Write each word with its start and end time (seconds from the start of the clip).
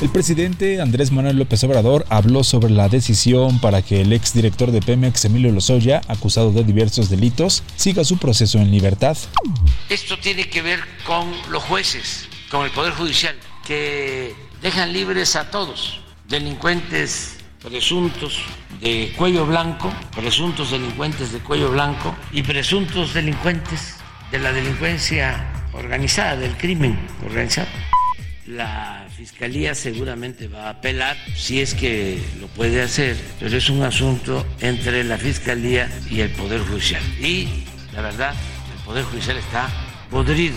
El 0.00 0.10
presidente 0.10 0.80
Andrés 0.80 1.10
Manuel 1.10 1.38
López 1.38 1.64
Obrador 1.64 2.06
habló 2.08 2.44
sobre 2.44 2.70
la 2.70 2.88
decisión 2.88 3.60
para 3.60 3.82
que 3.82 4.02
el 4.02 4.12
exdirector 4.12 4.70
de 4.70 4.80
Pemex, 4.80 5.24
Emilio 5.24 5.50
Lozoya, 5.50 6.02
acusado 6.06 6.52
de 6.52 6.62
diversos 6.62 7.10
delitos, 7.10 7.64
siga 7.74 8.04
su 8.04 8.16
proceso 8.16 8.60
en 8.60 8.70
libertad. 8.70 9.16
Esto 9.88 10.16
tiene 10.16 10.48
que 10.48 10.62
ver 10.62 10.78
con 11.04 11.26
los 11.50 11.64
jueces, 11.64 12.28
con 12.48 12.64
el 12.64 12.70
Poder 12.70 12.92
Judicial, 12.92 13.34
que 13.66 14.36
dejan 14.62 14.92
libres 14.92 15.34
a 15.34 15.50
todos, 15.50 15.98
delincuentes 16.28 17.38
presuntos 17.60 18.38
de 18.80 19.12
cuello 19.16 19.46
blanco, 19.46 19.92
presuntos 20.14 20.70
delincuentes 20.70 21.32
de 21.32 21.40
cuello 21.40 21.72
blanco 21.72 22.14
y 22.30 22.44
presuntos 22.44 23.14
delincuentes 23.14 23.96
de 24.30 24.38
la 24.38 24.52
delincuencia 24.52 25.44
organizada, 25.72 26.36
del 26.36 26.56
crimen 26.56 26.96
organizado. 27.26 27.68
La 28.48 29.06
Fiscalía 29.14 29.74
seguramente 29.74 30.48
va 30.48 30.68
a 30.68 30.70
apelar 30.70 31.18
si 31.36 31.60
es 31.60 31.74
que 31.74 32.18
lo 32.40 32.46
puede 32.46 32.80
hacer, 32.80 33.14
pero 33.38 33.54
es 33.54 33.68
un 33.68 33.82
asunto 33.82 34.46
entre 34.60 35.04
la 35.04 35.18
Fiscalía 35.18 35.90
y 36.10 36.20
el 36.20 36.30
Poder 36.30 36.62
Judicial. 36.62 37.02
Y 37.20 37.64
la 37.92 38.00
verdad, 38.00 38.34
el 38.74 38.84
Poder 38.86 39.04
Judicial 39.04 39.36
está 39.36 39.68
podrido. 40.10 40.56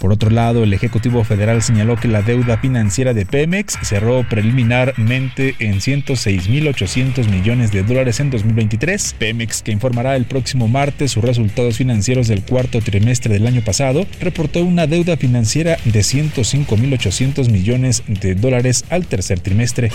Por 0.00 0.12
otro 0.12 0.30
lado, 0.30 0.62
el 0.62 0.72
Ejecutivo 0.72 1.24
Federal 1.24 1.62
señaló 1.62 1.96
que 1.96 2.08
la 2.08 2.22
deuda 2.22 2.58
financiera 2.58 3.14
de 3.14 3.24
Pemex 3.24 3.78
cerró 3.82 4.24
preliminarmente 4.28 5.56
en 5.58 5.80
106.800 5.80 7.28
millones 7.28 7.72
de 7.72 7.82
dólares 7.82 8.20
en 8.20 8.30
2023. 8.30 9.16
Pemex, 9.18 9.62
que 9.62 9.72
informará 9.72 10.16
el 10.16 10.26
próximo 10.26 10.68
martes 10.68 11.12
sus 11.12 11.24
resultados 11.24 11.76
financieros 11.76 12.28
del 12.28 12.42
cuarto 12.42 12.80
trimestre 12.80 13.32
del 13.32 13.46
año 13.46 13.62
pasado, 13.62 14.06
reportó 14.20 14.62
una 14.62 14.86
deuda 14.86 15.16
financiera 15.16 15.78
de 15.84 16.00
105.800 16.00 17.50
millones 17.50 18.02
de 18.06 18.34
dólares 18.34 18.84
al 18.90 19.06
tercer 19.06 19.40
trimestre. 19.40 19.90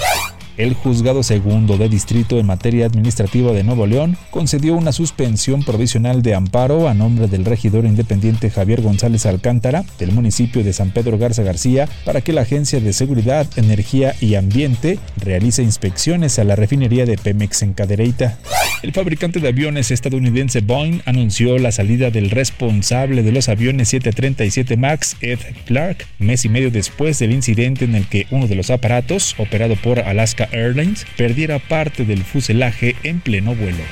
El 0.61 0.75
juzgado 0.75 1.23
segundo 1.23 1.79
de 1.79 1.89
distrito 1.89 2.37
en 2.37 2.45
materia 2.45 2.85
administrativa 2.85 3.51
de 3.51 3.63
Nuevo 3.63 3.87
León 3.87 4.15
concedió 4.29 4.75
una 4.75 4.91
suspensión 4.91 5.63
provisional 5.63 6.21
de 6.21 6.35
amparo 6.35 6.87
a 6.87 6.93
nombre 6.93 7.27
del 7.27 7.45
regidor 7.45 7.85
independiente 7.85 8.51
Javier 8.51 8.83
González 8.83 9.25
Alcántara 9.25 9.83
del 9.97 10.11
municipio 10.11 10.63
de 10.63 10.71
San 10.71 10.91
Pedro 10.91 11.17
Garza 11.17 11.41
García 11.41 11.89
para 12.05 12.21
que 12.21 12.31
la 12.31 12.41
Agencia 12.41 12.79
de 12.79 12.93
Seguridad, 12.93 13.47
Energía 13.55 14.13
y 14.21 14.35
Ambiente 14.35 14.99
realice 15.17 15.63
inspecciones 15.63 16.37
a 16.37 16.43
la 16.43 16.55
refinería 16.55 17.07
de 17.07 17.17
Pemex 17.17 17.63
en 17.63 17.73
Cadereyta. 17.73 18.37
El 18.83 18.93
fabricante 18.93 19.39
de 19.39 19.47
aviones 19.47 19.89
estadounidense 19.89 20.61
Boeing 20.61 21.01
anunció 21.05 21.57
la 21.57 21.71
salida 21.71 22.11
del 22.11 22.29
responsable 22.29 23.23
de 23.23 23.31
los 23.31 23.49
aviones 23.49 23.89
737 23.89 24.77
MAX, 24.77 25.17
Ed 25.21 25.39
Clark, 25.65 26.05
mes 26.19 26.45
y 26.45 26.49
medio 26.49 26.69
después 26.69 27.17
del 27.19 27.31
incidente 27.31 27.85
en 27.85 27.95
el 27.95 28.07
que 28.07 28.27
uno 28.31 28.47
de 28.47 28.55
los 28.55 28.69
aparatos, 28.69 29.35
operado 29.39 29.75
por 29.75 29.99
Alaska 29.99 30.49
Airlines, 30.51 31.05
perdiera 31.17 31.59
parte 31.59 32.05
del 32.05 32.23
fuselaje 32.23 32.95
en 33.03 33.19
pleno 33.19 33.55
vuelo. 33.55 33.83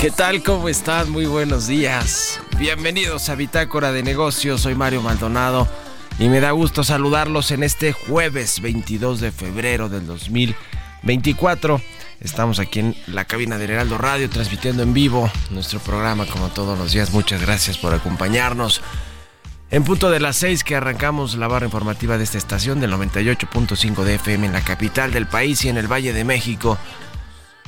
¿Qué 0.00 0.10
tal? 0.10 0.42
¿Cómo 0.42 0.68
están? 0.68 1.10
Muy 1.10 1.26
buenos 1.26 1.66
días. 1.66 2.40
Bienvenidos 2.58 3.28
a 3.28 3.34
Bitácora 3.34 3.92
de 3.92 4.02
Negocios. 4.02 4.62
Soy 4.62 4.74
Mario 4.74 5.02
Maldonado 5.02 5.68
y 6.18 6.28
me 6.28 6.40
da 6.40 6.52
gusto 6.52 6.84
saludarlos 6.84 7.50
en 7.50 7.62
este 7.62 7.92
jueves 7.92 8.60
22 8.60 9.20
de 9.20 9.30
febrero 9.30 9.90
del 9.90 10.06
2024. 10.06 11.82
Estamos 12.20 12.58
aquí 12.58 12.80
en 12.80 12.96
la 13.06 13.24
cabina 13.24 13.58
del 13.58 13.70
Heraldo 13.70 13.98
Radio 13.98 14.28
transmitiendo 14.28 14.82
en 14.82 14.94
vivo 14.94 15.30
nuestro 15.50 15.80
programa 15.80 16.26
como 16.26 16.48
todos 16.48 16.78
los 16.78 16.92
días. 16.92 17.12
Muchas 17.12 17.40
gracias 17.40 17.78
por 17.78 17.94
acompañarnos. 17.94 18.82
En 19.72 19.84
punto 19.84 20.10
de 20.10 20.18
las 20.18 20.36
6 20.38 20.64
que 20.64 20.74
arrancamos 20.74 21.36
la 21.36 21.46
barra 21.46 21.66
informativa 21.66 22.18
de 22.18 22.24
esta 22.24 22.38
estación 22.38 22.80
del 22.80 22.92
98.5 22.92 24.02
de 24.02 24.16
FM 24.16 24.48
en 24.48 24.52
la 24.52 24.62
capital 24.62 25.12
del 25.12 25.26
país 25.26 25.64
y 25.64 25.68
en 25.68 25.76
el 25.76 25.86
Valle 25.86 26.12
de 26.12 26.24
México. 26.24 26.76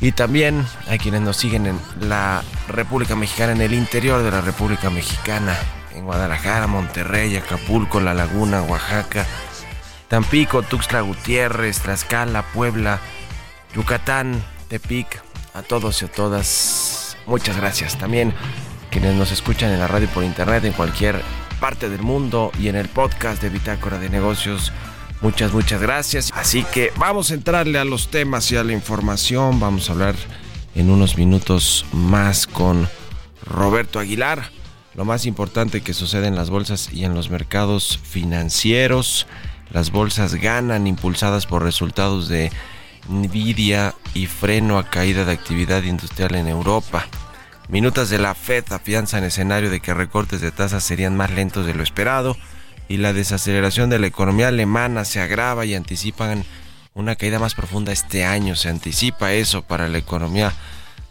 Y 0.00 0.10
también 0.10 0.66
a 0.90 0.98
quienes 0.98 1.20
nos 1.20 1.36
siguen 1.36 1.66
en 1.66 1.78
la 2.00 2.42
República 2.66 3.14
Mexicana, 3.14 3.52
en 3.52 3.60
el 3.60 3.72
interior 3.72 4.20
de 4.20 4.32
la 4.32 4.40
República 4.40 4.90
Mexicana, 4.90 5.56
en 5.94 6.04
Guadalajara, 6.04 6.66
Monterrey, 6.66 7.36
Acapulco, 7.36 8.00
La 8.00 8.14
Laguna, 8.14 8.62
Oaxaca, 8.62 9.24
Tampico, 10.08 10.62
Tuxtla 10.62 11.02
Gutiérrez, 11.02 11.82
Tlaxcala, 11.82 12.42
Puebla, 12.52 12.98
Yucatán, 13.76 14.42
Tepic, 14.66 15.22
a 15.54 15.62
todos 15.62 16.02
y 16.02 16.06
a 16.06 16.08
todas, 16.10 17.16
muchas 17.26 17.56
gracias. 17.56 17.96
También 17.96 18.34
quienes 18.90 19.14
nos 19.14 19.30
escuchan 19.30 19.70
en 19.70 19.78
la 19.78 19.86
radio 19.86 20.08
por 20.08 20.24
internet 20.24 20.64
en 20.64 20.72
cualquier 20.72 21.22
parte 21.62 21.88
del 21.88 22.02
mundo 22.02 22.50
y 22.58 22.66
en 22.66 22.74
el 22.74 22.88
podcast 22.88 23.40
de 23.40 23.48
Bitácora 23.48 24.00
de 24.00 24.10
Negocios. 24.10 24.72
Muchas, 25.20 25.52
muchas 25.52 25.80
gracias. 25.80 26.32
Así 26.34 26.64
que 26.64 26.92
vamos 26.96 27.30
a 27.30 27.34
entrarle 27.34 27.78
a 27.78 27.84
los 27.84 28.08
temas 28.08 28.50
y 28.50 28.56
a 28.56 28.64
la 28.64 28.72
información. 28.72 29.60
Vamos 29.60 29.88
a 29.88 29.92
hablar 29.92 30.16
en 30.74 30.90
unos 30.90 31.16
minutos 31.16 31.86
más 31.92 32.48
con 32.48 32.88
Roberto 33.46 34.00
Aguilar. 34.00 34.50
Lo 34.96 35.04
más 35.04 35.24
importante 35.24 35.82
que 35.82 35.94
sucede 35.94 36.26
en 36.26 36.34
las 36.34 36.50
bolsas 36.50 36.92
y 36.92 37.04
en 37.04 37.14
los 37.14 37.30
mercados 37.30 38.00
financieros. 38.02 39.28
Las 39.70 39.92
bolsas 39.92 40.34
ganan 40.34 40.88
impulsadas 40.88 41.46
por 41.46 41.62
resultados 41.62 42.26
de 42.28 42.50
Nvidia 43.08 43.94
y 44.14 44.26
freno 44.26 44.78
a 44.78 44.90
caída 44.90 45.24
de 45.24 45.30
actividad 45.30 45.84
industrial 45.84 46.34
en 46.34 46.48
Europa. 46.48 47.06
Minutas 47.68 48.10
de 48.10 48.18
la 48.18 48.34
Fed 48.34 48.64
afianzan 48.70 49.24
escenario 49.24 49.70
de 49.70 49.80
que 49.80 49.94
recortes 49.94 50.40
de 50.40 50.50
tasas 50.50 50.82
serían 50.82 51.16
más 51.16 51.30
lentos 51.30 51.64
de 51.66 51.74
lo 51.74 51.82
esperado 51.82 52.36
y 52.88 52.98
la 52.98 53.12
desaceleración 53.12 53.88
de 53.88 53.98
la 53.98 54.08
economía 54.08 54.48
alemana 54.48 55.04
se 55.04 55.20
agrava 55.20 55.64
y 55.64 55.74
anticipan 55.74 56.44
una 56.94 57.16
caída 57.16 57.38
más 57.38 57.54
profunda 57.54 57.92
este 57.92 58.24
año. 58.24 58.56
Se 58.56 58.68
anticipa 58.68 59.32
eso 59.32 59.62
para 59.62 59.88
la 59.88 59.98
economía 59.98 60.52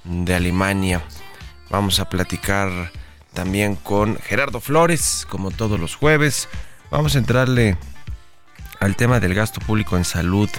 de 0.04 0.36
Alemania. 0.36 1.02
Vamos 1.70 2.00
a 2.00 2.10
platicar 2.10 2.92
también 3.34 3.76
con 3.76 4.18
Gerardo 4.18 4.60
Flores, 4.60 5.26
como 5.30 5.52
todos 5.52 5.80
los 5.80 5.96
jueves. 5.96 6.50
Vamos 6.92 7.16
a 7.16 7.20
entrarle 7.20 7.78
al 8.80 8.96
tema 8.96 9.20
del 9.20 9.34
gasto 9.34 9.62
público 9.62 9.96
en 9.98 10.04
salud, 10.06 10.50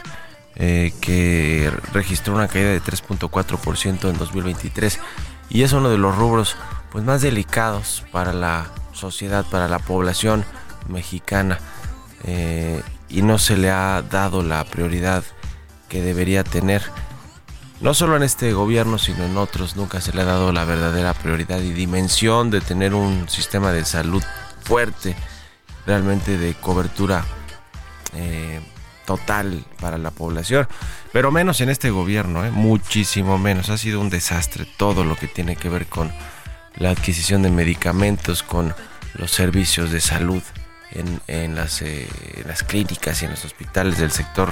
eh, 0.56 0.92
que 1.00 1.70
registró 1.92 2.34
una 2.34 2.48
caída 2.48 2.70
de 2.70 2.80
3.4% 2.80 4.10
en 4.10 4.18
2023 4.18 4.98
y 5.52 5.62
es 5.62 5.72
uno 5.72 5.90
de 5.90 5.98
los 5.98 6.16
rubros 6.16 6.56
pues 6.90 7.04
más 7.04 7.20
delicados 7.20 8.04
para 8.10 8.32
la 8.32 8.70
sociedad, 8.92 9.44
para 9.50 9.68
la 9.68 9.78
población 9.78 10.44
mexicana 10.88 11.58
eh, 12.24 12.82
y 13.08 13.22
no 13.22 13.38
se 13.38 13.56
le 13.56 13.70
ha 13.70 14.02
dado 14.02 14.42
la 14.42 14.64
prioridad 14.64 15.22
que 15.88 16.00
debería 16.00 16.42
tener. 16.42 16.82
No 17.82 17.94
solo 17.94 18.16
en 18.16 18.22
este 18.22 18.52
gobierno, 18.52 18.96
sino 18.96 19.24
en 19.24 19.36
otros, 19.36 19.76
nunca 19.76 20.00
se 20.00 20.12
le 20.12 20.22
ha 20.22 20.24
dado 20.24 20.52
la 20.52 20.64
verdadera 20.64 21.12
prioridad 21.12 21.60
y 21.60 21.72
dimensión 21.72 22.50
de 22.50 22.60
tener 22.60 22.94
un 22.94 23.28
sistema 23.28 23.72
de 23.72 23.84
salud 23.84 24.22
fuerte, 24.62 25.16
realmente 25.84 26.38
de 26.38 26.54
cobertura 26.54 27.24
eh, 28.14 28.60
total 29.16 29.62
para 29.78 29.98
la 29.98 30.10
población, 30.10 30.66
pero 31.12 31.30
menos 31.30 31.60
en 31.60 31.68
este 31.68 31.90
gobierno, 31.90 32.46
¿eh? 32.46 32.50
muchísimo 32.50 33.36
menos. 33.36 33.68
Ha 33.68 33.76
sido 33.76 34.00
un 34.00 34.08
desastre 34.08 34.66
todo 34.78 35.04
lo 35.04 35.16
que 35.16 35.28
tiene 35.28 35.56
que 35.56 35.68
ver 35.68 35.86
con 35.86 36.10
la 36.76 36.90
adquisición 36.90 37.42
de 37.42 37.50
medicamentos, 37.50 38.42
con 38.42 38.74
los 39.14 39.30
servicios 39.30 39.90
de 39.90 40.00
salud 40.00 40.42
en, 41.26 41.54
las, 41.54 41.82
en 41.82 42.08
las 42.46 42.62
clínicas 42.62 43.20
y 43.20 43.26
en 43.26 43.32
los 43.32 43.44
hospitales 43.44 43.98
del 43.98 44.10
sector 44.10 44.50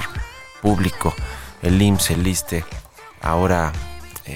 público, 0.61 1.15
el 1.63 1.81
IMSS, 1.81 2.11
el 2.11 2.27
ISTE, 2.27 2.63
ahora 3.21 3.71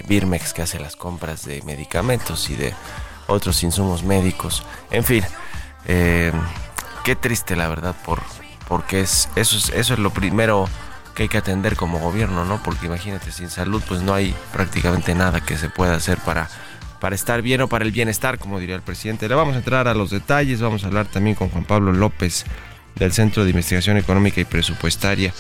Birmex 0.07 0.54
que 0.54 0.63
hace 0.63 0.80
las 0.80 0.95
compras 0.95 1.45
de 1.45 1.62
medicamentos 1.62 2.50
y 2.50 2.56
de 2.56 2.74
otros 3.27 3.62
insumos 3.62 4.01
médicos. 4.01 4.66
En 4.89 5.04
fin, 5.04 5.24
qué 5.86 7.16
triste 7.16 7.56
la 7.56 7.68
verdad 7.68 7.95
por 8.04 8.24
porque 8.68 9.02
es 9.02 9.30
eso 9.36 9.58
es 9.58 9.70
eso 9.70 9.94
es 9.94 10.00
lo 10.00 10.12
primero 10.12 10.68
que 11.16 11.24
hay 11.24 11.30
que 11.30 11.38
atender 11.38 11.76
como 11.76 12.00
gobierno, 12.00 12.46
¿no? 12.46 12.62
Porque 12.62 12.88
imagínate, 12.88 13.32
sin 13.32 13.50
salud 13.50 13.82
pues 13.88 14.02
no 14.02 14.14
hay 14.14 14.36
prácticamente 14.52 15.16
nada 15.16 15.42
que 15.42 15.58
se 15.58 15.70
pueda 15.70 15.96
hacer 15.96 16.18
para, 16.20 16.50
para 17.00 17.16
estar 17.16 17.42
bien 17.42 17.62
o 17.62 17.70
para 17.70 17.86
el 17.86 17.92
bienestar, 17.92 18.38
como 18.38 18.60
diría 18.60 18.76
el 18.76 18.82
presidente. 18.82 19.30
Le 19.30 19.36
vamos 19.36 19.56
a 19.56 19.60
entrar 19.60 19.88
a 19.88 19.94
los 19.94 20.10
detalles, 20.10 20.62
vamos 20.62 20.84
a 20.84 20.88
hablar 20.88 21.08
también 21.08 21.36
con 21.36 21.50
Juan 21.50 21.64
Pablo 21.64 21.94
López 21.94 22.46
del 22.96 23.14
Centro 23.14 23.44
de 23.44 23.50
Investigación 23.52 23.98
Económica 23.98 24.42
y 24.42 24.46
Presupuestaria 24.46 25.34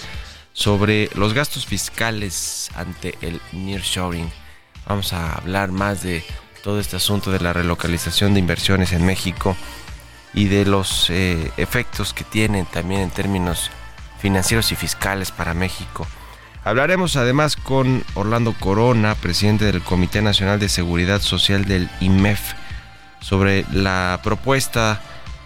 sobre 0.53 1.09
los 1.15 1.33
gastos 1.33 1.65
fiscales 1.65 2.69
ante 2.75 3.17
el 3.21 3.41
nearshoring. 3.51 4.31
Vamos 4.87 5.11
a 5.11 5.33
hablar 5.33 5.71
más 5.71 6.01
de 6.03 6.23
todo 6.63 6.79
este 6.79 6.95
asunto 6.95 7.31
de 7.31 7.41
la 7.41 7.51
relocalización 7.51 8.33
de 8.33 8.39
inversiones 8.39 8.93
en 8.93 9.05
México 9.05 9.57
y 10.35 10.49
de 10.49 10.65
los 10.65 11.09
eh, 11.09 11.51
efectos 11.57 12.13
que 12.13 12.25
tienen 12.25 12.65
también 12.65 13.01
en 13.01 13.09
términos 13.09 13.71
financieros 14.19 14.71
y 14.71 14.75
fiscales 14.75 15.31
para 15.31 15.53
México. 15.53 16.05
Hablaremos 16.65 17.15
además 17.15 17.55
con 17.55 18.03
Orlando 18.15 18.53
Corona, 18.59 19.15
presidente 19.15 19.65
del 19.65 19.81
Comité 19.81 20.21
Nacional 20.21 20.59
de 20.59 20.67
Seguridad 20.67 21.21
Social 21.21 21.65
del 21.65 21.89
IMEF, 22.01 22.53
sobre 23.21 23.65
la 23.71 24.19
propuesta 24.23 25.01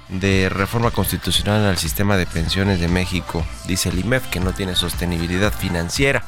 de 0.10 0.50
reforma 0.50 0.92
constitucional 0.92 1.66
al 1.66 1.78
sistema 1.78 2.18
de 2.18 2.26
pensiones 2.26 2.80
de 2.80 2.88
México. 2.88 3.46
Dice 3.68 3.90
el 3.90 4.00
IMEF 4.00 4.28
que 4.28 4.40
no 4.40 4.54
tiene 4.54 4.76
sostenibilidad 4.76 5.54
financiera. 5.54 6.24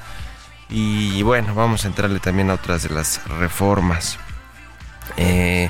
Y 0.70 1.24
bueno, 1.24 1.56
vamos 1.56 1.84
a 1.84 1.88
entrarle 1.88 2.20
también 2.20 2.50
a 2.50 2.54
otras 2.54 2.84
de 2.84 2.90
las 2.90 3.26
reformas. 3.28 4.18
Eh, 5.18 5.68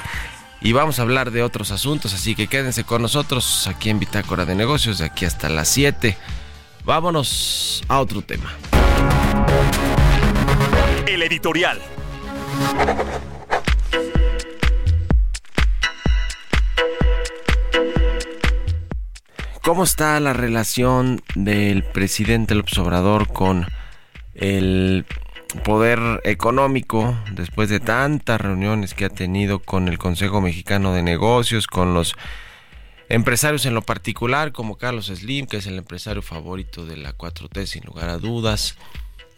y 0.62 0.74
vamos 0.74 1.00
a 1.00 1.02
hablar 1.02 1.32
de 1.32 1.42
otros 1.42 1.72
asuntos, 1.72 2.14
así 2.14 2.36
que 2.36 2.48
quédense 2.48 2.84
con 2.84 3.02
nosotros 3.02 3.68
aquí 3.68 3.90
en 3.90 4.00
Bitácora 4.00 4.46
de 4.46 4.56
Negocios 4.56 5.00
de 5.00 5.06
aquí 5.06 5.26
hasta 5.26 5.50
las 5.50 5.68
7. 5.70 6.16
Vámonos 6.86 7.84
a 7.88 8.00
otro 8.00 8.22
tema. 8.22 8.54
El 11.08 11.24
editorial. 11.24 11.82
¿Cómo 19.64 19.84
está 19.84 20.20
la 20.20 20.34
relación 20.34 21.22
del 21.36 21.84
presidente 21.84 22.56
López 22.56 22.78
Obrador 22.78 23.28
con 23.32 23.68
el 24.34 25.06
poder 25.64 26.22
económico 26.24 27.18
después 27.32 27.70
de 27.70 27.80
tantas 27.80 28.40
reuniones 28.40 28.94
que 28.94 29.06
ha 29.06 29.10
tenido 29.10 29.60
con 29.60 29.88
el 29.88 29.98
Consejo 29.98 30.42
Mexicano 30.42 30.94
de 30.94 31.04
Negocios, 31.04 31.68
con 31.68 31.94
los 31.94 32.16
Empresarios 33.12 33.66
en 33.66 33.74
lo 33.74 33.82
particular, 33.82 34.54
como 34.54 34.78
Carlos 34.78 35.08
Slim, 35.08 35.46
que 35.46 35.58
es 35.58 35.68
el 35.68 35.78
empresario 35.78 36.22
favorito 36.22 36.86
de 36.86 36.96
la 36.96 37.14
4T 37.14 37.66
sin 37.66 37.84
lugar 37.84 38.08
a 38.08 38.18
dudas, 38.18 38.78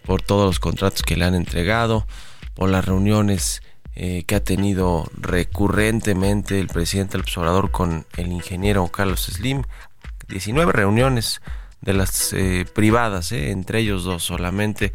por 0.06 0.22
todos 0.22 0.46
los 0.46 0.60
contratos 0.60 1.02
que 1.02 1.18
le 1.18 1.26
han 1.26 1.34
entregado, 1.34 2.06
por 2.54 2.70
las 2.70 2.86
reuniones 2.86 3.64
eh, 3.96 4.26
que 4.28 4.36
ha 4.36 4.44
tenido 4.44 5.10
recurrentemente 5.20 6.60
el 6.60 6.68
presidente 6.68 7.14
del 7.14 7.22
observador 7.22 7.72
con 7.72 8.06
el 8.16 8.32
ingeniero 8.32 8.88
Carlos 8.90 9.24
Slim. 9.24 9.64
19 10.28 10.72
reuniones 10.72 11.42
de 11.82 11.94
las 11.94 12.32
eh, 12.34 12.66
privadas, 12.76 13.32
eh, 13.32 13.50
entre 13.50 13.80
ellos 13.80 14.04
dos 14.04 14.24
solamente 14.24 14.94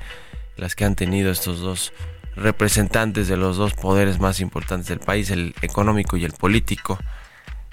las 0.58 0.74
que 0.74 0.84
han 0.84 0.94
tenido 0.94 1.30
estos 1.30 1.60
dos 1.60 1.92
representantes 2.36 3.26
de 3.28 3.36
los 3.36 3.56
dos 3.56 3.74
poderes 3.74 4.20
más 4.20 4.40
importantes 4.40 4.88
del 4.88 5.00
país, 5.00 5.30
el 5.30 5.54
económico 5.62 6.16
y 6.16 6.24
el 6.24 6.32
político 6.32 6.98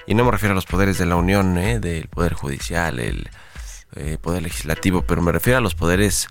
y 0.08 0.14
no 0.14 0.24
me 0.24 0.32
refiero 0.32 0.52
a 0.52 0.56
los 0.56 0.66
poderes 0.66 0.98
de 0.98 1.06
la 1.06 1.16
Unión, 1.16 1.58
¿eh? 1.58 1.80
del 1.80 2.08
Poder 2.08 2.34
Judicial, 2.34 3.00
el 3.00 3.28
eh, 3.96 4.18
Poder 4.22 4.44
Legislativo, 4.44 5.02
pero 5.02 5.22
me 5.22 5.32
refiero 5.32 5.58
a 5.58 5.62
los 5.62 5.74
poderes 5.74 6.28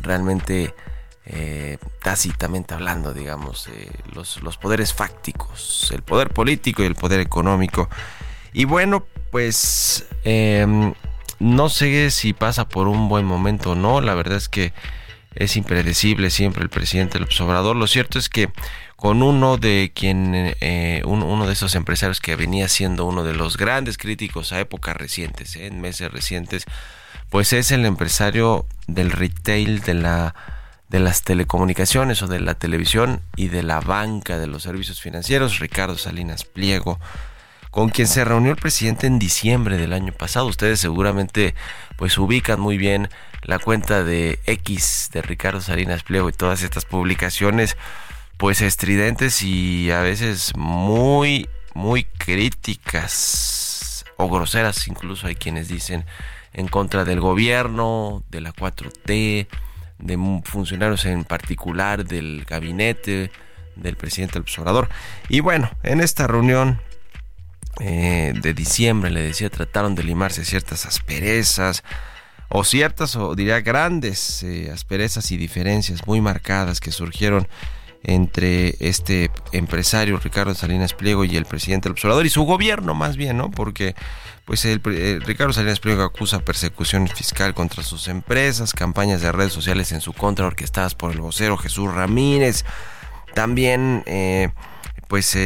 realmente 0.00 0.74
eh, 1.24 1.78
tácitamente 2.02 2.74
hablando, 2.74 3.14
digamos, 3.14 3.68
los, 4.12 4.42
los 4.42 4.58
poderes 4.58 4.92
fácticos, 4.92 5.90
el 5.94 6.02
poder 6.02 6.30
político 6.30 6.82
y 6.82 6.86
el 6.86 6.96
poder 6.96 7.20
económico. 7.20 7.88
Y 8.52 8.66
bueno, 8.66 9.06
pues 9.30 10.06
em, 10.24 10.92
no 11.38 11.68
sé 11.70 12.10
si 12.10 12.34
pasa 12.34 12.68
por 12.68 12.88
un 12.88 13.08
buen 13.08 13.24
momento 13.24 13.72
o 13.72 13.74
no, 13.74 14.02
la 14.02 14.14
verdad 14.14 14.36
es 14.36 14.50
que 14.50 14.74
es 15.38 15.56
impredecible 15.56 16.30
siempre 16.30 16.62
el 16.62 16.68
presidente 16.68 17.18
López 17.18 17.40
Obrador. 17.40 17.76
Lo 17.76 17.86
cierto 17.86 18.18
es 18.18 18.28
que 18.28 18.50
con 18.96 19.22
uno 19.22 19.56
de 19.56 19.92
quien 19.94 20.54
eh, 20.60 21.02
uno 21.04 21.46
de 21.46 21.52
esos 21.52 21.76
empresarios 21.76 22.20
que 22.20 22.34
venía 22.34 22.68
siendo 22.68 23.06
uno 23.06 23.22
de 23.22 23.34
los 23.34 23.56
grandes 23.56 23.96
críticos 23.96 24.52
a 24.52 24.58
épocas 24.58 24.96
recientes, 24.96 25.54
eh, 25.54 25.66
en 25.66 25.80
meses 25.80 26.10
recientes, 26.10 26.64
pues 27.30 27.52
es 27.52 27.70
el 27.70 27.86
empresario 27.86 28.66
del 28.88 29.12
retail 29.12 29.80
de 29.80 29.94
la 29.94 30.34
de 30.88 31.00
las 31.00 31.22
telecomunicaciones 31.22 32.22
o 32.22 32.26
de 32.26 32.40
la 32.40 32.54
televisión 32.54 33.20
y 33.36 33.48
de 33.48 33.62
la 33.62 33.80
banca 33.80 34.38
de 34.38 34.46
los 34.46 34.62
servicios 34.62 35.00
financieros, 35.00 35.58
Ricardo 35.58 35.98
Salinas 35.98 36.44
Pliego, 36.44 36.98
con 37.70 37.90
quien 37.90 38.08
se 38.08 38.24
reunió 38.24 38.52
el 38.52 38.56
presidente 38.56 39.06
en 39.06 39.18
diciembre 39.18 39.76
del 39.76 39.92
año 39.92 40.12
pasado. 40.12 40.46
Ustedes 40.46 40.80
seguramente 40.80 41.54
pues 41.96 42.16
ubican 42.18 42.60
muy 42.60 42.78
bien 42.78 43.08
la 43.42 43.58
cuenta 43.58 44.04
de 44.04 44.38
X 44.46 45.10
de 45.12 45.22
Ricardo 45.22 45.60
Salinas 45.60 46.02
Pliego 46.02 46.28
y 46.28 46.32
todas 46.32 46.62
estas 46.62 46.84
publicaciones 46.84 47.76
pues 48.36 48.60
estridentes 48.60 49.42
y 49.42 49.90
a 49.90 50.00
veces 50.00 50.52
muy, 50.56 51.48
muy 51.74 52.04
críticas 52.04 54.04
o 54.16 54.28
groseras, 54.28 54.88
incluso 54.88 55.26
hay 55.26 55.36
quienes 55.36 55.68
dicen 55.68 56.04
en 56.52 56.68
contra 56.68 57.04
del 57.04 57.20
gobierno, 57.20 58.24
de 58.30 58.40
la 58.40 58.52
4T, 58.52 59.46
de 59.98 60.42
funcionarios 60.44 61.04
en 61.04 61.24
particular 61.24 62.04
del 62.04 62.44
gabinete 62.44 63.30
del 63.76 63.96
presidente 63.96 64.34
del 64.34 64.42
observador. 64.42 64.88
Y 65.28 65.40
bueno, 65.40 65.70
en 65.82 66.00
esta 66.00 66.26
reunión 66.26 66.80
eh, 67.80 68.32
de 68.40 68.54
diciembre, 68.54 69.10
le 69.10 69.22
decía, 69.22 69.50
trataron 69.50 69.94
de 69.94 70.02
limarse 70.02 70.44
ciertas 70.44 70.86
asperezas, 70.86 71.82
o 72.48 72.64
ciertas, 72.64 73.14
o 73.16 73.34
diría 73.34 73.60
grandes 73.60 74.42
eh, 74.42 74.70
asperezas 74.72 75.30
y 75.30 75.36
diferencias 75.36 76.06
muy 76.06 76.20
marcadas 76.20 76.80
que 76.80 76.92
surgieron 76.92 77.46
entre 78.04 78.76
este 78.80 79.30
empresario 79.52 80.18
Ricardo 80.18 80.54
Salinas 80.54 80.94
Pliego 80.94 81.24
y 81.24 81.36
el 81.36 81.44
presidente 81.44 81.88
del 81.88 81.92
observador 81.92 82.24
y 82.24 82.30
su 82.30 82.44
gobierno 82.44 82.94
más 82.94 83.16
bien, 83.16 83.36
¿no? 83.36 83.50
Porque 83.50 83.94
pues 84.44 84.64
el, 84.64 84.80
eh, 84.86 85.18
Ricardo 85.20 85.52
Salinas 85.52 85.80
Pliego 85.80 86.04
acusa 86.04 86.38
persecución 86.38 87.06
fiscal 87.08 87.54
contra 87.54 87.82
sus 87.82 88.08
empresas, 88.08 88.72
campañas 88.72 89.20
de 89.20 89.32
redes 89.32 89.52
sociales 89.52 89.92
en 89.92 90.00
su 90.00 90.12
contra 90.12 90.46
orquestadas 90.46 90.94
por 90.94 91.12
el 91.12 91.20
vocero 91.20 91.58
Jesús 91.58 91.92
Ramírez. 91.92 92.64
También 93.34 94.04
eh, 94.06 94.50
pues 95.08 95.36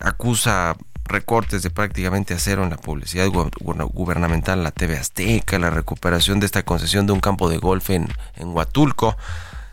acusa 0.00 0.76
recortes 1.10 1.62
de 1.62 1.70
prácticamente 1.70 2.34
a 2.34 2.38
cero 2.38 2.64
en 2.64 2.70
la 2.70 2.76
publicidad 2.76 3.28
gubernamental, 3.28 4.62
la 4.62 4.70
TV 4.70 4.96
Azteca, 4.96 5.58
la 5.58 5.70
recuperación 5.70 6.40
de 6.40 6.46
esta 6.46 6.62
concesión 6.62 7.06
de 7.06 7.12
un 7.12 7.20
campo 7.20 7.48
de 7.48 7.58
golf 7.58 7.90
en, 7.90 8.08
en 8.36 8.48
Huatulco 8.48 9.16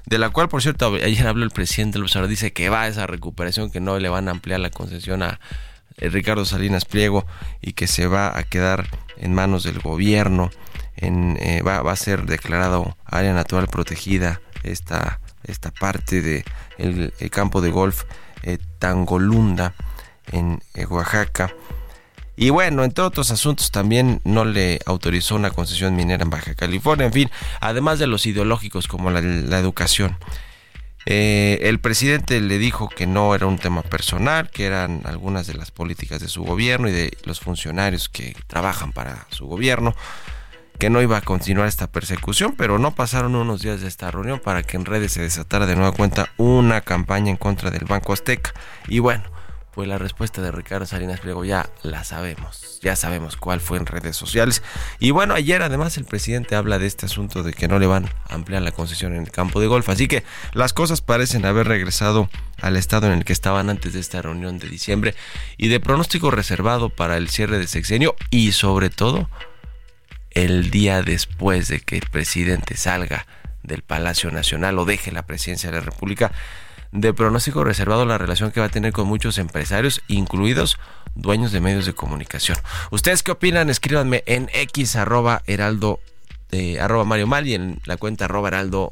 de 0.07 0.17
la 0.17 0.29
cual, 0.29 0.47
por 0.47 0.61
cierto, 0.61 0.93
ayer 0.95 1.27
habló 1.27 1.43
el 1.43 1.51
presidente 1.51 1.99
López 1.99 2.15
Obrador, 2.15 2.29
dice 2.29 2.53
que 2.53 2.69
va 2.69 2.83
a 2.83 2.87
esa 2.87 3.07
recuperación, 3.07 3.69
que 3.69 3.81
no 3.81 3.99
le 3.99 4.07
van 4.07 4.29
a 4.29 4.31
ampliar 4.31 4.61
la 4.61 4.69
concesión 4.69 5.21
a 5.21 5.41
eh, 5.97 6.07
Ricardo 6.07 6.45
Salinas 6.45 6.85
Pliego 6.85 7.25
y 7.61 7.73
que 7.73 7.87
se 7.87 8.07
va 8.07 8.37
a 8.37 8.43
quedar 8.43 8.87
en 9.17 9.33
manos 9.33 9.63
del 9.63 9.79
gobierno, 9.79 10.49
en, 10.95 11.37
eh, 11.41 11.61
va, 11.61 11.79
a 11.79 11.95
ser 11.97 12.25
declarado 12.25 12.95
área 13.05 13.33
natural 13.33 13.67
protegida 13.67 14.39
esta, 14.63 15.19
esta 15.43 15.71
parte 15.71 16.21
de 16.21 16.45
el, 16.77 17.11
campo 17.29 17.59
de 17.59 17.71
golf 17.71 18.03
eh, 18.43 18.59
Tangolunda 18.79 19.73
en 20.31 20.59
Oaxaca. 20.89 21.53
Y 22.39 22.51
bueno, 22.51 22.83
entre 22.83 23.03
otros 23.03 23.31
asuntos 23.31 23.71
también 23.71 24.21
no 24.23 24.45
le 24.45 24.79
autorizó 24.85 25.35
una 25.35 25.49
concesión 25.49 25.95
minera 25.95 26.23
en 26.23 26.29
Baja 26.29 26.53
California, 26.53 27.07
en 27.07 27.13
fin, 27.13 27.31
además 27.59 27.97
de 27.97 28.05
los 28.05 28.27
ideológicos 28.27 28.87
como 28.87 29.09
la, 29.09 29.19
educación. 29.57 30.19
Eh, 31.07 31.57
el 31.63 31.79
presidente 31.79 32.39
le 32.39 32.59
dijo 32.59 32.89
que 32.89 33.07
no 33.07 33.33
era 33.33 33.47
un 33.47 33.57
tema 33.57 33.81
personal, 33.81 34.51
que 34.51 34.67
eran 34.67 35.01
algunas 35.05 35.47
de 35.47 35.55
las 35.55 35.71
políticas 35.71 36.21
de 36.21 36.27
su 36.27 36.43
gobierno 36.43 36.87
y 36.87 36.91
de 36.91 37.17
los 37.23 37.39
funcionarios 37.39 38.07
que 38.07 38.35
trabajan 38.45 38.91
para 38.93 39.25
su 39.31 39.47
gobierno, 39.47 39.95
que 40.77 40.91
no 40.91 41.01
iba 41.01 41.17
a 41.17 41.21
continuar 41.21 41.67
esta 41.67 41.87
persecución, 41.87 42.53
pero 42.55 42.77
no 42.77 42.93
pasaron 42.93 43.33
unos 43.33 43.63
días 43.63 43.81
de 43.81 43.87
esta 43.87 44.11
reunión 44.11 44.39
para 44.39 44.61
que 44.61 44.77
en 44.77 44.85
redes 44.85 45.13
se 45.13 45.21
desatara 45.21 45.65
de 45.65 45.75
nueva 45.75 45.91
cuenta 45.91 46.29
una 46.37 46.81
campaña 46.81 47.31
en 47.31 47.37
contra 47.37 47.71
del 47.71 47.85
Banco 47.85 48.13
Azteca. 48.13 48.53
Y 48.87 48.99
bueno, 48.99 49.23
pues 49.77 49.87
la 49.87 49.99
respuesta 49.99 50.41
de 50.41 50.51
Ricardo 50.51 50.87
Salinas 50.87 51.19
Pliego 51.19 51.45
ya 51.45 51.69
la 51.83 52.03
sabemos, 52.03 52.79
ya 52.81 52.95
sabemos 52.95 53.37
cuál 53.37 53.59
fue 53.59 53.77
en 53.77 53.85
redes 53.85 54.17
sociales. 54.17 54.63
Y 54.97 55.11
bueno, 55.11 55.35
ayer 55.35 55.61
además 55.61 55.97
el 55.97 56.05
presidente 56.05 56.55
habla 56.55 56.79
de 56.79 56.87
este 56.87 57.05
asunto 57.05 57.43
de 57.43 57.53
que 57.53 57.67
no 57.67 57.77
le 57.77 57.85
van 57.85 58.09
a 58.27 58.33
ampliar 58.33 58.63
la 58.63 58.71
concesión 58.71 59.13
en 59.13 59.21
el 59.21 59.29
campo 59.29 59.61
de 59.61 59.67
golf, 59.67 59.87
así 59.89 60.07
que 60.07 60.23
las 60.53 60.73
cosas 60.73 61.01
parecen 61.01 61.45
haber 61.45 61.67
regresado 61.67 62.27
al 62.59 62.75
estado 62.75 63.05
en 63.05 63.13
el 63.13 63.23
que 63.23 63.33
estaban 63.33 63.69
antes 63.69 63.93
de 63.93 63.99
esta 63.99 64.19
reunión 64.19 64.57
de 64.57 64.67
diciembre 64.67 65.13
y 65.57 65.67
de 65.67 65.79
pronóstico 65.79 66.31
reservado 66.31 66.89
para 66.89 67.15
el 67.15 67.29
cierre 67.29 67.59
de 67.59 67.67
sexenio 67.67 68.15
y 68.31 68.53
sobre 68.53 68.89
todo 68.89 69.29
el 70.31 70.71
día 70.71 71.03
después 71.03 71.67
de 71.67 71.81
que 71.81 71.97
el 71.97 72.09
presidente 72.09 72.77
salga 72.77 73.27
del 73.61 73.83
Palacio 73.83 74.31
Nacional 74.31 74.79
o 74.79 74.85
deje 74.85 75.11
la 75.11 75.27
presidencia 75.27 75.69
de 75.69 75.77
la 75.77 75.83
República 75.83 76.31
de 77.01 77.13
pronóstico 77.13 77.63
reservado 77.63 78.05
la 78.05 78.17
relación 78.17 78.51
que 78.51 78.59
va 78.59 78.65
a 78.65 78.69
tener 78.69 78.91
con 78.91 79.07
muchos 79.07 79.37
empresarios, 79.37 80.01
incluidos 80.07 80.77
dueños 81.15 81.51
de 81.51 81.61
medios 81.61 81.85
de 81.85 81.93
comunicación. 81.93 82.57
¿Ustedes 82.91 83.23
qué 83.23 83.31
opinan? 83.31 83.69
Escríbanme 83.69 84.23
en 84.25 84.49
x 84.51 84.95
arroba 84.95 85.43
heraldo 85.45 85.99
eh, 86.51 86.79
arroba 86.79 87.03
Mario 87.03 87.27
Mal 87.27 87.45
y 87.47 87.53
en 87.53 87.79
la 87.85 87.97
cuenta 87.97 88.25
arroba 88.25 88.47
heraldo 88.49 88.91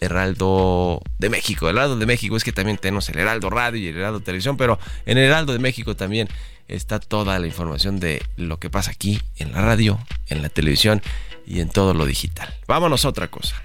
Heraldo 0.00 1.00
de 1.18 1.30
México. 1.30 1.68
Heraldo 1.68 1.96
de 1.96 2.06
México 2.06 2.36
es 2.36 2.44
que 2.44 2.52
también 2.52 2.78
tenemos 2.78 3.08
el 3.08 3.18
Heraldo 3.18 3.48
Radio 3.48 3.80
y 3.80 3.88
el 3.88 3.96
Heraldo 3.96 4.20
Televisión, 4.20 4.56
pero 4.56 4.78
en 5.06 5.18
el 5.18 5.24
Heraldo 5.24 5.52
de 5.52 5.58
México 5.58 5.96
también 5.96 6.28
está 6.68 6.98
toda 6.98 7.38
la 7.38 7.46
información 7.46 8.00
de 8.00 8.22
lo 8.36 8.58
que 8.58 8.70
pasa 8.70 8.90
aquí 8.90 9.20
en 9.36 9.52
la 9.52 9.62
radio, 9.62 9.98
en 10.28 10.42
la 10.42 10.48
televisión 10.48 11.00
y 11.46 11.60
en 11.60 11.68
todo 11.68 11.94
lo 11.94 12.06
digital. 12.06 12.52
Vámonos 12.66 13.04
a 13.04 13.08
otra 13.08 13.28
cosa 13.28 13.62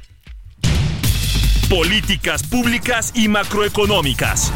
políticas 1.69 2.41
públicas 2.41 3.11
y 3.13 3.27
macroeconómicas. 3.27 4.51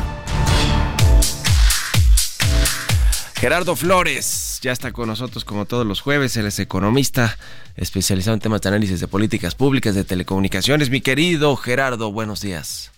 Gerardo 3.36 3.76
Flores 3.76 4.60
ya 4.64 4.72
está 4.72 4.92
con 4.92 5.10
nosotros 5.10 5.46
como 5.46 5.66
todos 5.66 5.86
los 5.86 6.02
jueves. 6.02 6.36
Él 6.38 6.48
es 6.48 6.58
economista 6.58 7.38
especializado 7.76 8.34
en 8.34 8.40
temas 8.40 8.62
de 8.62 8.70
análisis 8.70 9.00
de 9.00 9.08
políticas 9.08 9.54
públicas, 9.54 9.94
de 9.94 10.04
telecomunicaciones. 10.04 10.90
Mi 10.90 11.02
querido 11.02 11.56
Gerardo, 11.56 12.12
buenos 12.12 12.42
días. 12.42 12.92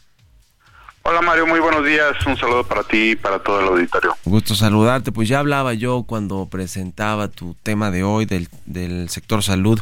Hola 1.08 1.22
Mario, 1.22 1.46
muy 1.46 1.60
buenos 1.60 1.86
días. 1.86 2.16
Un 2.26 2.38
saludo 2.38 2.64
para 2.64 2.84
ti 2.84 3.12
y 3.12 3.16
para 3.16 3.38
todo 3.38 3.60
el 3.60 3.68
auditorio. 3.68 4.16
Gusto 4.24 4.56
saludarte. 4.56 5.12
Pues 5.12 5.28
ya 5.28 5.40
hablaba 5.40 5.74
yo 5.74 6.04
cuando 6.08 6.48
presentaba 6.48 7.28
tu 7.28 7.56
tema 7.62 7.92
de 7.92 8.04
hoy 8.04 8.26
del, 8.26 8.48
del 8.66 9.10
sector 9.10 9.44
salud, 9.44 9.80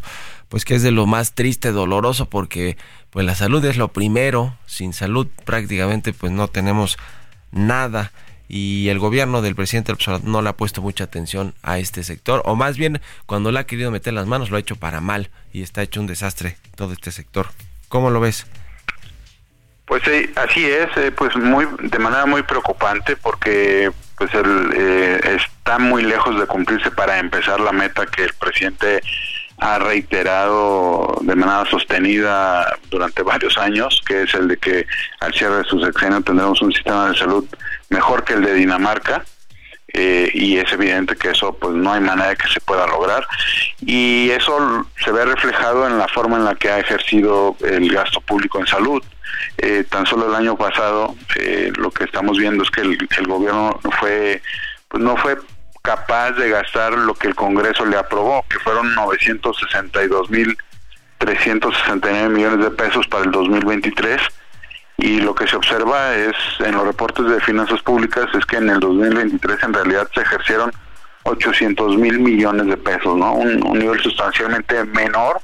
pues 0.54 0.66
que 0.66 0.76
es 0.76 0.84
de 0.84 0.92
lo 0.92 1.08
más 1.08 1.34
triste, 1.34 1.72
doloroso, 1.72 2.30
porque 2.30 2.78
pues 3.10 3.26
la 3.26 3.34
salud 3.34 3.66
es 3.66 3.76
lo 3.76 3.88
primero, 3.88 4.56
sin 4.68 4.94
salud 4.94 5.26
prácticamente 5.46 6.14
pues 6.14 6.32
no 6.32 6.48
tenemos 6.48 7.00
nada 7.52 8.12
y 8.48 8.90
el 8.90 9.00
gobierno 9.00 9.42
del 9.42 9.56
presidente 9.56 9.96
no 10.22 10.44
le 10.44 10.50
ha 10.50 10.56
puesto 10.56 10.84
mucha 10.84 11.06
atención 11.06 11.56
a 11.64 11.80
este 11.80 12.04
sector, 12.04 12.44
o 12.46 12.56
más 12.56 12.78
bien 12.78 13.02
cuando 13.26 13.52
le 13.52 13.58
ha 13.58 13.64
querido 13.64 13.90
meter 13.90 14.14
las 14.14 14.28
manos 14.28 14.52
lo 14.52 14.58
ha 14.58 14.60
hecho 14.60 14.76
para 14.76 15.02
mal 15.02 15.32
y 15.54 15.64
está 15.64 15.82
hecho 15.82 16.00
un 16.00 16.06
desastre 16.06 16.56
todo 16.76 16.94
este 16.94 17.10
sector. 17.10 17.48
¿Cómo 17.90 18.12
lo 18.12 18.20
ves? 18.20 18.46
Pues 19.86 20.04
sí, 20.04 20.30
así 20.36 20.66
es, 20.66 20.96
eh, 20.98 21.12
pues 21.12 21.36
muy 21.36 21.66
de 21.82 21.98
manera 21.98 22.28
muy 22.28 22.44
preocupante 22.44 23.18
porque 23.18 23.92
pues 24.20 24.32
el, 24.36 24.72
eh, 24.76 25.20
está 25.36 25.80
muy 25.80 26.04
lejos 26.04 26.40
de 26.40 26.46
cumplirse 26.46 26.92
para 26.92 27.18
empezar 27.18 27.60
la 27.60 27.72
meta 27.72 28.06
que 28.06 28.26
el 28.26 28.34
presidente 28.36 29.02
ha 29.58 29.80
reiterado 29.80 31.18
de 31.22 31.36
manera 31.36 31.70
sostenida 31.70 32.78
durante 32.90 33.24
varios 33.24 33.58
años, 33.58 34.02
que 34.06 34.24
es 34.24 34.34
el 34.34 34.48
de 34.48 34.58
que 34.58 34.86
al 35.20 35.34
cierre 35.34 35.58
de 35.58 35.64
su 35.66 35.80
sexenio 35.80 36.22
tendremos 36.22 36.62
un 36.62 36.72
sistema 36.72 37.10
de 37.10 37.18
salud 37.18 37.46
mejor 37.90 38.24
que 38.24 38.34
el 38.34 38.44
de 38.44 38.54
Dinamarca. 38.54 39.24
Eh, 39.96 40.32
y 40.34 40.58
es 40.58 40.74
evidente 40.74 41.16
que 41.16 41.30
eso 41.30 41.54
pues 41.54 41.76
no 41.76 41.94
hay 41.94 42.02
manera 42.02 42.30
de 42.30 42.36
que 42.36 42.48
se 42.48 42.60
pueda 42.62 42.88
lograr 42.88 43.28
y 43.80 44.32
eso 44.32 44.88
se 45.04 45.12
ve 45.12 45.24
reflejado 45.24 45.86
en 45.86 46.00
la 46.00 46.08
forma 46.08 46.38
en 46.38 46.46
la 46.46 46.56
que 46.56 46.72
ha 46.72 46.80
ejercido 46.80 47.56
el 47.64 47.94
gasto 47.94 48.20
público 48.22 48.60
en 48.60 48.66
salud 48.66 49.04
eh, 49.60 49.86
tan 49.88 50.08
solo 50.08 50.30
el 50.30 50.34
año 50.34 50.58
pasado 50.58 51.16
eh, 51.36 51.72
lo 51.76 51.92
que 51.92 52.06
estamos 52.06 52.40
viendo 52.40 52.64
es 52.64 52.72
que 52.72 52.82
el, 52.82 53.08
el 53.20 53.28
gobierno 53.28 53.80
fue 54.00 54.42
pues 54.88 55.04
no 55.04 55.16
fue 55.16 55.38
capaz 55.84 56.32
de 56.32 56.50
gastar 56.50 56.94
lo 56.94 57.14
que 57.14 57.28
el 57.28 57.36
Congreso 57.36 57.86
le 57.86 57.98
aprobó, 57.98 58.44
que 58.50 58.58
fueron 58.60 58.96
962 58.96 60.30
mil 60.32 60.58
369 61.18 62.30
millones 62.30 62.66
de 62.66 62.72
pesos 62.72 63.08
para 63.08 63.26
el 63.26 63.32
2023 63.32 64.22
y 64.98 65.20
lo 65.22 65.34
que 65.36 65.48
se 65.48 65.56
observa 65.56 66.16
es 66.16 66.36
en 66.60 66.76
los 66.76 66.86
reportes 66.86 67.26
de 67.26 67.40
finanzas 67.42 67.82
públicas 67.82 68.28
es 68.34 68.46
que 68.46 68.58
en 68.58 68.70
el 68.70 68.80
2023 68.80 69.64
en 69.64 69.74
realidad 69.74 70.10
se 70.14 70.22
ejercieron 70.22 70.72
800 71.24 71.98
mil 71.98 72.20
millones 72.20 72.68
de 72.68 72.78
pesos, 72.78 73.18
¿no? 73.18 73.34
Un, 73.34 73.60
nivel 73.78 74.00
sustancialmente 74.02 74.84
menor 74.86 75.42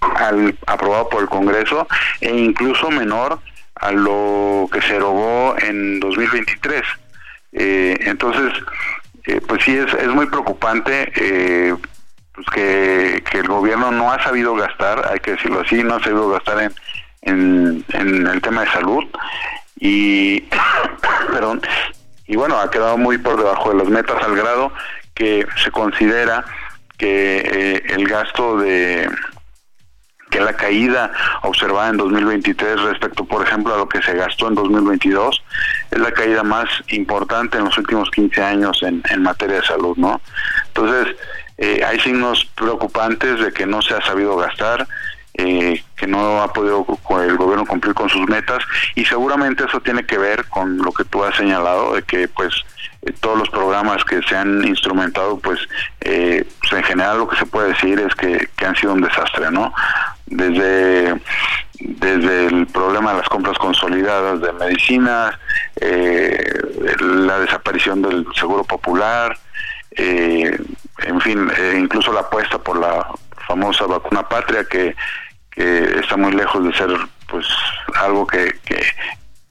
al 0.00 0.56
aprobado 0.66 1.08
por 1.08 1.22
el 1.22 1.28
Congreso 1.28 1.86
e 2.20 2.34
incluso 2.34 2.90
menor 2.90 3.40
a 3.74 3.92
lo 3.92 4.68
que 4.72 4.80
se 4.80 4.96
erogó 4.96 5.56
en 5.58 6.00
2023. 6.00 6.82
Eh, 7.52 7.96
entonces, 8.02 8.52
eh, 9.26 9.40
pues 9.46 9.64
sí 9.64 9.76
es, 9.76 9.92
es 9.94 10.08
muy 10.08 10.26
preocupante 10.26 11.12
eh, 11.16 11.74
pues 12.32 12.46
que, 12.52 13.22
el 13.38 13.48
gobierno 13.48 13.90
no 13.90 14.12
ha 14.12 14.22
sabido 14.22 14.54
gastar, 14.54 15.08
hay 15.10 15.20
que 15.20 15.32
decirlo 15.32 15.60
así, 15.60 15.82
no 15.82 15.96
ha 15.96 16.02
sabido 16.02 16.28
gastar 16.30 16.70
en, 17.22 17.84
en, 17.92 18.26
el 18.26 18.40
tema 18.40 18.62
de 18.62 18.70
salud 18.70 19.04
y 19.78 20.40
perdón 21.32 21.60
y 22.26 22.36
bueno 22.36 22.58
ha 22.58 22.70
quedado 22.70 22.96
muy 22.96 23.18
por 23.18 23.36
debajo 23.36 23.70
de 23.70 23.76
las 23.76 23.88
metas 23.88 24.22
al 24.22 24.36
grado 24.36 24.72
que 25.14 25.46
se 25.62 25.70
considera 25.70 26.44
que 26.98 27.38
eh, 27.38 27.82
el 27.90 28.06
gasto 28.06 28.58
de 28.58 29.08
que 30.36 30.44
la 30.44 30.52
caída 30.52 31.10
observada 31.44 31.88
en 31.88 31.96
2023 31.96 32.82
respecto, 32.82 33.24
por 33.24 33.46
ejemplo, 33.46 33.74
a 33.74 33.78
lo 33.78 33.88
que 33.88 34.02
se 34.02 34.12
gastó 34.12 34.48
en 34.48 34.54
2022 34.54 35.42
es 35.90 35.98
la 35.98 36.12
caída 36.12 36.42
más 36.42 36.68
importante 36.88 37.56
en 37.56 37.64
los 37.64 37.78
últimos 37.78 38.10
15 38.10 38.42
años 38.42 38.82
en, 38.82 39.02
en 39.08 39.22
materia 39.22 39.60
de 39.60 39.66
salud, 39.66 39.96
¿no? 39.96 40.20
Entonces, 40.66 41.16
eh, 41.56 41.82
hay 41.82 41.98
signos 42.00 42.44
preocupantes 42.54 43.40
de 43.40 43.50
que 43.50 43.64
no 43.64 43.80
se 43.80 43.94
ha 43.94 44.02
sabido 44.02 44.36
gastar, 44.36 44.86
eh, 45.38 45.82
que 45.96 46.06
no 46.06 46.42
ha 46.42 46.52
podido 46.52 46.84
el 47.22 47.36
gobierno 47.38 47.64
cumplir 47.64 47.94
con 47.94 48.10
sus 48.10 48.28
metas 48.28 48.62
y 48.94 49.06
seguramente 49.06 49.64
eso 49.64 49.80
tiene 49.80 50.04
que 50.04 50.18
ver 50.18 50.44
con 50.46 50.76
lo 50.76 50.92
que 50.92 51.04
tú 51.04 51.24
has 51.24 51.34
señalado 51.34 51.94
de 51.94 52.02
que 52.02 52.28
pues 52.28 52.52
eh, 53.02 53.12
todos 53.20 53.38
los 53.38 53.48
programas 53.48 54.04
que 54.04 54.20
se 54.22 54.36
han 54.36 54.66
instrumentado 54.66 55.38
pues, 55.38 55.60
pues, 55.98 56.72
en 56.72 56.82
general 56.84 57.18
lo 57.18 57.28
que 57.28 57.36
se 57.36 57.46
puede 57.46 57.68
decir 57.68 57.98
es 58.00 58.14
que 58.14 58.66
han 58.66 58.76
sido 58.76 58.92
un 58.92 59.00
desastre 59.00 59.50
no 59.50 59.72
desde 60.26 61.20
desde 61.78 62.46
el 62.46 62.66
problema 62.66 63.12
de 63.12 63.18
las 63.18 63.28
compras 63.28 63.58
consolidadas 63.58 64.40
de 64.40 64.52
medicinas, 64.52 65.34
eh, 65.80 66.60
la 67.00 67.40
desaparición 67.40 68.02
del 68.02 68.26
seguro 68.34 68.64
popular, 68.64 69.36
eh, 69.92 70.58
en 71.04 71.20
fin, 71.20 71.50
eh, 71.58 71.78
incluso 71.78 72.12
la 72.12 72.20
apuesta 72.20 72.58
por 72.58 72.78
la 72.78 73.06
famosa 73.46 73.86
vacuna 73.86 74.28
patria 74.28 74.64
que, 74.64 74.94
que 75.50 76.00
está 76.00 76.16
muy 76.16 76.32
lejos 76.32 76.64
de 76.64 76.74
ser 76.74 76.90
pues 77.28 77.46
algo 77.94 78.26
que, 78.26 78.52
que, 78.64 78.82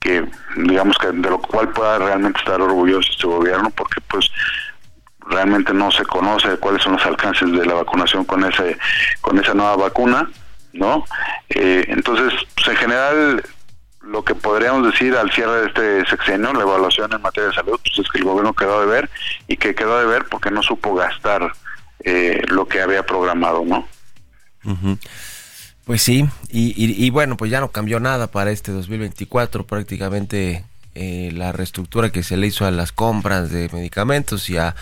que 0.00 0.24
digamos 0.56 0.96
que 0.98 1.08
de 1.08 1.30
lo 1.30 1.38
cual 1.38 1.68
pueda 1.70 1.98
realmente 1.98 2.38
estar 2.38 2.60
orgulloso 2.60 3.10
este 3.10 3.26
gobierno 3.26 3.70
porque 3.70 4.00
pues 4.08 4.30
realmente 5.28 5.72
no 5.72 5.90
se 5.90 6.04
conoce 6.04 6.56
cuáles 6.58 6.82
son 6.82 6.92
los 6.94 7.06
alcances 7.06 7.50
de 7.52 7.66
la 7.66 7.74
vacunación 7.74 8.24
con 8.24 8.44
ese 8.44 8.78
con 9.20 9.38
esa 9.38 9.54
nueva 9.54 9.76
vacuna 9.76 10.28
¿no? 10.76 11.04
Eh, 11.48 11.84
entonces, 11.88 12.32
pues, 12.54 12.68
en 12.68 12.76
general, 12.76 13.42
lo 14.06 14.24
que 14.24 14.34
podríamos 14.34 14.90
decir 14.90 15.14
al 15.16 15.30
cierre 15.32 15.60
de 15.60 15.66
este 15.66 16.10
sexenio, 16.10 16.52
la 16.52 16.62
evaluación 16.62 17.12
en 17.12 17.20
materia 17.20 17.48
de 17.48 17.54
salud, 17.54 17.78
pues 17.82 17.98
es 17.98 18.10
que 18.10 18.18
el 18.18 18.24
gobierno 18.24 18.54
quedó 18.54 18.80
de 18.80 18.86
ver 18.86 19.10
y 19.48 19.56
que 19.56 19.74
quedó 19.74 19.98
de 19.98 20.06
ver 20.06 20.26
porque 20.30 20.50
no 20.50 20.62
supo 20.62 20.94
gastar 20.94 21.52
eh, 22.04 22.42
lo 22.48 22.66
que 22.68 22.80
había 22.80 23.04
programado, 23.04 23.64
¿no? 23.64 23.86
Pues 25.84 26.02
sí, 26.02 26.28
y, 26.50 27.10
bueno, 27.10 27.36
pues 27.36 27.50
ya 27.50 27.60
no 27.60 27.70
cambió 27.70 28.00
nada 28.00 28.26
para 28.26 28.50
este 28.50 28.72
2024, 28.72 29.64
prácticamente 29.66 30.64
eh, 30.94 31.30
la 31.32 31.52
reestructura 31.52 32.10
que 32.10 32.24
se 32.24 32.36
le 32.36 32.48
hizo 32.48 32.66
a 32.66 32.72
las 32.72 32.90
compras 32.90 33.50
de 33.50 33.68
medicamentos 33.72 34.50
y 34.50 34.56
a 34.56 34.74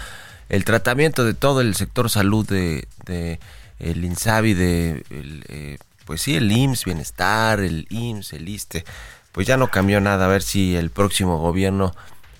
el 0.48 0.64
tratamiento 0.64 1.24
de 1.24 1.34
todo 1.34 1.60
el 1.60 1.74
sector 1.74 2.08
salud 2.08 2.46
de 2.46 3.38
el 3.78 4.04
INSABI 4.04 4.54
de, 4.54 5.04
eh, 5.10 5.78
pues 6.04 6.22
sí, 6.22 6.36
el 6.36 6.50
IMSS, 6.50 6.84
Bienestar, 6.84 7.60
el 7.60 7.86
IMSS, 7.90 8.32
el 8.34 8.48
ISTE, 8.48 8.84
pues 9.32 9.46
ya 9.46 9.56
no 9.56 9.70
cambió 9.70 10.00
nada. 10.00 10.26
A 10.26 10.28
ver 10.28 10.42
si 10.42 10.76
el 10.76 10.90
próximo 10.90 11.38
gobierno 11.38 11.94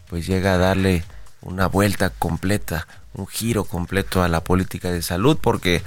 pues 0.08 0.26
llega 0.26 0.54
a 0.54 0.58
darle 0.58 1.04
una 1.40 1.66
vuelta 1.66 2.10
completa, 2.10 2.86
un 3.14 3.26
giro 3.26 3.64
completo 3.64 4.22
a 4.22 4.28
la 4.28 4.42
política 4.42 4.90
de 4.90 5.02
salud, 5.02 5.38
porque 5.40 5.82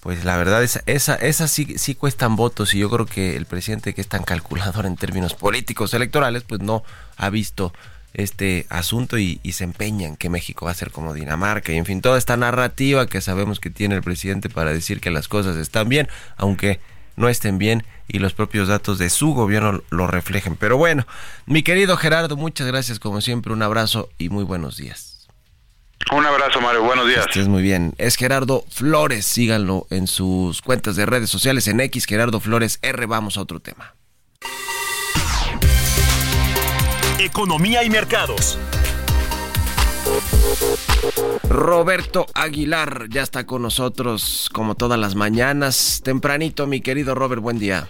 pues 0.00 0.24
la 0.24 0.36
verdad 0.36 0.64
es 0.64 0.82
esa, 0.86 1.14
esa 1.14 1.46
sí, 1.46 1.78
sí 1.78 1.94
cuestan 1.94 2.34
votos 2.34 2.74
y 2.74 2.78
yo 2.78 2.90
creo 2.90 3.06
que 3.06 3.36
el 3.36 3.46
presidente 3.46 3.94
que 3.94 4.00
es 4.00 4.08
tan 4.08 4.24
calculador 4.24 4.84
en 4.84 4.96
términos 4.96 5.34
políticos 5.34 5.94
electorales, 5.94 6.42
pues 6.42 6.60
no 6.60 6.82
ha 7.16 7.30
visto 7.30 7.72
este 8.14 8.66
asunto 8.68 9.18
y, 9.18 9.40
se 9.52 9.64
empeña 9.64 10.08
en 10.08 10.16
que 10.16 10.30
México 10.30 10.66
va 10.66 10.72
a 10.72 10.74
ser 10.74 10.90
como 10.90 11.14
Dinamarca 11.14 11.72
y 11.72 11.76
en 11.76 11.86
fin, 11.86 12.00
toda 12.00 12.18
esta 12.18 12.36
narrativa 12.36 13.06
que 13.06 13.20
sabemos 13.20 13.60
que 13.60 13.70
tiene 13.70 13.94
el 13.94 14.02
presidente 14.02 14.48
para 14.48 14.72
decir 14.72 15.00
que 15.00 15.10
las 15.10 15.28
cosas 15.28 15.56
están 15.56 15.88
bien, 15.88 16.08
aunque 16.36 16.80
no 17.16 17.28
estén 17.28 17.58
bien 17.58 17.84
y 18.08 18.18
los 18.18 18.32
propios 18.32 18.68
datos 18.68 18.98
de 18.98 19.10
su 19.10 19.34
gobierno 19.34 19.82
lo 19.90 20.06
reflejen. 20.06 20.56
Pero 20.56 20.76
bueno, 20.76 21.06
mi 21.46 21.62
querido 21.62 21.96
Gerardo, 21.96 22.36
muchas 22.36 22.66
gracias 22.66 22.98
como 22.98 23.20
siempre, 23.20 23.52
un 23.52 23.62
abrazo 23.62 24.08
y 24.18 24.28
muy 24.28 24.44
buenos 24.44 24.76
días. 24.76 25.12
Un 26.10 26.26
abrazo, 26.26 26.60
Mario. 26.60 26.82
Buenos 26.82 27.06
días. 27.06 27.48
Muy 27.48 27.62
bien. 27.62 27.94
Es 27.96 28.16
Gerardo 28.16 28.64
Flores. 28.68 29.24
Síganlo 29.24 29.86
en 29.90 30.08
sus 30.08 30.60
cuentas 30.60 30.96
de 30.96 31.06
redes 31.06 31.30
sociales 31.30 31.68
en 31.68 31.80
X, 31.80 32.06
Gerardo 32.06 32.40
Flores 32.40 32.80
R. 32.82 33.06
Vamos 33.06 33.36
a 33.36 33.40
otro 33.40 33.60
tema. 33.60 33.94
Economía 37.22 37.84
y 37.84 37.88
mercados. 37.88 38.58
Roberto 41.48 42.26
Aguilar 42.34 43.06
ya 43.10 43.22
está 43.22 43.46
con 43.46 43.62
nosotros 43.62 44.50
como 44.52 44.74
todas 44.74 44.98
las 44.98 45.14
mañanas. 45.14 46.00
Tempranito, 46.02 46.66
mi 46.66 46.80
querido 46.80 47.14
Robert, 47.14 47.40
buen 47.40 47.60
día. 47.60 47.88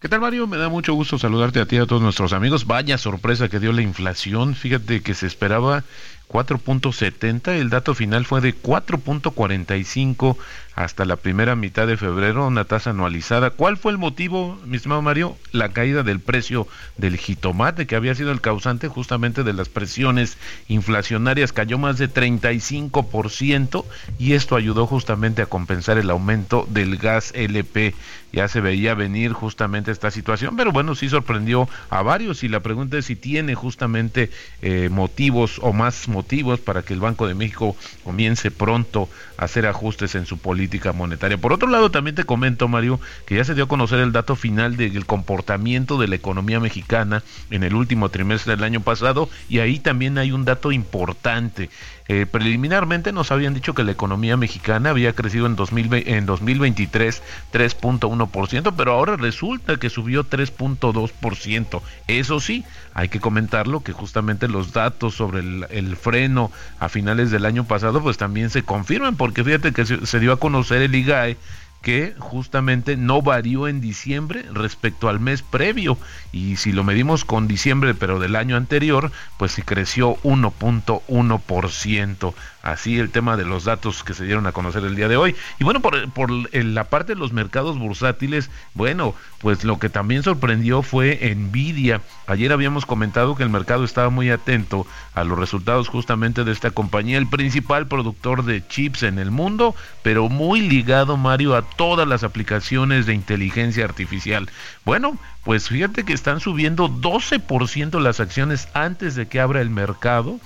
¿Qué 0.00 0.08
tal 0.08 0.20
Mario? 0.20 0.48
Me 0.48 0.56
da 0.56 0.68
mucho 0.68 0.94
gusto 0.94 1.20
saludarte 1.20 1.60
a 1.60 1.66
ti 1.66 1.76
y 1.76 1.78
a 1.78 1.86
todos 1.86 2.02
nuestros 2.02 2.32
amigos. 2.32 2.66
Vaya 2.66 2.98
sorpresa 2.98 3.48
que 3.48 3.60
dio 3.60 3.70
la 3.70 3.82
inflación. 3.82 4.56
Fíjate 4.56 5.02
que 5.02 5.14
se 5.14 5.28
esperaba 5.28 5.84
4.70, 6.28 7.52
el 7.52 7.70
dato 7.70 7.94
final 7.94 8.26
fue 8.26 8.40
de 8.40 8.54
4.45 8.54 10.36
hasta 10.74 11.04
la 11.04 11.16
primera 11.16 11.56
mitad 11.56 11.88
de 11.88 11.96
febrero, 11.96 12.46
una 12.46 12.64
tasa 12.64 12.90
anualizada. 12.90 13.50
¿Cuál 13.50 13.78
fue 13.78 13.90
el 13.90 13.98
motivo, 13.98 14.60
mi 14.64 14.76
estimado 14.76 15.02
Mario? 15.02 15.36
La 15.50 15.70
caída 15.70 16.04
del 16.04 16.20
precio 16.20 16.68
del 16.96 17.16
jitomate, 17.16 17.86
que 17.86 17.96
había 17.96 18.14
sido 18.14 18.30
el 18.30 18.40
causante 18.40 18.86
justamente 18.86 19.42
de 19.42 19.54
las 19.54 19.68
presiones 19.68 20.38
inflacionarias, 20.68 21.52
cayó 21.52 21.78
más 21.78 21.98
de 21.98 22.08
35% 22.08 23.84
y 24.20 24.34
esto 24.34 24.54
ayudó 24.54 24.86
justamente 24.86 25.42
a 25.42 25.46
compensar 25.46 25.98
el 25.98 26.10
aumento 26.10 26.64
del 26.70 26.96
gas 26.96 27.32
LP. 27.34 27.94
Ya 28.30 28.46
se 28.46 28.60
veía 28.60 28.94
venir 28.94 29.32
justamente 29.32 29.90
esta 29.90 30.10
situación, 30.10 30.54
pero 30.54 30.70
bueno, 30.70 30.94
sí 30.94 31.08
sorprendió 31.08 31.66
a 31.88 32.02
varios 32.02 32.44
y 32.44 32.48
la 32.48 32.60
pregunta 32.60 32.98
es 32.98 33.06
si 33.06 33.16
tiene 33.16 33.54
justamente 33.54 34.30
eh, 34.60 34.90
motivos 34.92 35.58
o 35.62 35.72
más 35.72 36.06
motivos 36.08 36.17
para 36.64 36.82
que 36.82 36.94
el 36.94 37.00
Banco 37.00 37.26
de 37.26 37.34
México 37.34 37.76
comience 38.04 38.50
pronto 38.50 39.08
a 39.36 39.44
hacer 39.44 39.66
ajustes 39.66 40.14
en 40.14 40.26
su 40.26 40.38
política 40.38 40.92
monetaria. 40.92 41.38
Por 41.38 41.52
otro 41.52 41.68
lado, 41.68 41.90
también 41.90 42.16
te 42.16 42.24
comento, 42.24 42.68
Mario, 42.68 43.00
que 43.26 43.36
ya 43.36 43.44
se 43.44 43.54
dio 43.54 43.64
a 43.64 43.68
conocer 43.68 44.00
el 44.00 44.12
dato 44.12 44.36
final 44.36 44.76
del 44.76 45.06
comportamiento 45.06 45.98
de 45.98 46.08
la 46.08 46.16
economía 46.16 46.60
mexicana 46.60 47.22
en 47.50 47.62
el 47.62 47.74
último 47.74 48.08
trimestre 48.08 48.56
del 48.56 48.64
año 48.64 48.80
pasado 48.80 49.28
y 49.48 49.60
ahí 49.60 49.78
también 49.78 50.18
hay 50.18 50.32
un 50.32 50.44
dato 50.44 50.72
importante. 50.72 51.70
Eh, 52.10 52.24
preliminarmente 52.24 53.12
nos 53.12 53.30
habían 53.30 53.52
dicho 53.52 53.74
que 53.74 53.84
la 53.84 53.92
economía 53.92 54.38
mexicana 54.38 54.88
había 54.90 55.12
crecido 55.12 55.44
en, 55.44 55.56
2020, 55.56 56.16
en 56.16 56.24
2023 56.24 57.22
3.1%, 57.52 58.74
pero 58.74 58.92
ahora 58.92 59.16
resulta 59.16 59.76
que 59.76 59.90
subió 59.90 60.24
3.2%. 60.24 61.82
Eso 62.06 62.40
sí, 62.40 62.64
hay 62.94 63.08
que 63.08 63.20
comentarlo 63.20 63.82
que 63.82 63.92
justamente 63.92 64.48
los 64.48 64.72
datos 64.72 65.14
sobre 65.14 65.40
el, 65.40 65.96
freno 66.08 66.50
a 66.80 66.88
finales 66.88 67.30
del 67.30 67.44
año 67.44 67.64
pasado 67.64 68.02
pues 68.02 68.16
también 68.16 68.48
se 68.48 68.62
confirman, 68.62 69.16
porque 69.16 69.44
fíjate 69.44 69.72
que 69.72 69.84
se, 69.84 70.06
se 70.06 70.20
dio 70.20 70.32
a 70.32 70.40
conocer 70.40 70.80
el 70.80 70.94
IGAE 70.94 71.36
que 71.82 72.14
justamente 72.18 72.96
no 72.96 73.22
varió 73.22 73.68
en 73.68 73.80
diciembre 73.80 74.44
respecto 74.52 75.08
al 75.08 75.20
mes 75.20 75.42
previo. 75.42 75.96
Y 76.32 76.56
si 76.56 76.72
lo 76.72 76.82
medimos 76.82 77.24
con 77.24 77.46
diciembre 77.46 77.94
pero 77.94 78.18
del 78.18 78.36
año 78.36 78.56
anterior 78.56 79.12
pues 79.38 79.52
sí 79.52 79.62
creció 79.62 80.16
1.1% 80.22 82.34
así 82.70 82.98
el 82.98 83.10
tema 83.10 83.36
de 83.36 83.44
los 83.44 83.64
datos 83.64 84.04
que 84.04 84.14
se 84.14 84.24
dieron 84.24 84.46
a 84.46 84.52
conocer 84.52 84.84
el 84.84 84.96
día 84.96 85.08
de 85.08 85.16
hoy. 85.16 85.34
Y 85.58 85.64
bueno, 85.64 85.80
por, 85.80 86.10
por 86.10 86.30
la 86.30 86.84
parte 86.84 87.14
de 87.14 87.20
los 87.20 87.32
mercados 87.32 87.78
bursátiles, 87.78 88.50
bueno, 88.74 89.14
pues 89.40 89.64
lo 89.64 89.78
que 89.78 89.88
también 89.88 90.22
sorprendió 90.22 90.82
fue 90.82 91.34
Nvidia. 91.36 92.00
Ayer 92.26 92.52
habíamos 92.52 92.86
comentado 92.86 93.36
que 93.36 93.42
el 93.42 93.50
mercado 93.50 93.84
estaba 93.84 94.10
muy 94.10 94.30
atento 94.30 94.86
a 95.14 95.24
los 95.24 95.38
resultados 95.38 95.88
justamente 95.88 96.44
de 96.44 96.52
esta 96.52 96.70
compañía, 96.70 97.18
el 97.18 97.28
principal 97.28 97.86
productor 97.86 98.44
de 98.44 98.66
chips 98.66 99.02
en 99.02 99.18
el 99.18 99.30
mundo, 99.30 99.74
pero 100.02 100.28
muy 100.28 100.60
ligado, 100.60 101.16
Mario, 101.16 101.56
a 101.56 101.62
todas 101.62 102.06
las 102.06 102.24
aplicaciones 102.24 103.06
de 103.06 103.14
inteligencia 103.14 103.84
artificial. 103.84 104.48
Bueno, 104.84 105.16
pues 105.44 105.68
fíjate 105.68 106.04
que 106.04 106.12
están 106.12 106.40
subiendo 106.40 106.88
12% 106.88 108.00
las 108.00 108.20
acciones 108.20 108.68
antes 108.74 109.14
de 109.14 109.28
que 109.28 109.40
abra 109.40 109.60
el 109.60 109.70
mercado 109.70 110.40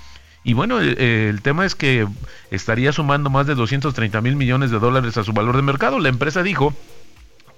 y 0.44 0.55
bueno, 0.55 0.81
el, 0.81 1.40
tema 1.42 1.64
es 1.64 1.74
que 1.74 2.07
estaría 2.50 2.92
sumando 2.92 3.31
más 3.31 3.46
de 3.46 3.55
230 3.55 4.20
mil 4.20 4.35
millones 4.35 4.70
de 4.70 4.81
dólares 4.81 5.16
a 5.16 5.24
su 5.24 5.33
valor 5.33 5.55
de 5.55 5.62
mercado. 5.62 6.00
La 6.00 6.09
empresa 6.09 6.42
dijo 6.42 6.74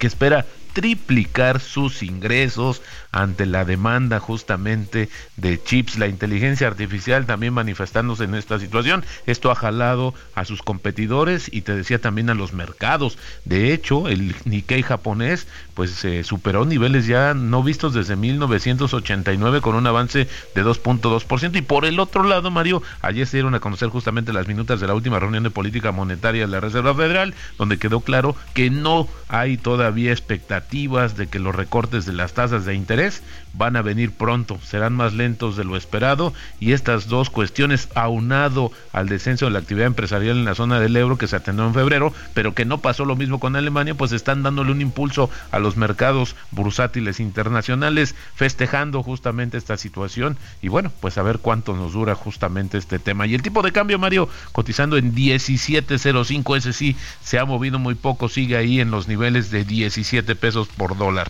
espera 0.07 0.47
triplicar 0.75 1.61
sus 1.61 2.03
ingresos 2.03 2.83
ante 3.12 3.47
la 3.47 3.64
demanda 3.64 4.19
justamente 4.19 5.09
de 5.37 5.62
chips, 5.62 5.99
la 5.99 6.09
inteligencia 6.09 6.67
artificial 6.67 7.27
también 7.27 7.55
manifestándose 7.55 8.25
en 8.25 8.35
esta 8.35 8.59
situación. 8.59 9.05
Esto 9.27 9.51
ha 9.51 9.55
jalado 9.55 10.14
a 10.35 10.45
sus 10.45 10.62
competidores 10.62 11.49
y 11.51 11.62
te 11.62 11.77
decía 11.77 12.01
también 12.01 12.29
a 12.29 12.35
los 12.35 12.53
mercados. 12.53 13.17
De 13.45 13.73
hecho, 13.73 14.09
el 14.09 14.35
Nikkei 14.45 14.83
japonés 14.83 15.47
pues 15.75 15.93
se 15.93 16.25
superó 16.25 16.64
niveles 16.64 17.07
ya 17.07 17.35
no 17.35 17.62
vistos 17.62 17.95
desde 17.95 18.17
1989 18.17 19.61
con 19.61 19.77
un 19.77 19.87
avance 19.87 20.29
de 20.55 20.64
2.2%. 20.64 21.57
Y 21.57 21.62
por 21.62 21.85
el 21.85 22.01
otro 22.01 22.25
lado, 22.25 22.51
Mario, 22.51 22.83
ayer 23.01 23.27
se 23.29 23.37
dieron 23.37 23.55
a 23.55 23.61
conocer 23.61 23.90
justamente 23.90 24.33
las 24.33 24.49
minutas 24.49 24.81
de 24.81 24.88
la 24.88 24.95
última 24.95 25.21
reunión 25.21 25.45
de 25.45 25.51
política 25.51 25.93
monetaria 25.93 26.43
de 26.43 26.53
la 26.53 26.61
Reserva 26.61 26.95
Federal, 26.95 27.33
donde 27.59 27.79
quedó 27.79 28.01
claro 28.01 28.35
que 28.55 28.71
no 28.71 29.09
hay 29.29 29.57
todavía 29.57 29.94
expectativas 30.03 31.17
de 31.17 31.29
que 31.29 31.39
los 31.39 31.55
recortes 31.55 32.07
de 32.07 32.13
las 32.13 32.35
tasas 32.35 32.65
de 32.65 32.75
interés 32.75 33.23
van 33.57 33.77
a 33.77 33.83
venir 33.83 34.12
pronto, 34.12 34.59
serán 34.62 34.95
más 34.95 35.14
lentos 35.14 35.57
de 35.57 35.64
lo 35.64 35.77
esperado 35.77 36.33
y 36.61 36.73
estas 36.73 37.09
dos 37.09 37.31
cuestiones 37.31 37.88
aunado 37.95 38.73
al 38.93 39.09
descenso 39.09 39.47
de 39.47 39.53
la 39.53 39.61
actividad 39.61 39.87
empresarial 39.87 40.37
en 40.37 40.45
la 40.45 40.55
zona 40.55 40.81
del 40.81 40.97
euro 40.97 41.19
que 41.19 41.29
se 41.29 41.37
atendió 41.37 41.67
en 41.67 41.75
febrero, 41.75 42.12
pero 42.35 42.55
que 42.55 42.64
no 42.64 42.79
pasó 42.79 43.05
lo 43.05 43.17
mismo 43.17 43.40
con 43.40 43.57
Alemania, 43.57 43.95
pues 43.95 44.12
están 44.12 44.43
dándole 44.43 44.73
un 44.73 44.81
impulso 44.81 45.31
a 45.51 45.59
los 45.59 45.77
mercados 45.77 46.37
bursátiles 46.51 47.21
internacionales, 47.21 48.14
festejando 48.35 49.03
justamente 49.03 49.57
esta 49.57 49.77
situación 49.77 50.37
y 50.62 50.69
bueno, 50.69 50.90
pues 51.01 51.19
a 51.19 51.23
ver 51.23 51.38
cuánto 51.38 51.77
nos 51.77 51.93
dura 51.93 52.14
justamente 52.14 52.79
este 52.79 52.99
tema. 52.99 53.27
Y 53.27 53.35
el 53.35 53.43
tipo 53.43 53.62
de 53.62 53.73
cambio, 53.73 53.99
Mario, 53.99 54.29
cotizando 54.53 54.97
en 54.97 55.14
17.05, 55.14 56.57
ese 56.57 56.73
sí 56.73 56.97
se 57.23 57.38
ha 57.38 57.45
movido 57.45 57.79
muy 57.79 57.95
poco, 57.95 58.29
sigue 58.29 58.57
ahí 58.57 58.81
en 58.81 58.90
los 58.90 59.09
niveles 59.09 59.51
de 59.51 59.64
17 59.64 60.35
pesos 60.37 60.69
por 60.69 60.97
dólar. 60.97 61.29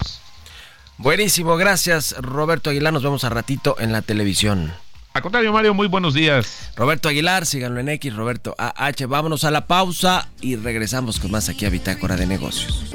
Buenísimo, 0.98 1.56
gracias 1.56 2.14
Roberto 2.18 2.70
Aguilar. 2.70 2.92
Nos 2.92 3.02
vemos 3.02 3.24
a 3.24 3.28
ratito 3.28 3.76
en 3.78 3.92
la 3.92 4.02
televisión. 4.02 4.72
A 5.12 5.20
contrario, 5.20 5.52
Mario, 5.52 5.74
muy 5.74 5.86
buenos 5.86 6.12
días. 6.12 6.72
Roberto 6.74 7.08
Aguilar, 7.08 7.46
síganlo 7.46 7.78
en 7.78 7.88
X, 7.88 8.14
Roberto 8.16 8.54
AH. 8.58 9.06
Vámonos 9.06 9.44
a 9.44 9.52
la 9.52 9.66
pausa 9.66 10.28
y 10.40 10.56
regresamos 10.56 11.20
con 11.20 11.30
más 11.30 11.48
aquí 11.48 11.66
a 11.66 11.70
Bitácora 11.70 12.16
de 12.16 12.26
Negocios. 12.26 12.90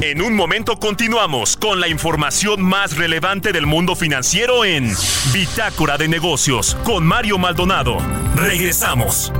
En 0.00 0.20
un 0.20 0.34
momento 0.34 0.78
continuamos 0.78 1.56
con 1.56 1.80
la 1.80 1.88
información 1.88 2.62
más 2.62 2.96
relevante 2.96 3.52
del 3.52 3.66
mundo 3.66 3.94
financiero 3.94 4.64
en 4.64 4.92
Bitácora 5.32 5.96
de 5.96 6.08
Negocios 6.08 6.76
con 6.84 7.04
Mario 7.06 7.38
Maldonado. 7.38 7.98
Regresamos. 8.36 9.32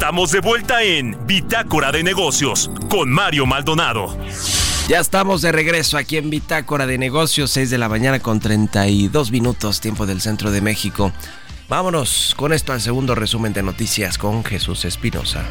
Estamos 0.00 0.32
de 0.32 0.40
vuelta 0.40 0.82
en 0.82 1.14
Bitácora 1.26 1.92
de 1.92 2.02
Negocios 2.02 2.70
con 2.88 3.10
Mario 3.10 3.44
Maldonado. 3.44 4.16
Ya 4.88 4.98
estamos 4.98 5.42
de 5.42 5.52
regreso 5.52 5.98
aquí 5.98 6.16
en 6.16 6.30
Bitácora 6.30 6.86
de 6.86 6.96
Negocios, 6.96 7.50
6 7.50 7.68
de 7.68 7.76
la 7.76 7.90
mañana 7.90 8.18
con 8.18 8.40
32 8.40 9.30
minutos, 9.30 9.82
tiempo 9.82 10.06
del 10.06 10.22
centro 10.22 10.50
de 10.50 10.62
México. 10.62 11.12
Vámonos 11.68 12.34
con 12.34 12.54
esto 12.54 12.72
al 12.72 12.80
segundo 12.80 13.14
resumen 13.14 13.52
de 13.52 13.62
noticias 13.62 14.16
con 14.16 14.42
Jesús 14.42 14.86
Espinosa. 14.86 15.44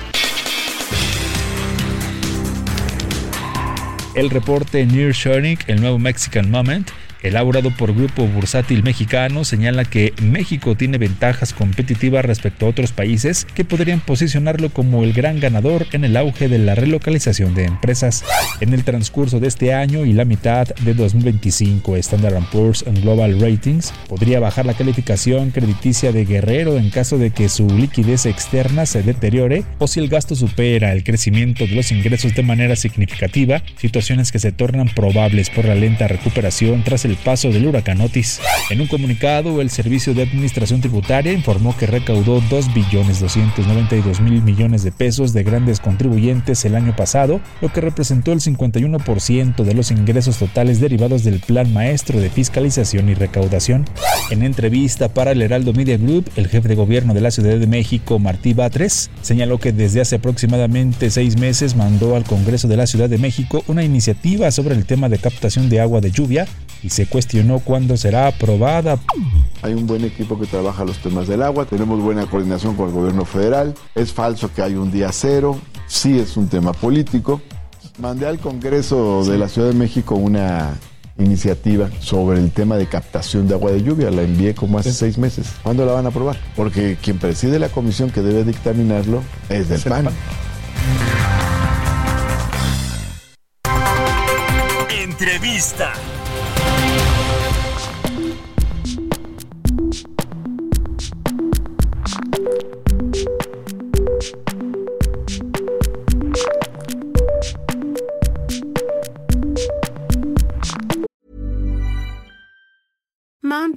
El 4.16 4.32
reporte 4.32 4.84
Nearshoring, 4.84 5.60
el 5.68 5.80
nuevo 5.80 6.00
Mexican 6.00 6.50
Moment, 6.50 6.90
elaborado 7.22 7.72
por 7.72 7.94
Grupo 7.94 8.26
Bursátil 8.28 8.84
Mexicano, 8.84 9.46
señala 9.46 9.86
que 9.86 10.14
México 10.22 10.76
tiene 10.76 10.98
ventajas 10.98 11.54
competitivas 11.54 12.26
respecto 12.26 12.66
a 12.66 12.70
otros 12.70 12.92
países 12.92 13.46
que 13.54 13.66
podrían 13.66 14.00
posicionarlo 14.00 14.70
como 14.70 15.04
el 15.04 15.14
gran 15.14 15.40
ganador 15.40 15.86
en 15.92 16.04
el 16.04 16.18
auge 16.18 16.48
de 16.48 16.60
la 16.60 16.76
relocalización 16.76 17.54
de 17.56 17.66
empresas. 17.66 18.24
En 18.62 18.74
el 18.74 18.84
transcurso 18.84 19.40
de 19.40 19.48
este 19.48 19.74
año 19.74 20.06
y 20.06 20.14
la 20.14 20.26
mitad 20.26 20.68
de 20.68 20.94
2025, 20.94 21.98
Standard 21.98 22.44
Poor's 22.52 22.84
Global 23.02 23.40
Ratings 23.40 23.94
podría 24.08 24.40
bajar 24.40 24.66
la 24.66 24.74
calificación 24.74 25.52
crediticia 25.52 26.12
de 26.12 26.26
Guerrero 26.26 26.78
en 26.78 26.90
caso 26.90 27.18
de 27.18 27.32
que 27.32 27.50
su 27.50 27.68
liquidez 27.68 28.26
externa 28.26 28.86
se 28.86 29.04
deteriore 29.04 29.64
o 29.78 29.88
si 29.88 30.00
el 30.00 30.10
gasto 30.10 30.36
supera 30.36 30.94
el 30.94 31.04
crecimiento 31.04 31.66
de 31.66 31.76
los 31.76 31.92
ingresos 31.92 32.36
de 32.36 32.44
manera 32.44 32.76
significativa, 32.76 33.64
situaciones 33.78 34.32
que 34.32 34.40
se 34.40 34.52
tornan 34.52 34.90
probables 34.90 35.50
por 35.50 35.66
la 35.66 35.76
lenta 35.76 36.08
recuperación 36.08 36.84
tras 36.84 37.06
el 37.06 37.09
paso 37.18 37.50
del 37.50 37.68
huracán 37.68 38.02
Otis. 38.02 38.40
En 38.70 38.82
un 38.82 38.88
comunicado, 38.88 39.62
el 39.62 39.70
Servicio 39.70 40.14
de 40.14 40.24
Administración 40.24 40.82
Tributaria 40.82 41.34
informó 41.34 41.76
que 41.76 41.88
recaudó 41.88 42.42
2 42.50 42.74
billones 42.74 43.20
292 43.20 44.22
mil 44.22 44.42
millones 44.42 44.84
de 44.84 44.92
pesos 44.92 45.34
de 45.34 45.44
grandes 45.44 45.80
contribuyentes 45.80 46.66
el 46.66 46.76
año 46.76 46.96
pasado, 46.96 47.42
lo 47.62 47.72
que 47.72 47.82
representó 47.82 48.32
el 48.32 48.40
51% 48.40 49.64
de 49.64 49.74
los 49.74 49.92
ingresos 49.92 50.38
totales 50.38 50.80
derivados 50.80 51.24
del 51.24 51.40
Plan 51.40 51.72
Maestro 51.74 52.20
de 52.20 52.30
Fiscalización 52.30 53.10
y 53.10 53.14
Recaudación. 53.14 53.86
En 54.30 54.44
entrevista 54.44 55.10
para 55.10 55.32
el 55.32 55.42
Heraldo 55.42 55.74
Media 55.74 55.98
Group, 55.98 56.30
el 56.36 56.48
jefe 56.48 56.68
de 56.68 56.76
gobierno 56.76 57.14
de 57.14 57.22
la 57.22 57.32
Ciudad 57.32 57.58
de 57.58 57.68
México, 57.68 58.20
Martí 58.20 58.54
Batres, 58.54 59.10
señaló 59.22 59.58
que 59.58 59.72
desde 59.72 60.02
hace 60.02 60.16
aproximadamente 60.16 61.10
seis 61.10 61.38
meses 61.38 61.76
mandó 61.76 62.16
al 62.16 62.24
Congreso 62.24 62.68
de 62.68 62.78
la 62.78 62.88
Ciudad 62.88 63.10
de 63.10 63.18
México 63.18 63.64
una 63.68 63.84
iniciativa 63.84 64.52
sobre 64.52 64.76
el 64.76 64.86
tema 64.86 65.10
de 65.10 65.18
captación 65.18 65.70
de 65.70 65.80
agua 65.80 66.02
de 66.02 66.12
lluvia 66.12 66.48
y 66.84 66.90
se 67.00 67.08
cuestionó 67.08 67.60
cuándo 67.60 67.96
será 67.96 68.28
aprobada. 68.28 69.00
Hay 69.62 69.74
un 69.74 69.88
buen 69.88 70.04
equipo 70.04 70.38
que 70.38 70.46
trabaja 70.46 70.84
los 70.84 70.98
temas 70.98 71.30
del 71.30 71.44
agua, 71.44 71.64
tenemos 71.64 72.02
buena 72.02 72.26
coordinación 72.26 72.76
con 72.76 72.90
el 72.90 72.94
gobierno 72.94 73.24
federal, 73.24 73.74
es 73.96 74.12
falso 74.12 74.52
que 74.54 74.62
hay 74.62 74.76
un 74.76 74.92
día 74.92 75.10
cero, 75.14 75.58
sí 75.88 76.20
es 76.20 76.36
un 76.36 76.50
tema 76.50 76.74
político. 76.74 77.42
Mandé 78.00 78.28
al 78.28 78.40
Congreso 78.40 79.24
de 79.24 79.38
la 79.38 79.48
Ciudad 79.48 79.70
de 79.70 79.76
México 79.76 80.16
una 80.16 80.78
iniciativa 81.18 81.90
sobre 82.02 82.38
el 82.38 82.52
tema 82.52 82.76
de 82.76 82.88
captación 82.88 83.48
de 83.48 83.54
agua 83.54 83.72
de 83.72 83.82
lluvia. 83.82 84.12
La 84.12 84.24
envié 84.24 84.54
como 84.54 84.78
hace 84.78 84.92
seis 84.92 85.18
meses. 85.18 85.48
¿Cuándo 85.64 85.86
la 85.86 85.94
van 85.94 86.06
a 86.06 86.10
aprobar? 86.10 86.38
Porque 86.58 86.98
quien 87.02 87.18
preside 87.18 87.60
la 87.60 87.70
comisión 87.70 88.10
que 88.10 88.22
debe 88.22 88.44
dictaminarlo 88.44 89.24
es 89.48 89.70
del 89.70 89.80
PAN. 89.80 90.10
Entrevista. 95.02 95.94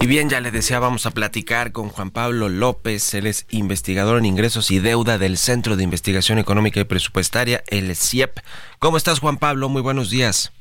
Y 0.00 0.06
bien, 0.08 0.28
ya 0.28 0.40
le 0.40 0.50
decía, 0.50 0.80
vamos 0.80 1.06
a 1.06 1.12
platicar 1.12 1.70
con 1.70 1.90
Juan 1.90 2.10
Pablo 2.10 2.48
López, 2.48 3.14
él 3.14 3.28
es 3.28 3.46
investigador 3.50 4.18
en 4.18 4.24
ingresos 4.24 4.72
y 4.72 4.80
deuda 4.80 5.16
del 5.16 5.36
Centro 5.36 5.76
de 5.76 5.84
Investigación 5.84 6.38
Económica 6.38 6.80
y 6.80 6.84
Presupuestaria, 6.84 7.62
el 7.68 7.94
CIEP. 7.94 8.40
¿Cómo 8.80 8.96
estás, 8.96 9.20
Juan 9.20 9.36
Pablo? 9.36 9.68
Muy 9.68 9.80
buenos 9.80 10.10
días. 10.10 10.52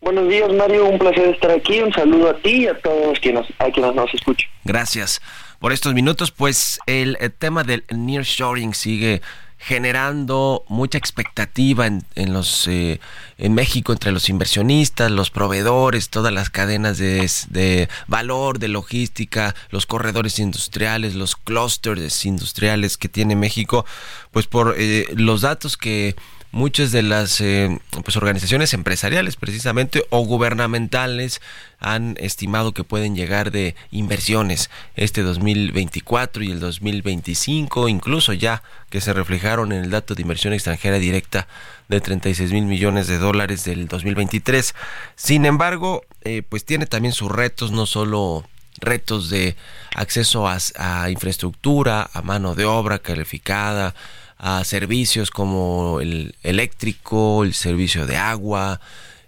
Buenos 0.00 0.28
días, 0.28 0.52
Mario. 0.52 0.86
Un 0.86 0.98
placer 0.98 1.28
estar 1.28 1.52
aquí. 1.52 1.80
Un 1.80 1.92
saludo 1.92 2.30
a 2.30 2.36
ti 2.38 2.64
y 2.64 2.66
a 2.66 2.76
todos 2.80 3.20
quienes, 3.20 3.46
a 3.60 3.70
quienes 3.70 3.94
nos 3.94 4.12
escuchan. 4.12 4.50
Gracias 4.64 5.22
por 5.60 5.72
estos 5.72 5.94
minutos. 5.94 6.32
Pues 6.32 6.80
el 6.86 7.16
tema 7.38 7.62
del 7.62 7.84
nearshoring 7.88 8.74
sigue 8.74 9.22
generando 9.64 10.62
mucha 10.68 10.98
expectativa 10.98 11.86
en, 11.86 12.04
en 12.16 12.34
los 12.34 12.68
eh, 12.68 13.00
en 13.38 13.54
México 13.54 13.92
entre 13.92 14.12
los 14.12 14.28
inversionistas, 14.28 15.10
los 15.10 15.30
proveedores, 15.30 16.10
todas 16.10 16.34
las 16.34 16.50
cadenas 16.50 16.98
de, 16.98 17.30
de, 17.48 17.88
valor, 18.06 18.58
de 18.58 18.68
logística, 18.68 19.54
los 19.70 19.86
corredores 19.86 20.38
industriales, 20.38 21.14
los 21.14 21.34
clústeres 21.34 22.26
industriales 22.26 22.98
que 22.98 23.08
tiene 23.08 23.36
México, 23.36 23.86
pues 24.32 24.46
por 24.46 24.74
eh, 24.76 25.06
los 25.16 25.40
datos 25.40 25.78
que 25.78 26.14
muchas 26.54 26.92
de 26.92 27.02
las 27.02 27.40
eh, 27.40 27.80
pues 28.04 28.16
organizaciones 28.16 28.74
empresariales 28.74 29.34
precisamente 29.34 30.04
o 30.10 30.24
gubernamentales 30.24 31.40
han 31.80 32.16
estimado 32.20 32.72
que 32.72 32.84
pueden 32.84 33.16
llegar 33.16 33.50
de 33.50 33.74
inversiones 33.90 34.70
este 34.94 35.22
2024 35.22 36.44
y 36.44 36.52
el 36.52 36.60
2025, 36.60 37.88
incluso 37.88 38.32
ya 38.32 38.62
que 38.88 39.00
se 39.00 39.12
reflejaron 39.12 39.72
en 39.72 39.82
el 39.82 39.90
dato 39.90 40.14
de 40.14 40.22
inversión 40.22 40.52
extranjera 40.52 41.00
directa 41.00 41.48
de 41.88 42.00
36 42.00 42.52
mil 42.52 42.66
millones 42.66 43.08
de 43.08 43.18
dólares 43.18 43.64
del 43.64 43.88
2023. 43.88 44.76
Sin 45.16 45.46
embargo, 45.46 46.04
eh, 46.22 46.42
pues 46.48 46.64
tiene 46.64 46.86
también 46.86 47.12
sus 47.12 47.32
retos, 47.32 47.72
no 47.72 47.84
solo 47.84 48.48
retos 48.78 49.28
de 49.28 49.56
acceso 49.96 50.46
a, 50.46 50.58
a 50.76 51.10
infraestructura, 51.10 52.08
a 52.12 52.22
mano 52.22 52.54
de 52.54 52.64
obra 52.64 53.00
calificada, 53.00 53.94
a 54.38 54.64
servicios 54.64 55.30
como 55.30 56.00
el 56.00 56.34
eléctrico, 56.42 57.44
el 57.44 57.54
servicio 57.54 58.06
de 58.06 58.16
agua, 58.16 58.80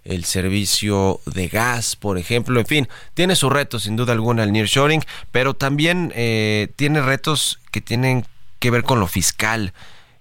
el 0.03 0.23
servicio 0.25 1.19
de 1.25 1.47
gas, 1.47 1.95
por 1.95 2.17
ejemplo. 2.17 2.59
En 2.59 2.65
fin, 2.65 2.87
tiene 3.13 3.35
sus 3.35 3.51
retos 3.51 3.83
sin 3.83 3.95
duda 3.95 4.13
alguna 4.13 4.43
el 4.43 4.53
nearshoring, 4.53 5.03
pero 5.31 5.53
también 5.53 6.13
eh, 6.15 6.69
tiene 6.75 7.01
retos 7.01 7.59
que 7.71 7.81
tienen 7.81 8.25
que 8.59 8.71
ver 8.71 8.83
con 8.83 8.99
lo 8.99 9.07
fiscal. 9.07 9.73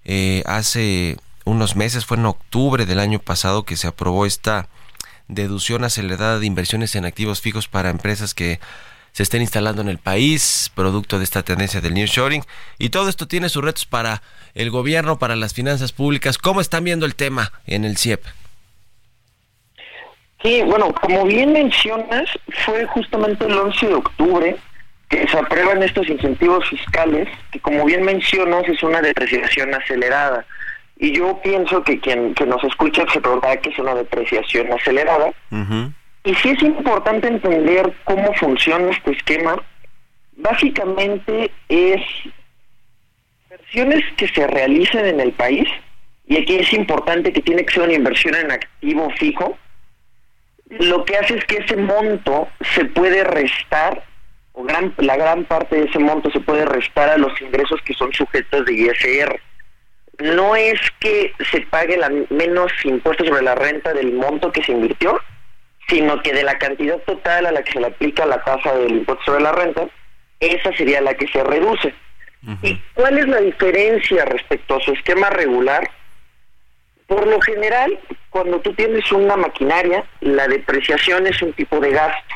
Eh, 0.04 0.42
hace 0.46 1.16
unos 1.44 1.76
meses, 1.76 2.04
fue 2.04 2.16
en 2.16 2.26
octubre 2.26 2.86
del 2.86 2.98
año 2.98 3.20
pasado 3.20 3.64
que 3.64 3.76
se 3.76 3.86
aprobó 3.86 4.26
esta 4.26 4.68
deducción 5.28 5.84
acelerada 5.84 6.38
de 6.38 6.46
inversiones 6.46 6.94
en 6.96 7.04
activos 7.04 7.40
fijos 7.40 7.68
para 7.68 7.90
empresas 7.90 8.34
que 8.34 8.60
se 9.16 9.22
estén 9.22 9.40
instalando 9.40 9.80
en 9.80 9.88
el 9.88 9.96
país, 9.96 10.70
producto 10.74 11.16
de 11.16 11.24
esta 11.24 11.42
tendencia 11.42 11.80
del 11.80 11.94
nearshoring. 11.94 12.42
Y 12.78 12.90
todo 12.90 13.08
esto 13.08 13.26
tiene 13.26 13.48
sus 13.48 13.64
retos 13.64 13.86
para 13.86 14.20
el 14.54 14.70
gobierno, 14.70 15.18
para 15.18 15.36
las 15.36 15.54
finanzas 15.54 15.92
públicas. 15.92 16.36
¿Cómo 16.36 16.60
están 16.60 16.84
viendo 16.84 17.06
el 17.06 17.14
tema 17.14 17.50
en 17.66 17.86
el 17.86 17.96
CIEP? 17.96 18.20
Sí, 20.42 20.60
bueno, 20.66 20.92
como 21.00 21.24
bien 21.24 21.54
mencionas, 21.54 22.28
fue 22.66 22.84
justamente 22.88 23.46
el 23.46 23.56
11 23.56 23.86
de 23.86 23.94
octubre 23.94 24.56
que 25.08 25.26
se 25.26 25.38
aprueban 25.38 25.82
estos 25.82 26.06
incentivos 26.10 26.68
fiscales, 26.68 27.26
que 27.50 27.60
como 27.60 27.86
bien 27.86 28.02
mencionas 28.04 28.68
es 28.68 28.82
una 28.82 29.00
depreciación 29.00 29.72
acelerada. 29.74 30.44
Y 30.98 31.16
yo 31.16 31.40
pienso 31.42 31.82
que 31.82 31.98
quien 32.00 32.34
que 32.34 32.44
nos 32.44 32.62
escucha 32.64 33.06
se 33.10 33.22
preguntará 33.22 33.56
qué 33.62 33.70
es 33.70 33.78
una 33.78 33.94
depreciación 33.94 34.70
acelerada. 34.74 35.32
Y 36.26 36.34
sí 36.34 36.50
es 36.50 36.62
importante 36.64 37.28
entender 37.28 37.92
cómo 38.02 38.34
funciona 38.34 38.90
este 38.90 39.12
esquema. 39.12 39.62
Básicamente 40.32 41.52
es 41.68 42.02
inversiones 43.44 44.02
que 44.16 44.26
se 44.26 44.44
realicen 44.48 45.06
en 45.06 45.20
el 45.20 45.30
país, 45.30 45.68
y 46.26 46.36
aquí 46.36 46.56
es 46.56 46.72
importante 46.72 47.32
que 47.32 47.42
tiene 47.42 47.64
que 47.64 47.74
ser 47.74 47.84
una 47.84 47.92
inversión 47.92 48.34
en 48.34 48.50
activo 48.50 49.08
fijo, 49.10 49.56
lo 50.68 51.04
que 51.04 51.16
hace 51.16 51.36
es 51.36 51.44
que 51.44 51.58
ese 51.58 51.76
monto 51.76 52.48
se 52.74 52.86
puede 52.86 53.22
restar, 53.22 54.02
o 54.52 54.64
gran, 54.64 54.92
la 54.96 55.16
gran 55.16 55.44
parte 55.44 55.76
de 55.76 55.84
ese 55.84 56.00
monto 56.00 56.28
se 56.32 56.40
puede 56.40 56.64
restar 56.64 57.08
a 57.08 57.18
los 57.18 57.40
ingresos 57.40 57.80
que 57.82 57.94
son 57.94 58.12
sujetos 58.12 58.66
de 58.66 58.74
ISR. 58.74 59.40
No 60.18 60.56
es 60.56 60.80
que 60.98 61.32
se 61.52 61.60
pague 61.60 61.96
la 61.96 62.10
menos 62.30 62.72
impuestos 62.82 63.28
sobre 63.28 63.42
la 63.42 63.54
renta 63.54 63.92
del 63.92 64.12
monto 64.12 64.50
que 64.50 64.64
se 64.64 64.72
invirtió, 64.72 65.20
sino 65.88 66.20
que 66.22 66.32
de 66.32 66.42
la 66.42 66.58
cantidad 66.58 66.98
total 67.02 67.46
a 67.46 67.52
la 67.52 67.62
que 67.62 67.72
se 67.72 67.80
le 67.80 67.86
aplica 67.86 68.26
la 68.26 68.42
tasa 68.42 68.76
del 68.76 68.92
impuesto 68.92 69.24
sobre 69.24 69.42
la 69.42 69.52
renta, 69.52 69.86
esa 70.40 70.72
sería 70.76 71.00
la 71.00 71.14
que 71.14 71.28
se 71.28 71.42
reduce. 71.42 71.94
¿Y 72.62 72.80
cuál 72.94 73.18
es 73.18 73.26
la 73.26 73.40
diferencia 73.40 74.24
respecto 74.24 74.76
a 74.76 74.80
su 74.80 74.92
esquema 74.92 75.30
regular? 75.30 75.90
Por 77.06 77.26
lo 77.26 77.40
general, 77.40 77.98
cuando 78.30 78.60
tú 78.60 78.72
tienes 78.74 79.10
una 79.12 79.36
maquinaria, 79.36 80.04
la 80.20 80.46
depreciación 80.46 81.26
es 81.26 81.40
un 81.42 81.52
tipo 81.54 81.80
de 81.80 81.90
gasto, 81.90 82.34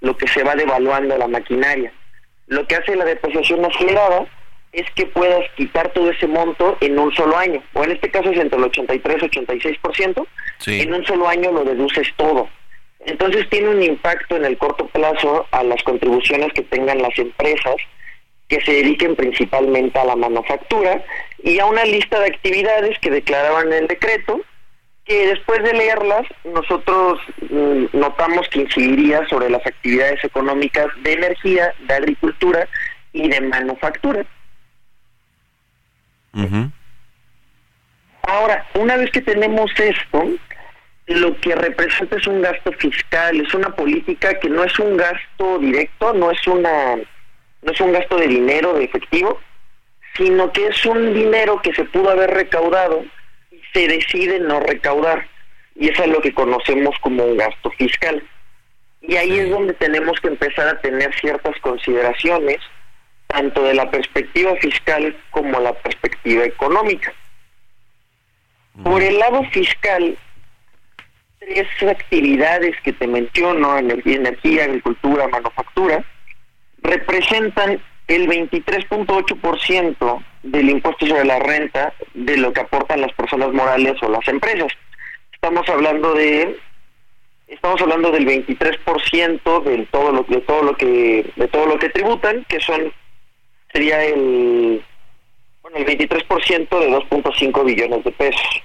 lo 0.00 0.16
que 0.16 0.28
se 0.28 0.42
va 0.42 0.54
devaluando 0.54 1.16
la 1.18 1.26
maquinaria. 1.26 1.92
Lo 2.46 2.66
que 2.66 2.76
hace 2.76 2.96
la 2.96 3.04
depreciación 3.04 3.64
acelerada 3.64 4.26
es 4.72 4.88
que 4.92 5.06
puedas 5.06 5.44
quitar 5.56 5.92
todo 5.92 6.10
ese 6.10 6.26
monto 6.26 6.76
en 6.80 6.98
un 6.98 7.12
solo 7.14 7.36
año, 7.36 7.62
o 7.72 7.84
en 7.84 7.92
este 7.92 8.10
caso 8.10 8.30
es 8.30 8.38
entre 8.38 8.58
el 8.58 8.64
83 8.64 9.22
y 9.22 9.26
86%, 9.26 10.26
en 10.66 10.94
un 10.94 11.04
solo 11.04 11.28
año 11.28 11.52
lo 11.52 11.64
deduces 11.64 12.08
todo. 12.16 12.48
Entonces 13.06 13.48
tiene 13.48 13.70
un 13.70 13.82
impacto 13.82 14.36
en 14.36 14.44
el 14.44 14.58
corto 14.58 14.86
plazo 14.88 15.46
a 15.50 15.62
las 15.64 15.82
contribuciones 15.82 16.52
que 16.52 16.62
tengan 16.62 17.00
las 17.00 17.18
empresas 17.18 17.76
que 18.48 18.60
se 18.60 18.72
dediquen 18.72 19.16
principalmente 19.16 19.98
a 19.98 20.04
la 20.04 20.16
manufactura 20.16 21.02
y 21.42 21.58
a 21.60 21.66
una 21.66 21.84
lista 21.84 22.18
de 22.18 22.26
actividades 22.26 22.98
que 22.98 23.10
declaraban 23.10 23.68
en 23.68 23.84
el 23.84 23.86
decreto, 23.86 24.40
que 25.04 25.28
después 25.28 25.62
de 25.62 25.72
leerlas 25.72 26.26
nosotros 26.44 27.20
mm, 27.48 27.84
notamos 27.92 28.48
que 28.48 28.60
incidiría 28.60 29.26
sobre 29.28 29.48
las 29.48 29.64
actividades 29.64 30.22
económicas 30.24 30.88
de 31.02 31.12
energía, 31.12 31.72
de 31.86 31.94
agricultura 31.94 32.68
y 33.12 33.28
de 33.28 33.40
manufactura. 33.40 34.26
Ahora, 38.22 38.66
una 38.74 38.96
vez 38.96 39.10
que 39.10 39.20
tenemos 39.20 39.70
esto, 39.78 40.24
lo 41.14 41.36
que 41.40 41.54
representa 41.54 42.16
es 42.16 42.26
un 42.26 42.42
gasto 42.42 42.72
fiscal, 42.72 43.40
es 43.40 43.52
una 43.54 43.74
política 43.74 44.38
que 44.38 44.48
no 44.48 44.62
es 44.64 44.78
un 44.78 44.96
gasto 44.96 45.58
directo, 45.58 46.14
no 46.14 46.30
es 46.30 46.46
una 46.46 46.96
no 47.62 47.72
es 47.72 47.80
un 47.80 47.92
gasto 47.92 48.16
de 48.16 48.28
dinero 48.28 48.74
de 48.74 48.84
efectivo, 48.84 49.38
sino 50.16 50.52
que 50.52 50.68
es 50.68 50.86
un 50.86 51.12
dinero 51.12 51.60
que 51.62 51.74
se 51.74 51.84
pudo 51.84 52.10
haber 52.10 52.30
recaudado 52.30 53.04
y 53.50 53.60
se 53.72 53.86
decide 53.86 54.38
no 54.38 54.60
recaudar. 54.60 55.26
Y 55.74 55.88
eso 55.88 56.04
es 56.04 56.10
lo 56.10 56.20
que 56.20 56.32
conocemos 56.32 56.96
como 57.00 57.24
un 57.24 57.36
gasto 57.36 57.70
fiscal. 57.72 58.22
Y 59.02 59.16
ahí 59.16 59.38
es 59.38 59.50
donde 59.50 59.74
tenemos 59.74 60.18
que 60.20 60.28
empezar 60.28 60.68
a 60.68 60.80
tener 60.80 61.14
ciertas 61.20 61.58
consideraciones, 61.60 62.58
tanto 63.26 63.62
de 63.62 63.74
la 63.74 63.90
perspectiva 63.90 64.54
fiscal 64.56 65.16
como 65.30 65.60
la 65.60 65.72
perspectiva 65.74 66.44
económica. 66.44 67.12
Por 68.82 69.02
el 69.02 69.18
lado 69.18 69.42
fiscal, 69.52 70.16
tres 71.40 71.66
actividades 71.88 72.76
que 72.82 72.92
te 72.92 73.06
menciono, 73.06 73.78
energía, 73.78 74.64
agricultura, 74.64 75.26
manufactura, 75.28 76.04
representan 76.82 77.82
el 78.08 78.28
23.8% 78.28 80.24
del 80.42 80.70
impuesto 80.70 81.06
sobre 81.06 81.24
la 81.24 81.38
renta 81.38 81.94
de 82.14 82.36
lo 82.36 82.52
que 82.52 82.60
aportan 82.60 83.00
las 83.00 83.12
personas 83.14 83.52
morales 83.52 83.94
o 84.02 84.10
las 84.10 84.26
empresas. 84.28 84.70
Estamos 85.32 85.66
hablando 85.68 86.14
de 86.14 86.58
estamos 87.46 87.80
hablando 87.80 88.10
del 88.12 88.26
23% 88.26 89.62
de 89.64 89.86
todo 89.86 90.12
lo 90.12 90.22
de 90.24 90.40
todo 90.42 90.62
lo 90.62 90.76
que 90.76 91.32
de 91.36 91.48
todo 91.48 91.66
lo 91.66 91.78
que 91.78 91.88
tributan, 91.88 92.44
que 92.48 92.60
son 92.60 92.92
sería 93.72 94.04
el 94.04 94.84
bueno, 95.62 95.78
el 95.78 95.86
23% 95.86 96.78
de 96.78 96.90
2.5 96.90 97.64
billones 97.64 98.04
de 98.04 98.12
pesos. 98.12 98.62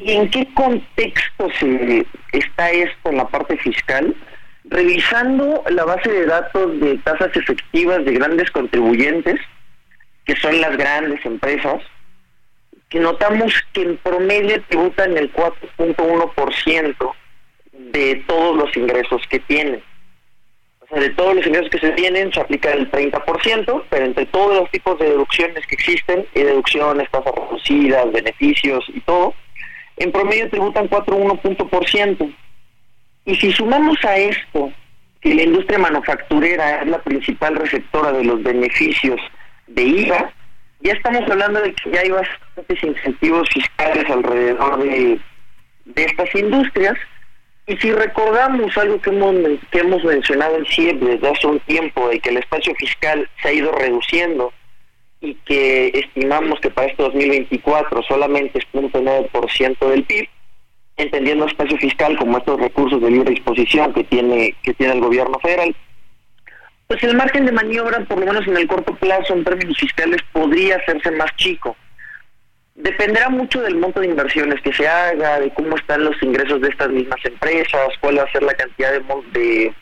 ¿Y 0.00 0.12
en 0.12 0.30
qué 0.30 0.46
contexto 0.54 1.48
se 1.58 2.06
está 2.32 2.70
esto 2.70 3.10
en 3.10 3.16
la 3.16 3.26
parte 3.26 3.56
fiscal? 3.56 4.14
Revisando 4.64 5.64
la 5.68 5.84
base 5.84 6.12
de 6.12 6.26
datos 6.26 6.78
de 6.80 6.96
tasas 6.98 7.34
efectivas 7.34 8.04
de 8.04 8.12
grandes 8.12 8.50
contribuyentes, 8.52 9.40
que 10.24 10.36
son 10.36 10.60
las 10.60 10.76
grandes 10.76 11.24
empresas, 11.26 11.82
que 12.88 13.00
notamos 13.00 13.52
que 13.72 13.82
en 13.82 13.96
promedio 13.96 14.62
tributan 14.68 15.16
el 15.16 15.32
4.1% 15.32 17.12
de 17.72 18.24
todos 18.28 18.56
los 18.56 18.76
ingresos 18.76 19.22
que 19.28 19.40
tienen. 19.40 19.82
O 20.80 20.86
sea, 20.86 21.00
de 21.00 21.10
todos 21.10 21.34
los 21.34 21.46
ingresos 21.46 21.70
que 21.70 21.80
se 21.80 21.90
tienen 21.90 22.32
se 22.32 22.40
aplica 22.40 22.70
el 22.70 22.90
30%, 22.90 23.84
pero 23.90 24.04
entre 24.04 24.26
todos 24.26 24.56
los 24.56 24.70
tipos 24.70 24.98
de 25.00 25.06
deducciones 25.06 25.66
que 25.66 25.74
existen, 25.74 26.26
y 26.34 26.42
deducciones, 26.42 27.10
tasas 27.10 27.34
reducidas, 27.34 28.12
beneficios 28.12 28.84
y 28.94 29.00
todo, 29.00 29.34
en 29.98 30.12
promedio 30.12 30.48
tributan 30.50 30.88
4,1%. 30.88 32.34
Y 33.24 33.34
si 33.36 33.52
sumamos 33.52 33.96
a 34.04 34.16
esto 34.16 34.72
que 35.20 35.34
la 35.34 35.42
industria 35.42 35.78
manufacturera 35.78 36.82
es 36.82 36.88
la 36.88 37.02
principal 37.02 37.56
receptora 37.56 38.12
de 38.12 38.24
los 38.24 38.42
beneficios 38.42 39.20
de 39.66 39.82
IVA, 39.82 40.32
ya 40.80 40.92
estamos 40.92 41.28
hablando 41.28 41.60
de 41.60 41.74
que 41.74 41.90
ya 41.90 42.00
hay 42.00 42.10
bastantes 42.10 42.82
incentivos 42.82 43.48
fiscales 43.52 44.08
alrededor 44.08 44.82
de, 44.82 45.20
estas 45.96 46.34
industrias. 46.34 46.94
Y 47.66 47.76
si 47.76 47.92
recordamos 47.92 48.78
algo 48.78 49.00
que 49.00 49.10
hemos, 49.10 49.34
que 49.70 49.80
hemos 49.80 50.04
mencionado 50.04 50.56
en 50.56 50.64
CIEP 50.64 51.00
desde 51.00 51.28
hace 51.28 51.46
un 51.46 51.60
tiempo, 51.60 52.08
de 52.08 52.20
que 52.20 52.30
el 52.30 52.38
espacio 52.38 52.74
fiscal 52.76 53.28
se 53.42 53.48
ha 53.48 53.52
ido 53.52 53.72
reduciendo 53.72 54.52
y 55.20 55.34
que 55.34 55.88
estimamos 55.94 56.60
que 56.60 56.70
para 56.70 56.88
este 56.88 57.02
2024 57.02 58.02
solamente 58.02 58.58
es 58.58 58.64
0.9% 58.72 59.88
del 59.88 60.04
PIB, 60.04 60.28
entendiendo 60.96 61.46
espacio 61.46 61.76
fiscal 61.78 62.16
como 62.16 62.38
estos 62.38 62.60
recursos 62.60 63.00
de 63.00 63.10
libre 63.10 63.30
disposición 63.30 63.92
que 63.92 64.04
tiene 64.04 64.54
que 64.62 64.74
tiene 64.74 64.94
el 64.94 65.00
gobierno 65.00 65.38
federal, 65.40 65.74
pues 66.88 67.02
el 67.02 67.16
margen 67.16 67.44
de 67.44 67.52
maniobra, 67.52 68.00
por 68.06 68.18
lo 68.18 68.26
menos 68.26 68.46
en 68.46 68.56
el 68.56 68.66
corto 68.66 68.94
plazo, 68.96 69.34
en 69.34 69.44
términos 69.44 69.76
fiscales, 69.76 70.22
podría 70.32 70.76
hacerse 70.76 71.10
más 71.10 71.30
chico. 71.36 71.76
Dependerá 72.74 73.28
mucho 73.28 73.60
del 73.60 73.76
monto 73.76 74.00
de 74.00 74.06
inversiones 74.06 74.60
que 74.62 74.72
se 74.72 74.88
haga, 74.88 75.40
de 75.40 75.50
cómo 75.50 75.76
están 75.76 76.04
los 76.04 76.20
ingresos 76.22 76.60
de 76.62 76.68
estas 76.68 76.88
mismas 76.88 77.22
empresas, 77.24 77.88
cuál 78.00 78.18
va 78.18 78.22
a 78.22 78.32
ser 78.32 78.42
la 78.42 78.54
cantidad 78.54 78.92
de, 78.92 79.02
de, 79.32 79.74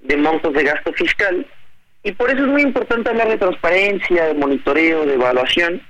de 0.00 0.16
montos 0.16 0.52
de 0.52 0.62
gasto 0.62 0.92
fiscal, 0.92 1.44
y 2.04 2.12
por 2.12 2.30
eso 2.30 2.42
es 2.42 2.48
muy 2.48 2.62
importante 2.62 3.08
hablar 3.08 3.28
de 3.28 3.38
transparencia, 3.38 4.26
de 4.26 4.34
monitoreo, 4.34 5.06
de 5.06 5.14
evaluación, 5.14 5.82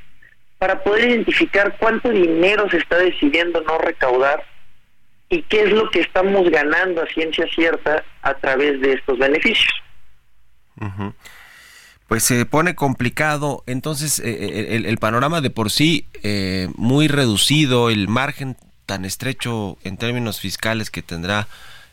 para 0.58 0.82
poder 0.82 1.10
identificar 1.10 1.76
cuánto 1.78 2.08
dinero 2.08 2.70
se 2.70 2.78
está 2.78 2.98
decidiendo 2.98 3.60
no 3.62 3.78
recaudar 3.78 4.44
y 5.28 5.42
qué 5.42 5.64
es 5.64 5.72
lo 5.72 5.90
que 5.90 6.00
estamos 6.00 6.48
ganando 6.50 7.02
a 7.02 7.06
ciencia 7.06 7.46
cierta 7.52 8.04
a 8.22 8.34
través 8.34 8.80
de 8.80 8.92
estos 8.92 9.18
beneficios. 9.18 9.72
Pues 12.06 12.22
se 12.22 12.46
pone 12.46 12.76
complicado, 12.76 13.64
entonces 13.66 14.20
eh, 14.20 14.24
eh, 14.28 14.82
el, 14.86 14.98
panorama 14.98 15.40
de 15.40 15.50
por 15.50 15.70
sí 15.70 16.06
eh, 16.22 16.68
muy 16.76 17.08
reducido, 17.08 17.90
el 17.90 18.06
margen 18.06 18.56
tan 18.86 19.04
estrecho 19.04 19.78
en 19.82 19.96
términos 19.96 20.38
fiscales 20.38 20.90
que 20.90 21.02
tendrá 21.02 21.48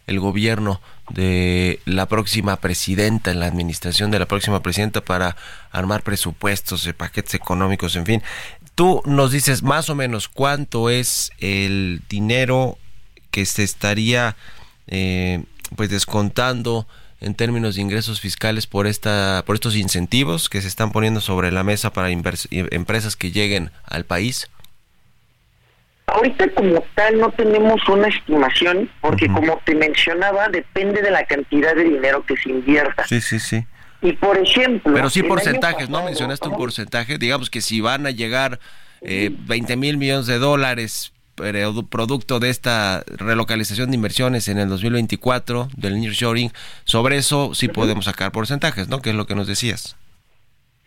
el 0.05 0.19
gobierno 0.19 0.79
de 1.13 1.79
la 1.85 2.07
próxima 2.07 2.57
presidenta, 2.57 3.31
en 3.31 3.39
la 3.39 3.47
administración 3.47 4.11
de 4.11 4.19
la 4.19 4.27
próxima 4.27 4.61
presidenta 4.61 5.01
para 5.01 5.35
armar 5.71 6.03
presupuestos, 6.03 6.83
de 6.83 6.93
paquetes 6.93 7.33
económicos, 7.33 7.95
en 7.95 8.05
fin. 8.05 8.23
Tú 8.75 9.01
nos 9.05 9.31
dices 9.31 9.63
más 9.63 9.89
o 9.89 9.95
menos 9.95 10.27
cuánto 10.27 10.89
es 10.89 11.31
el 11.39 12.01
dinero 12.09 12.77
que 13.31 13.45
se 13.45 13.63
estaría 13.63 14.35
eh, 14.87 15.43
pues 15.75 15.89
descontando 15.89 16.87
en 17.19 17.35
términos 17.35 17.75
de 17.75 17.81
ingresos 17.81 18.19
fiscales 18.19 18.65
por 18.65 18.87
esta 18.87 19.43
por 19.45 19.55
estos 19.55 19.75
incentivos 19.75 20.49
que 20.49 20.61
se 20.61 20.67
están 20.67 20.91
poniendo 20.91 21.21
sobre 21.21 21.51
la 21.51 21.63
mesa 21.63 21.93
para 21.93 22.09
empresas 22.09 23.15
que 23.15 23.31
lleguen 23.31 23.71
al 23.85 24.05
país. 24.05 24.49
Ahorita 26.11 26.49
como 26.49 26.83
tal 26.93 27.19
no 27.19 27.31
tenemos 27.31 27.87
una 27.87 28.07
estimación 28.07 28.89
porque 28.99 29.27
como 29.27 29.61
te 29.65 29.75
mencionaba 29.75 30.49
depende 30.49 31.01
de 31.01 31.09
la 31.09 31.25
cantidad 31.25 31.73
de 31.73 31.85
dinero 31.85 32.25
que 32.25 32.35
se 32.35 32.49
invierta. 32.49 33.07
Sí, 33.07 33.21
sí, 33.21 33.39
sí. 33.39 33.65
Y 34.01 34.13
por 34.13 34.37
ejemplo... 34.37 34.93
Pero 34.93 35.09
sí 35.09 35.23
porcentajes, 35.23 35.89
¿no? 35.89 36.03
Mencionaste 36.03 36.49
un 36.49 36.57
porcentaje. 36.57 37.17
Digamos 37.17 37.49
que 37.49 37.61
si 37.61 37.79
van 37.79 38.07
a 38.07 38.11
llegar 38.11 38.59
eh, 39.01 39.29
20 39.31 39.77
mil 39.77 39.97
millones 39.97 40.25
de 40.25 40.37
dólares 40.37 41.13
producto 41.89 42.39
de 42.39 42.49
esta 42.49 43.03
relocalización 43.07 43.89
de 43.89 43.95
inversiones 43.95 44.47
en 44.47 44.57
el 44.57 44.69
2024 44.69 45.69
del 45.75 45.99
nearshoring, 45.99 46.51
sobre 46.83 47.17
eso 47.17 47.53
sí 47.53 47.67
podemos 47.67 48.05
sacar 48.05 48.31
porcentajes, 48.31 48.89
¿no? 48.89 49.01
Que 49.01 49.11
es 49.11 49.15
lo 49.15 49.25
que 49.25 49.35
nos 49.35 49.47
decías. 49.47 49.95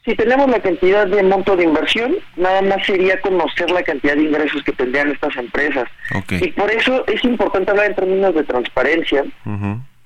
Si 0.04 0.14
tenemos 0.14 0.50
la 0.50 0.60
cantidad 0.60 1.06
de 1.06 1.22
monto 1.22 1.56
de 1.56 1.64
inversión, 1.64 2.16
nada 2.36 2.60
más 2.60 2.84
sería 2.84 3.18
conocer 3.22 3.70
la 3.70 3.82
cantidad 3.82 4.14
de 4.14 4.24
ingresos 4.24 4.62
que 4.62 4.72
tendrían 4.72 5.10
estas 5.10 5.34
empresas. 5.36 5.88
Y 6.30 6.48
por 6.48 6.70
eso 6.70 7.04
es 7.06 7.24
importante 7.24 7.70
hablar 7.70 7.86
en 7.86 7.94
términos 7.94 8.34
de 8.34 8.44
transparencia, 8.44 9.24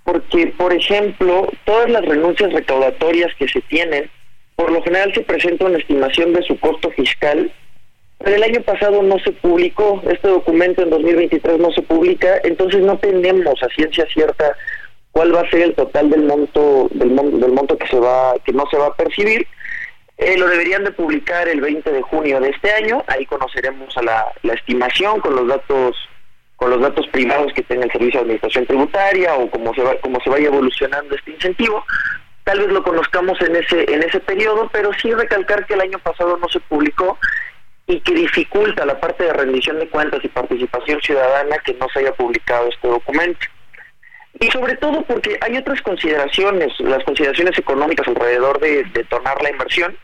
porque, 0.04 0.54
por 0.56 0.72
ejemplo, 0.72 1.50
todas 1.64 1.90
las 1.90 2.04
renuncias 2.04 2.52
recaudatorias 2.52 3.34
que 3.34 3.48
se 3.48 3.60
tienen, 3.62 4.08
por 4.54 4.70
lo 4.70 4.82
general 4.82 5.12
se 5.14 5.22
presenta 5.22 5.64
una 5.64 5.78
estimación 5.78 6.32
de 6.32 6.42
su 6.42 6.58
costo 6.60 6.90
fiscal, 6.90 7.50
pero 8.18 8.36
el 8.36 8.42
año 8.42 8.62
pasado 8.62 9.02
no 9.02 9.18
se 9.18 9.32
publicó, 9.32 10.00
este 10.08 10.28
documento 10.28 10.82
en 10.82 10.90
2023 10.90 11.58
no 11.58 11.72
se 11.72 11.82
publica, 11.82 12.40
entonces 12.44 12.82
no 12.82 12.98
tenemos 12.98 13.60
a 13.62 13.68
ciencia 13.68 14.06
cierta 14.12 14.56
cuál 15.10 15.34
va 15.34 15.40
a 15.40 15.50
ser 15.50 15.62
el 15.62 15.74
total 15.74 16.10
del 16.10 16.24
monto 16.24 16.88
del, 16.92 17.10
monto, 17.10 17.38
del 17.38 17.52
monto 17.52 17.78
que 17.78 17.86
se 17.88 17.98
va 17.98 18.34
que 18.44 18.52
no 18.52 18.64
se 18.70 18.76
va 18.76 18.86
a 18.86 18.94
percibir 18.94 19.46
Eh, 20.18 20.36
lo 20.36 20.48
deberían 20.48 20.82
de 20.82 20.90
publicar 20.90 21.48
el 21.48 21.60
20 21.60 21.92
de 21.92 22.02
junio 22.02 22.40
de 22.40 22.50
este 22.50 22.72
año. 22.72 23.04
Ahí 23.06 23.24
conoceremos 23.24 23.96
a 23.96 24.02
la, 24.02 24.32
estimación 24.52 25.20
con 25.20 25.36
los 25.36 25.46
datos 25.46 25.96
con 26.56 26.70
los 26.70 26.80
datos 26.80 27.06
privados 27.12 27.52
que 27.52 27.62
tenga 27.62 27.84
el 27.84 27.92
Servicio 27.92 28.18
de 28.18 28.24
Administración 28.24 28.66
Tributaria 28.66 29.32
o 29.36 29.48
cómo 29.48 29.72
se 29.74 29.80
va, 29.80 29.94
cómo 30.00 30.18
se 30.24 30.28
vaya 30.28 30.48
evolucionando 30.48 31.14
este 31.14 31.30
incentivo. 31.30 31.84
Tal 32.42 32.58
vez 32.58 32.68
lo 32.70 32.82
conozcamos 32.82 33.40
en 33.42 33.54
ese 33.54 33.84
en 33.94 34.02
ese 34.02 34.18
periodo, 34.18 34.68
pero 34.72 34.90
sí 35.00 35.14
recalcar 35.14 35.64
que 35.66 35.74
el 35.74 35.82
año 35.82 36.00
pasado 36.00 36.36
no 36.36 36.48
se 36.48 36.58
publicó 36.58 37.16
y 37.86 38.00
que 38.00 38.12
dificulta 38.12 38.84
la 38.84 38.98
parte 38.98 39.22
de 39.22 39.32
rendición 39.34 39.78
de 39.78 39.88
cuentas 39.88 40.24
y 40.24 40.28
participación 40.28 41.00
ciudadana 41.00 41.58
que 41.58 41.74
no 41.74 41.86
se 41.92 42.00
haya 42.00 42.12
publicado 42.12 42.68
este 42.68 42.88
documento. 42.88 43.46
Y 44.40 44.50
sobre 44.50 44.76
todo 44.76 45.02
porque 45.02 45.38
hay 45.40 45.56
otras 45.56 45.80
consideraciones, 45.82 46.72
las 46.80 47.04
consideraciones 47.04 47.56
económicas 47.56 48.08
alrededor 48.08 48.58
de 48.58 48.82
detonar 48.92 49.40
la 49.42 49.50
inversión, 49.50 49.96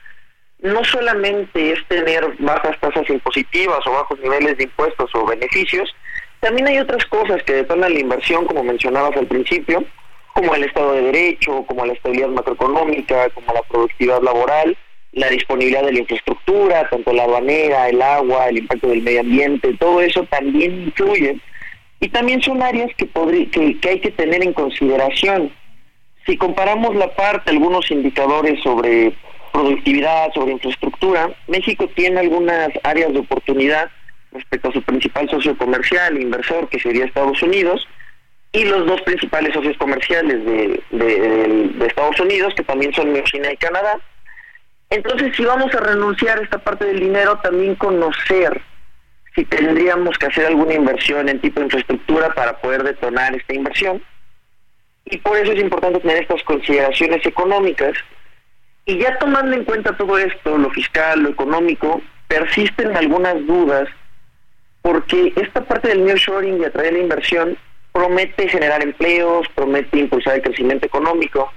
no 0.64 0.82
solamente 0.82 1.72
es 1.72 1.86
tener 1.88 2.26
bajas 2.38 2.80
tasas 2.80 3.08
impositivas 3.10 3.86
o 3.86 3.92
bajos 3.92 4.18
niveles 4.20 4.56
de 4.56 4.64
impuestos 4.64 5.10
o 5.14 5.26
beneficios, 5.26 5.94
también 6.40 6.66
hay 6.66 6.78
otras 6.78 7.04
cosas 7.04 7.42
que 7.42 7.52
detonan 7.52 7.92
la 7.92 8.00
inversión, 8.00 8.46
como 8.46 8.64
mencionabas 8.64 9.14
al 9.16 9.26
principio, 9.26 9.84
como 10.32 10.54
el 10.54 10.64
Estado 10.64 10.94
de 10.94 11.02
Derecho, 11.02 11.64
como 11.66 11.84
la 11.84 11.92
estabilidad 11.92 12.28
macroeconómica, 12.28 13.28
como 13.30 13.52
la 13.52 13.62
productividad 13.62 14.22
laboral, 14.22 14.76
la 15.12 15.28
disponibilidad 15.28 15.84
de 15.84 15.92
la 15.92 15.98
infraestructura, 16.00 16.88
tanto 16.88 17.12
la 17.12 17.24
aduanera, 17.24 17.88
el 17.90 18.00
agua, 18.00 18.48
el 18.48 18.58
impacto 18.58 18.88
del 18.88 19.02
medio 19.02 19.20
ambiente, 19.20 19.76
todo 19.78 20.00
eso 20.00 20.24
también 20.24 20.84
influye. 20.84 21.38
Y 22.00 22.08
también 22.08 22.42
son 22.42 22.62
áreas 22.62 22.90
que, 22.96 23.06
que, 23.50 23.80
que 23.80 23.88
hay 23.88 24.00
que 24.00 24.10
tener 24.10 24.42
en 24.42 24.54
consideración. 24.54 25.52
Si 26.24 26.38
comparamos 26.38 26.96
la 26.96 27.14
parte, 27.14 27.50
algunos 27.50 27.90
indicadores 27.90 28.62
sobre 28.62 29.12
productividad, 29.54 30.32
sobre 30.34 30.52
infraestructura, 30.52 31.30
México 31.46 31.88
tiene 31.94 32.18
algunas 32.18 32.70
áreas 32.82 33.12
de 33.12 33.20
oportunidad 33.20 33.88
respecto 34.32 34.68
a 34.68 34.72
su 34.72 34.82
principal 34.82 35.30
socio 35.30 35.56
comercial, 35.56 36.20
inversor, 36.20 36.68
que 36.68 36.80
sería 36.80 37.04
Estados 37.04 37.40
Unidos, 37.40 37.86
y 38.50 38.64
los 38.64 38.84
dos 38.84 39.00
principales 39.02 39.54
socios 39.54 39.76
comerciales 39.76 40.44
de, 40.44 41.86
Estados 41.86 42.18
Unidos, 42.18 42.52
que 42.56 42.64
también 42.64 42.92
son 42.92 43.14
China 43.22 43.52
y 43.52 43.56
Canadá. 43.56 44.00
Entonces, 44.90 45.36
si 45.36 45.44
vamos 45.44 45.72
a 45.72 45.80
renunciar 45.80 46.40
a 46.40 46.42
esta 46.42 46.58
parte 46.58 46.84
del 46.86 46.98
dinero, 46.98 47.38
también 47.40 47.76
conocer 47.76 48.60
si 49.36 49.44
tendríamos 49.44 50.18
que 50.18 50.26
hacer 50.26 50.46
alguna 50.46 50.74
inversión 50.74 51.28
en 51.28 51.40
tipo 51.40 51.60
de 51.60 51.66
infraestructura 51.66 52.34
para 52.34 52.60
poder 52.60 52.82
detonar 52.82 53.36
esta 53.36 53.54
inversión. 53.54 54.02
Y 55.04 55.18
por 55.18 55.36
eso 55.36 55.52
es 55.52 55.60
importante 55.60 56.00
tener 56.00 56.22
estas 56.22 56.42
consideraciones 56.42 57.24
económicas 57.24 57.92
y 58.86 58.98
ya 58.98 59.18
tomando 59.18 59.56
en 59.56 59.64
cuenta 59.64 59.96
todo 59.96 60.18
esto, 60.18 60.58
lo 60.58 60.70
fiscal, 60.70 61.22
lo 61.22 61.30
económico, 61.30 62.02
persisten 62.28 62.96
algunas 62.96 63.46
dudas 63.46 63.88
porque 64.82 65.32
esta 65.36 65.64
parte 65.64 65.88
del 65.88 66.04
nearshoring 66.04 66.60
y 66.60 66.64
atraer 66.66 66.92
la 66.92 66.98
inversión 66.98 67.56
promete 67.90 68.48
generar 68.48 68.82
empleos, 68.82 69.48
promete 69.54 69.98
impulsar 69.98 70.34
el 70.34 70.42
crecimiento 70.42 70.84
económico, 70.84 71.50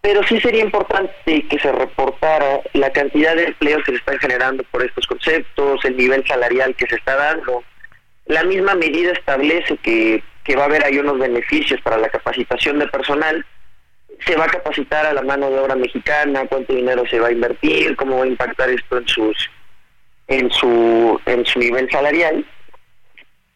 pero 0.00 0.22
sí 0.22 0.40
sería 0.40 0.62
importante 0.62 1.46
que 1.48 1.58
se 1.58 1.72
reportara 1.72 2.60
la 2.74 2.92
cantidad 2.92 3.34
de 3.34 3.46
empleos 3.46 3.82
que 3.84 3.92
se 3.92 3.98
están 3.98 4.18
generando 4.18 4.62
por 4.70 4.84
estos 4.84 5.06
conceptos, 5.08 5.84
el 5.84 5.96
nivel 5.96 6.24
salarial 6.28 6.76
que 6.76 6.86
se 6.86 6.94
está 6.94 7.16
dando. 7.16 7.64
La 8.26 8.44
misma 8.44 8.76
medida 8.76 9.12
establece 9.12 9.76
que, 9.78 10.22
que 10.44 10.54
va 10.54 10.62
a 10.62 10.66
haber 10.66 10.84
ahí 10.84 10.98
unos 10.98 11.18
beneficios 11.18 11.80
para 11.80 11.98
la 11.98 12.08
capacitación 12.08 12.78
de 12.78 12.86
personal, 12.86 13.44
se 14.26 14.36
va 14.36 14.44
a 14.44 14.48
capacitar 14.48 15.06
a 15.06 15.12
la 15.12 15.22
mano 15.22 15.50
de 15.50 15.58
obra 15.58 15.74
mexicana, 15.74 16.46
cuánto 16.48 16.74
dinero 16.74 17.04
se 17.08 17.20
va 17.20 17.28
a 17.28 17.32
invertir, 17.32 17.96
cómo 17.96 18.18
va 18.18 18.24
a 18.24 18.28
impactar 18.28 18.70
esto 18.70 18.98
en 18.98 19.08
sus 19.08 19.50
en 20.28 20.50
su 20.50 21.20
en 21.26 21.44
su 21.46 21.58
nivel 21.58 21.90
salarial 21.90 22.44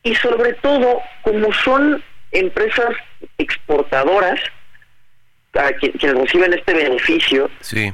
y 0.03 0.15
sobre 0.17 0.55
todo 0.55 1.01
como 1.23 1.53
son 1.53 2.03
empresas 2.33 2.91
exportadoras 3.39 4.41
a 5.55 5.71
quienes 5.73 6.19
reciben 6.19 6.55
este 6.55 6.73
beneficio 6.73 7.51
sí. 7.61 7.93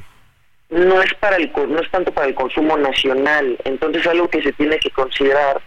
no 0.70 1.02
es 1.02 1.12
para 1.14 1.37
el 1.37 1.52
no 1.68 1.81
es 1.81 1.90
tanto 1.90 2.12
para 2.12 2.28
el 2.28 2.35
consumo 2.35 2.76
nacional 2.76 3.59
entonces 3.64 4.07
algo 4.07 4.28
que 4.28 4.42
se 4.42 4.52
tiene 4.52 4.78
que 4.78 4.90
considerar 4.90 5.61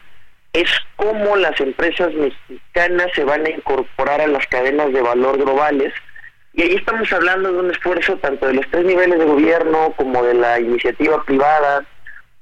es 0.54 0.70
cómo 0.96 1.36
las 1.36 1.60
empresas 1.60 2.14
mexicanas 2.14 3.08
se 3.14 3.26
van 3.26 3.46
a 3.46 3.50
incorporar 3.50 4.22
a 4.22 4.28
las 4.28 4.46
cadenas 4.48 4.92
de 4.94 5.02
valor 5.02 5.38
globales 5.38 5.94
y 6.54 6.64
ahí 6.64 6.76
estamos 6.76 7.12
hablando 7.14 7.52
de 7.52 7.60
un 7.60 7.72
esfuerzo 7.72 8.18
tanto 8.18 8.48
de 8.48 8.56
los 8.56 8.70
tres 8.70 8.86
niveles 8.86 9.20
de 9.20 9.26
gobierno 9.26 9.94
como 9.96 10.22
de 10.24 10.34
la 10.34 10.60
iniciativa 10.60 11.24
privada, 11.24 11.86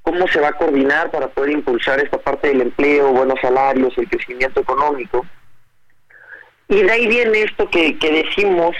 cómo 0.02 0.26
se 0.28 0.40
va 0.40 0.48
a 0.48 0.52
coordinar 0.52 1.10
para 1.10 1.28
poder 1.28 1.50
impulsar 1.50 2.00
esta 2.00 2.18
parte 2.18 2.48
del 2.48 2.62
empleo, 2.62 3.12
buenos 3.12 3.38
salarios, 3.40 3.96
el 3.96 4.08
crecimiento 4.08 4.60
económico. 4.60 5.24
Y 6.68 6.82
de 6.82 6.90
ahí 6.90 7.06
viene 7.06 7.42
esto 7.42 7.68
que, 7.70 7.98
que 7.98 8.24
decimos 8.24 8.74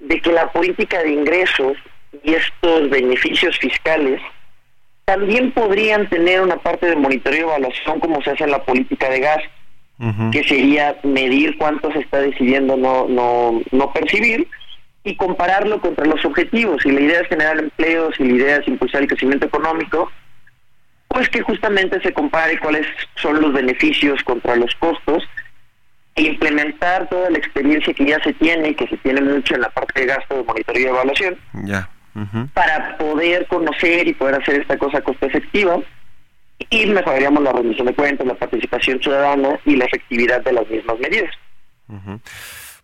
de 0.00 0.20
que 0.20 0.32
la 0.32 0.50
política 0.52 1.02
de 1.02 1.10
ingresos 1.10 1.76
y 2.22 2.34
estos 2.34 2.90
beneficios 2.90 3.58
fiscales 3.58 4.20
también 5.06 5.52
podrían 5.52 6.08
tener 6.10 6.42
una 6.42 6.56
parte 6.56 6.86
de 6.86 6.96
monitoreo 6.96 7.38
y 7.38 7.42
evaluación 7.50 8.00
como 8.00 8.22
se 8.22 8.30
hace 8.30 8.44
en 8.44 8.50
la 8.50 8.62
política 8.62 9.08
de 9.08 9.20
que 10.30 10.44
sería 10.44 10.96
medir 11.02 11.58
cuánto 11.58 11.90
se 11.92 11.98
está 11.98 12.20
decidiendo 12.20 12.76
no, 12.76 13.08
no, 13.08 13.60
no 13.72 13.92
percibir 13.92 14.46
y 15.02 15.16
compararlo 15.16 15.80
contra 15.80 16.04
los 16.06 16.24
objetivos. 16.24 16.82
Si 16.82 16.90
la 16.92 17.00
idea 17.00 17.20
es 17.20 17.28
generar 17.28 17.58
empleos, 17.58 18.14
si 18.16 18.24
la 18.24 18.32
idea 18.32 18.56
es 18.58 18.68
impulsar 18.68 19.02
el 19.02 19.08
crecimiento 19.08 19.46
económico, 19.46 20.10
pues 21.08 21.28
que 21.30 21.40
justamente 21.42 22.00
se 22.00 22.12
compare 22.12 22.58
cuáles 22.60 22.86
son 23.16 23.40
los 23.40 23.52
beneficios 23.52 24.22
contra 24.22 24.54
los 24.54 24.72
costos 24.76 25.24
e 26.14 26.22
implementar 26.22 27.08
toda 27.08 27.30
la 27.30 27.38
experiencia 27.38 27.94
que 27.94 28.06
ya 28.06 28.22
se 28.22 28.32
tiene 28.34 28.70
y 28.70 28.74
que 28.74 28.86
se 28.86 28.96
tiene 28.98 29.20
mucho 29.20 29.54
en 29.54 29.62
la 29.62 29.70
parte 29.70 30.00
de 30.00 30.06
gasto 30.06 30.36
de 30.36 30.44
monitoreo 30.44 30.82
y 30.82 30.86
evaluación 30.86 31.36
ya. 31.64 31.88
para 32.54 32.96
poder 32.98 33.46
conocer 33.46 34.06
y 34.06 34.14
poder 34.14 34.36
hacer 34.36 34.60
esta 34.60 34.76
cosa 34.76 35.00
costo 35.00 35.26
efectiva 35.26 35.78
y 36.70 36.86
mejoraríamos 36.86 37.42
la 37.42 37.52
rendición 37.52 37.86
de 37.86 37.94
cuentas, 37.94 38.26
la 38.26 38.34
participación 38.34 39.00
ciudadana 39.00 39.58
y 39.64 39.76
la 39.76 39.84
efectividad 39.84 40.42
de 40.42 40.52
las 40.52 40.68
mismas 40.68 40.98
medidas. 40.98 41.30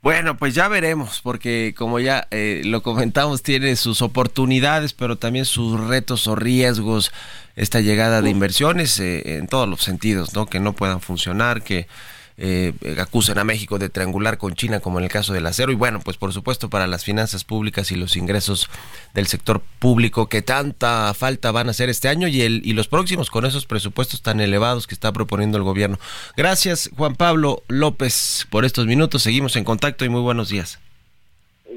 Bueno, 0.00 0.36
pues 0.36 0.54
ya 0.54 0.68
veremos, 0.68 1.20
porque 1.22 1.74
como 1.76 1.98
ya 1.98 2.28
eh, 2.30 2.62
lo 2.64 2.82
comentamos, 2.82 3.42
tiene 3.42 3.74
sus 3.76 4.02
oportunidades, 4.02 4.92
pero 4.92 5.16
también 5.16 5.46
sus 5.46 5.80
retos 5.88 6.26
o 6.26 6.36
riesgos, 6.36 7.10
esta 7.56 7.80
llegada 7.80 8.20
de 8.20 8.30
inversiones 8.30 9.00
eh, 9.00 9.38
en 9.38 9.48
todos 9.48 9.68
los 9.68 9.82
sentidos, 9.82 10.34
¿no? 10.34 10.46
Que 10.46 10.60
no 10.60 10.74
puedan 10.74 11.00
funcionar, 11.00 11.62
que 11.62 11.86
eh, 12.36 12.72
acusan 12.98 13.38
a 13.38 13.44
México 13.44 13.78
de 13.78 13.88
triangular 13.88 14.38
con 14.38 14.54
China, 14.54 14.80
como 14.80 14.98
en 14.98 15.04
el 15.04 15.10
caso 15.10 15.32
del 15.32 15.46
acero. 15.46 15.70
Y 15.72 15.74
bueno, 15.74 16.00
pues 16.00 16.16
por 16.16 16.32
supuesto 16.32 16.68
para 16.68 16.86
las 16.86 17.04
finanzas 17.04 17.44
públicas 17.44 17.90
y 17.90 17.96
los 17.96 18.16
ingresos 18.16 18.68
del 19.14 19.26
sector 19.26 19.62
público 19.78 20.28
que 20.28 20.42
tanta 20.42 21.12
falta 21.14 21.52
van 21.52 21.68
a 21.68 21.70
hacer 21.70 21.88
este 21.88 22.08
año 22.08 22.26
y, 22.28 22.42
el, 22.42 22.62
y 22.64 22.72
los 22.72 22.88
próximos 22.88 23.30
con 23.30 23.44
esos 23.44 23.66
presupuestos 23.66 24.22
tan 24.22 24.40
elevados 24.40 24.86
que 24.86 24.94
está 24.94 25.12
proponiendo 25.12 25.58
el 25.58 25.64
gobierno. 25.64 25.98
Gracias, 26.36 26.90
Juan 26.96 27.14
Pablo 27.14 27.62
López, 27.68 28.46
por 28.50 28.64
estos 28.64 28.86
minutos. 28.86 29.22
Seguimos 29.22 29.56
en 29.56 29.64
contacto 29.64 30.04
y 30.04 30.08
muy 30.08 30.20
buenos 30.20 30.48
días. 30.48 30.78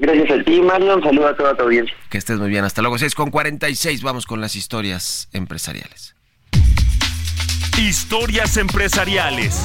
Gracias 0.00 0.30
a 0.30 0.44
ti, 0.44 0.60
Mario. 0.60 0.96
Un 0.96 1.02
saludo 1.02 1.28
a 1.28 1.36
toda 1.36 1.56
tu 1.56 1.64
audiencia. 1.64 1.94
Que 2.08 2.18
estés 2.18 2.38
muy 2.38 2.48
bien. 2.48 2.64
Hasta 2.64 2.82
luego. 2.82 2.98
6 2.98 3.14
con 3.14 3.30
46. 3.30 4.02
Vamos 4.02 4.26
con 4.26 4.40
las 4.40 4.54
historias 4.54 5.28
empresariales. 5.32 6.14
Historias 7.76 8.56
empresariales. 8.56 9.64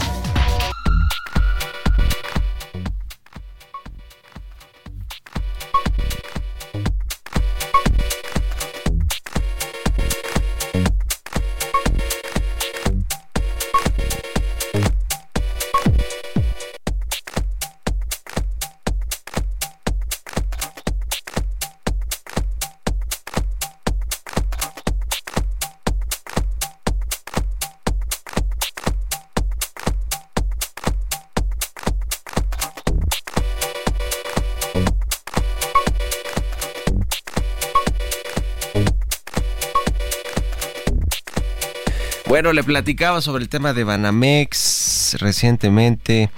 Bueno, 42.44 42.56
le 42.56 42.64
platicaba 42.66 43.22
sobre 43.22 43.42
el 43.42 43.48
tema 43.48 43.72
de 43.72 43.86
Banamex 43.86 45.16
recientemente 45.22 46.30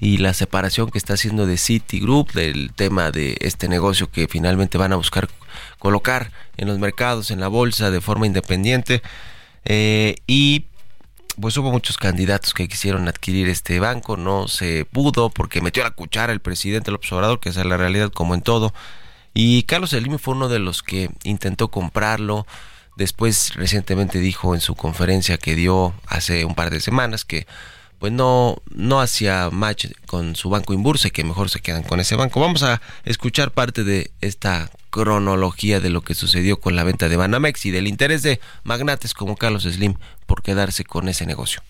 y 0.00 0.16
la 0.16 0.32
separación 0.32 0.90
que 0.90 0.96
está 0.96 1.12
haciendo 1.12 1.44
de 1.44 1.58
Citigroup, 1.58 2.32
del 2.32 2.72
tema 2.72 3.10
de 3.10 3.36
este 3.42 3.68
negocio 3.68 4.10
que 4.10 4.26
finalmente 4.26 4.78
van 4.78 4.94
a 4.94 4.96
buscar 4.96 5.28
colocar 5.78 6.32
en 6.56 6.66
los 6.66 6.78
mercados, 6.78 7.30
en 7.30 7.40
la 7.40 7.48
bolsa 7.48 7.90
de 7.90 8.00
forma 8.00 8.24
independiente. 8.24 9.02
Eh, 9.66 10.14
y 10.26 10.64
pues 11.38 11.58
hubo 11.58 11.70
muchos 11.70 11.98
candidatos 11.98 12.54
que 12.54 12.66
quisieron 12.66 13.06
adquirir 13.06 13.50
este 13.50 13.80
banco, 13.80 14.16
no 14.16 14.48
se 14.48 14.86
pudo 14.86 15.28
porque 15.28 15.60
metió 15.60 15.82
la 15.82 15.90
cuchara 15.90 16.32
el 16.32 16.40
presidente 16.40 16.90
López 16.90 17.12
Obrador, 17.12 17.38
que 17.38 17.50
es 17.50 17.56
la 17.56 17.76
realidad 17.76 18.10
como 18.10 18.34
en 18.34 18.40
todo. 18.40 18.72
Y 19.34 19.64
Carlos 19.64 19.90
Slim 19.90 20.18
fue 20.18 20.32
uno 20.32 20.48
de 20.48 20.58
los 20.58 20.82
que 20.82 21.10
intentó 21.22 21.68
comprarlo. 21.68 22.46
Después 23.00 23.54
recientemente 23.54 24.18
dijo 24.18 24.54
en 24.54 24.60
su 24.60 24.74
conferencia 24.74 25.38
que 25.38 25.54
dio 25.54 25.94
hace 26.06 26.44
un 26.44 26.54
par 26.54 26.68
de 26.68 26.80
semanas 26.80 27.24
que 27.24 27.46
pues 27.98 28.12
no, 28.12 28.60
no 28.74 29.00
hacía 29.00 29.48
match 29.50 29.86
con 30.04 30.36
su 30.36 30.50
banco 30.50 30.74
Inbursa 30.74 31.08
y 31.08 31.10
que 31.10 31.24
mejor 31.24 31.48
se 31.48 31.60
quedan 31.60 31.82
con 31.82 31.98
ese 31.98 32.14
banco. 32.14 32.40
Vamos 32.40 32.62
a 32.62 32.82
escuchar 33.06 33.52
parte 33.52 33.84
de 33.84 34.10
esta 34.20 34.70
cronología 34.90 35.80
de 35.80 35.88
lo 35.88 36.02
que 36.02 36.14
sucedió 36.14 36.60
con 36.60 36.76
la 36.76 36.84
venta 36.84 37.08
de 37.08 37.16
Banamex 37.16 37.64
y 37.64 37.70
del 37.70 37.88
interés 37.88 38.22
de 38.22 38.38
magnates 38.64 39.14
como 39.14 39.34
Carlos 39.34 39.62
Slim 39.62 39.94
por 40.26 40.42
quedarse 40.42 40.84
con 40.84 41.08
ese 41.08 41.24
negocio. 41.24 41.62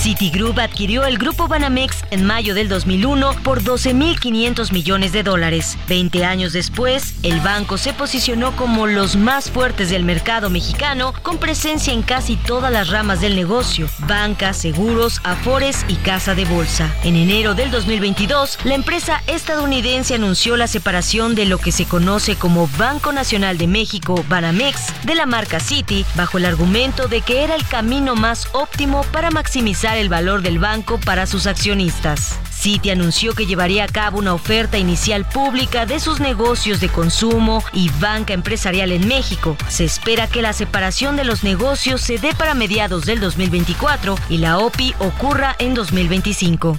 Citigroup 0.00 0.58
adquirió 0.58 1.04
el 1.04 1.18
grupo 1.18 1.46
Banamex 1.46 2.04
en 2.10 2.24
mayo 2.24 2.54
del 2.54 2.70
2001 2.70 3.34
por 3.44 3.62
12.500 3.62 4.72
millones 4.72 5.12
de 5.12 5.22
dólares. 5.22 5.76
Veinte 5.88 6.24
años 6.24 6.54
después, 6.54 7.16
el 7.22 7.38
banco 7.40 7.76
se 7.76 7.92
posicionó 7.92 8.56
como 8.56 8.86
los 8.86 9.16
más 9.16 9.50
fuertes 9.50 9.90
del 9.90 10.04
mercado 10.04 10.48
mexicano, 10.48 11.12
con 11.22 11.36
presencia 11.36 11.92
en 11.92 12.00
casi 12.00 12.36
todas 12.36 12.72
las 12.72 12.88
ramas 12.88 13.20
del 13.20 13.36
negocio, 13.36 13.90
banca, 13.98 14.54
seguros, 14.54 15.20
afores 15.22 15.84
y 15.86 15.96
casa 15.96 16.34
de 16.34 16.46
bolsa. 16.46 16.90
En 17.04 17.14
enero 17.14 17.54
del 17.54 17.70
2022, 17.70 18.60
la 18.64 18.76
empresa 18.76 19.22
estadounidense 19.26 20.14
anunció 20.14 20.56
la 20.56 20.66
separación 20.66 21.34
de 21.34 21.44
lo 21.44 21.58
que 21.58 21.72
se 21.72 21.84
conoce 21.84 22.36
como 22.36 22.70
Banco 22.78 23.12
Nacional 23.12 23.58
de 23.58 23.66
México, 23.66 24.24
Banamex, 24.30 25.04
de 25.04 25.14
la 25.14 25.26
marca 25.26 25.60
Citi, 25.60 26.06
bajo 26.14 26.38
el 26.38 26.46
argumento 26.46 27.06
de 27.06 27.20
que 27.20 27.44
era 27.44 27.54
el 27.54 27.66
camino 27.66 28.16
más 28.16 28.48
óptimo 28.54 29.04
para 29.12 29.30
maximizar 29.30 29.89
el 29.96 30.08
valor 30.08 30.42
del 30.42 30.58
banco 30.58 30.98
para 30.98 31.26
sus 31.26 31.46
accionistas. 31.46 32.38
Citi 32.50 32.90
anunció 32.90 33.34
que 33.34 33.46
llevaría 33.46 33.84
a 33.84 33.88
cabo 33.88 34.18
una 34.18 34.34
oferta 34.34 34.76
inicial 34.76 35.24
pública 35.24 35.86
de 35.86 35.98
sus 35.98 36.20
negocios 36.20 36.80
de 36.80 36.88
consumo 36.88 37.64
y 37.72 37.88
banca 38.00 38.34
empresarial 38.34 38.92
en 38.92 39.08
México. 39.08 39.56
Se 39.68 39.84
espera 39.84 40.26
que 40.26 40.42
la 40.42 40.52
separación 40.52 41.16
de 41.16 41.24
los 41.24 41.42
negocios 41.42 42.02
se 42.02 42.18
dé 42.18 42.34
para 42.34 42.54
mediados 42.54 43.06
del 43.06 43.20
2024 43.20 44.16
y 44.28 44.38
la 44.38 44.58
OPI 44.58 44.94
ocurra 44.98 45.56
en 45.58 45.74
2025. 45.74 46.76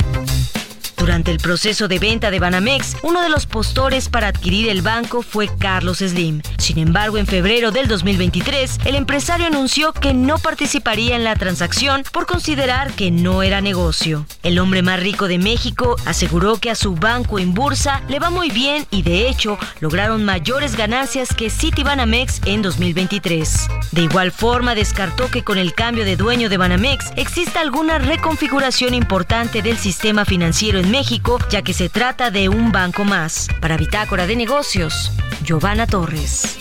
Durante 1.02 1.32
el 1.32 1.39
proceso 1.39 1.88
de 1.88 1.97
venta 1.97 2.30
de 2.30 2.39
Banamex, 2.39 2.97
uno 3.02 3.24
de 3.24 3.30
los 3.30 3.47
postores 3.47 4.08
para 4.08 4.28
adquirir 4.28 4.70
el 4.70 4.84
banco 4.84 5.24
fue 5.24 5.49
Carlos 5.58 5.97
Slim. 5.97 6.43
Sin 6.60 6.78
embargo, 6.78 7.18
en 7.18 7.26
febrero 7.26 7.72
del 7.72 7.88
2023, 7.88 8.82
el 8.86 8.93
empresario 8.93 9.47
anunció 9.47 9.93
que 9.93 10.14
no 10.14 10.38
participaría 10.38 11.16
en 11.16 11.24
la 11.24 11.36
transacción 11.36 12.04
por 12.14 12.28
considerar 12.28 12.93
que 12.93 13.10
no 13.10 13.41
era 13.41 13.62
negocio. 13.62 14.28
El 14.43 14.60
hombre 14.60 14.84
más 14.84 14.99
rico 14.99 15.28
de 15.28 15.39
México 15.39 15.95
aseguró 16.06 16.58
que 16.58 16.70
a 16.70 16.76
su 16.76 16.93
banco 16.93 17.39
en 17.39 17.56
bursa 17.56 18.04
le 18.08 18.20
va 18.20 18.30
muy 18.30 18.52
bien 18.52 18.86
y 18.91 19.02
de 19.02 19.28
hecho 19.28 19.58
lograron 19.80 20.24
mayores 20.24 20.76
ganancias 20.76 21.34
que 21.34 21.49
Citibanamex 21.49 22.41
en 22.45 22.62
2023. 22.62 23.68
De 23.91 24.04
igual 24.04 24.32
forma, 24.32 24.76
descartó 24.76 25.32
que 25.32 25.43
con 25.43 25.58
el 25.58 25.74
cambio 25.74 26.06
de 26.06 26.16
dueño 26.16 26.47
de 26.47 26.58
Banamex 26.58 27.12
exista 27.16 27.60
alguna 27.60 27.97
reconfiguración 27.97 28.93
importante 28.93 29.64
del 29.64 29.80
sistema 29.80 30.26
financiero 30.26 30.78
en 30.78 30.90
México, 30.91 31.39
ya 31.49 31.61
que 31.61 31.73
se 31.73 31.89
trata 31.89 32.29
de 32.29 32.49
un 32.49 32.71
banco 32.71 33.05
más. 33.05 33.47
Para 33.61 33.77
Bitácora 33.77 34.27
de 34.27 34.35
Negocios, 34.35 35.11
Giovanna 35.43 35.87
Torres. 35.87 36.59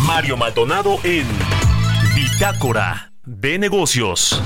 Mario 0.00 0.36
Maldonado 0.36 0.98
en 1.04 1.26
Bitácora 2.14 3.12
de 3.24 3.58
Negocios. 3.58 4.42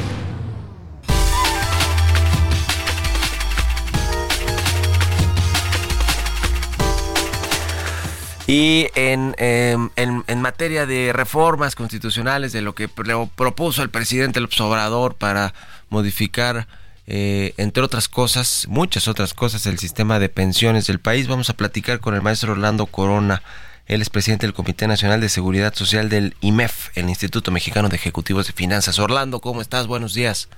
Y 8.48 8.88
en, 8.94 9.34
em, 9.36 9.90
en, 9.96 10.24
en, 10.26 10.40
materia 10.40 10.86
de 10.86 11.12
reformas 11.12 11.74
constitucionales, 11.74 12.50
de 12.50 12.62
lo 12.62 12.74
que 12.74 12.88
propuso 12.88 13.82
el 13.82 13.90
presidente 13.90 14.40
López 14.40 14.58
Obrador 14.62 15.16
para 15.16 15.52
modificar, 15.90 16.66
eh, 17.06 17.52
entre 17.58 17.82
otras 17.82 18.08
cosas, 18.08 18.64
muchas 18.66 19.06
otras 19.06 19.34
cosas, 19.34 19.66
el 19.66 19.78
sistema 19.78 20.18
de 20.18 20.30
pensiones 20.30 20.86
del 20.86 20.98
país, 20.98 21.28
vamos 21.28 21.50
a 21.50 21.56
platicar 21.58 22.00
con 22.00 22.14
el 22.14 22.22
maestro 22.22 22.52
Orlando 22.52 22.86
Corona. 22.86 23.42
Él 23.86 24.00
es 24.00 24.08
presidente 24.08 24.46
del 24.46 24.54
Comité 24.54 24.88
Nacional 24.88 25.20
de 25.20 25.28
Seguridad 25.28 25.74
Social 25.74 26.08
del 26.08 26.34
IMEF, 26.40 26.88
el 26.94 27.10
Instituto 27.10 27.50
Mexicano 27.50 27.90
de 27.90 27.96
Ejecutivos 27.96 28.46
de 28.46 28.54
Finanzas. 28.54 28.98
Orlando, 28.98 29.40
¿cómo 29.40 29.60
estás? 29.60 29.86
Buenos 29.86 30.14
días. 30.14 30.48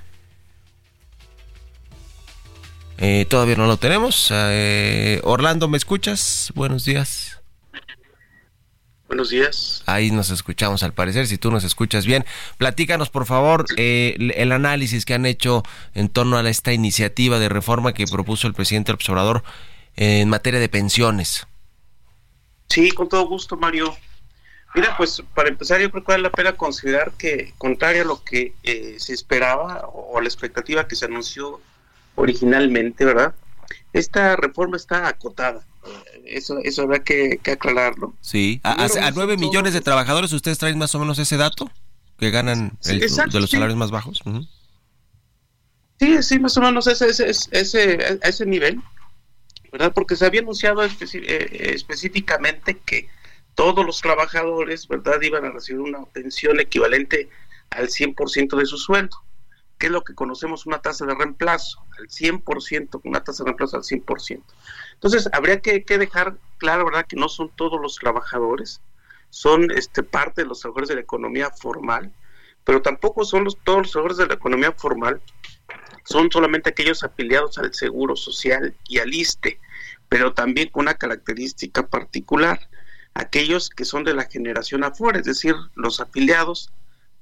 Eh, 2.99 3.27
todavía 3.29 3.57
no 3.57 3.67
lo 3.67 3.79
tenemos. 3.79 4.29
Eh, 4.31 5.21
Orlando, 5.25 5.67
¿me 5.67 5.77
escuchas? 5.77 6.53
Buenos 6.55 6.85
días. 6.85 7.40
Buenos 9.11 9.31
días. 9.31 9.83
Ahí 9.87 10.13
nos 10.13 10.31
escuchamos 10.31 10.85
al 10.85 10.93
parecer, 10.93 11.27
si 11.27 11.37
tú 11.37 11.51
nos 11.51 11.65
escuchas 11.65 12.07
bien. 12.07 12.25
Platícanos, 12.59 13.11
por 13.11 13.27
favor, 13.27 13.67
eh, 13.77 14.15
el 14.37 14.53
análisis 14.53 15.05
que 15.05 15.15
han 15.15 15.27
hecho 15.27 15.65
en 15.95 16.09
torno 16.09 16.37
a 16.37 16.49
esta 16.49 16.73
iniciativa 16.73 17.41
de 17.41 17.49
reforma 17.49 17.93
que 17.93 18.07
propuso 18.07 18.47
el 18.47 18.55
presidente 18.55 18.93
observador 18.93 19.43
en 19.97 20.29
materia 20.29 20.61
de 20.61 20.69
pensiones. 20.69 21.49
Sí, 22.69 22.93
con 22.93 23.09
todo 23.09 23.27
gusto, 23.27 23.57
Mario. 23.57 23.97
Mira, 24.77 24.97
pues 24.97 25.21
para 25.35 25.49
empezar 25.49 25.81
yo 25.81 25.91
creo 25.91 26.05
que 26.05 26.13
vale 26.13 26.23
la 26.23 26.31
pena 26.31 26.53
considerar 26.53 27.11
que, 27.19 27.53
contrario 27.59 28.03
a 28.03 28.05
lo 28.07 28.23
que 28.23 28.55
eh, 28.63 28.95
se 29.01 29.13
esperaba 29.13 29.89
o 29.93 30.19
a 30.19 30.23
la 30.23 30.29
expectativa 30.29 30.87
que 30.87 30.95
se 30.95 31.07
anunció 31.07 31.61
originalmente, 32.15 33.05
¿verdad? 33.05 33.35
Esta 33.93 34.37
reforma 34.37 34.77
está 34.77 35.09
acotada 35.09 35.67
eso, 36.25 36.59
eso 36.63 36.83
habrá 36.83 37.03
que, 37.03 37.41
aclararlo. 37.51 38.15
Sí, 38.21 38.61
a, 38.63 38.85
a, 38.85 39.11
9 39.11 39.37
millones 39.37 39.73
de 39.73 39.81
trabajadores, 39.81 40.33
¿ustedes 40.33 40.59
traen 40.59 40.79
más 40.79 40.95
o 40.95 40.99
menos 40.99 41.19
ese 41.19 41.37
dato? 41.37 41.71
Que 42.19 42.31
ganan 42.31 42.79
el, 42.85 43.01
de 43.01 43.41
los 43.41 43.51
salarios 43.51 43.79
más 43.79 43.91
bajos. 43.91 44.23
Sí, 45.99 46.23
sí, 46.23 46.39
más 46.39 46.57
o 46.57 46.61
menos 46.61 46.87
ese, 46.87 47.09
ese, 47.09 47.31
ese, 47.51 48.19
ese 48.23 48.47
nivel, 48.47 48.81
¿verdad? 49.73 49.93
Porque 49.95 50.17
se 50.17 50.27
había 50.27 50.41
anunciado 50.41 50.85
eh, 50.85 50.91
específicamente 51.75 52.79
que 52.79 53.09
todos 53.55 53.85
los 53.85 54.01
trabajadores, 54.01 54.87
¿verdad?, 54.89 55.21
iban 55.23 55.45
a 55.45 55.51
recibir 55.51 55.81
una 55.81 56.05
pensión 56.07 56.61
equivalente 56.61 57.29
al 57.71 57.89
100% 57.89 58.57
de 58.57 58.67
su 58.67 58.79
sueldo 58.79 59.17
que 59.81 59.87
es 59.87 59.93
lo 59.93 60.05
que 60.05 60.15
conocemos 60.15 60.67
una 60.67 60.83
tasa 60.83 61.07
de 61.07 61.15
reemplazo, 61.15 61.83
al 61.99 62.07
100%, 62.07 63.01
una 63.03 63.25
tasa 63.25 63.43
de 63.43 63.49
reemplazo 63.49 63.79
al 63.79 63.83
100%. 63.83 64.43
Entonces, 65.03 65.31
habría 65.33 65.61
que, 65.61 65.81
dejar 65.81 66.37
claro, 66.59 66.85
¿verdad?, 66.85 67.07
que 67.09 67.17
no 67.17 67.31
son 67.31 67.51
todos 67.57 67.81
los 67.81 67.97
trabajadores, 67.97 68.83
son 69.31 69.71
este, 69.71 70.03
parte 70.03 70.43
de 70.43 70.49
los 70.49 70.61
trabajadores 70.61 70.91
de 70.91 70.97
la 70.97 71.01
economía 71.01 71.51
formal, 71.51 72.13
pero 72.65 72.83
tampoco 72.83 73.25
son 73.25 73.45
los, 73.45 73.57
todos 73.65 73.79
los 73.79 73.91
trabajadores 73.93 74.19
de 74.19 74.27
la 74.27 74.35
economía 74.35 74.73
formal, 74.73 75.23
son 76.05 76.31
solamente 76.31 76.69
aquellos 76.69 77.03
afiliados 77.03 77.57
al 77.57 77.73
Seguro 77.73 78.15
Social 78.15 78.77
y 78.89 78.99
al 78.99 79.15
ISTE, 79.15 79.59
pero 80.11 80.35
también 80.35 80.69
con 80.69 80.83
una 80.83 80.95
característica 80.95 81.87
particular, 81.87 82.69
aquellos 83.15 83.71
que 83.71 83.87
son 83.87 84.05
de 84.05 84.13
la 84.13 84.25
generación 84.25 84.85
afuera, 84.85 85.19
es 85.19 85.25
decir, 85.25 85.55
los 85.77 86.01
afiliados 86.01 86.71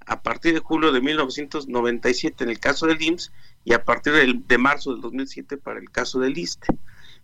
a 0.05 0.23
partir 0.23 0.55
de 0.55 0.61
julio 0.61 0.91
de 0.91 1.01
1997 1.01 2.43
en 2.43 2.51
el 2.51 2.59
caso 2.59 2.87
del 2.87 3.01
IMSS 3.01 3.31
y 3.65 3.75
a 3.75 3.85
partir 3.85 4.15
de, 4.15 4.59
marzo 4.59 4.93
del 4.93 5.03
2007 5.03 5.59
para 5.59 5.79
el 5.79 5.91
caso 5.91 6.19
del 6.19 6.37
ISTE. 6.37 6.67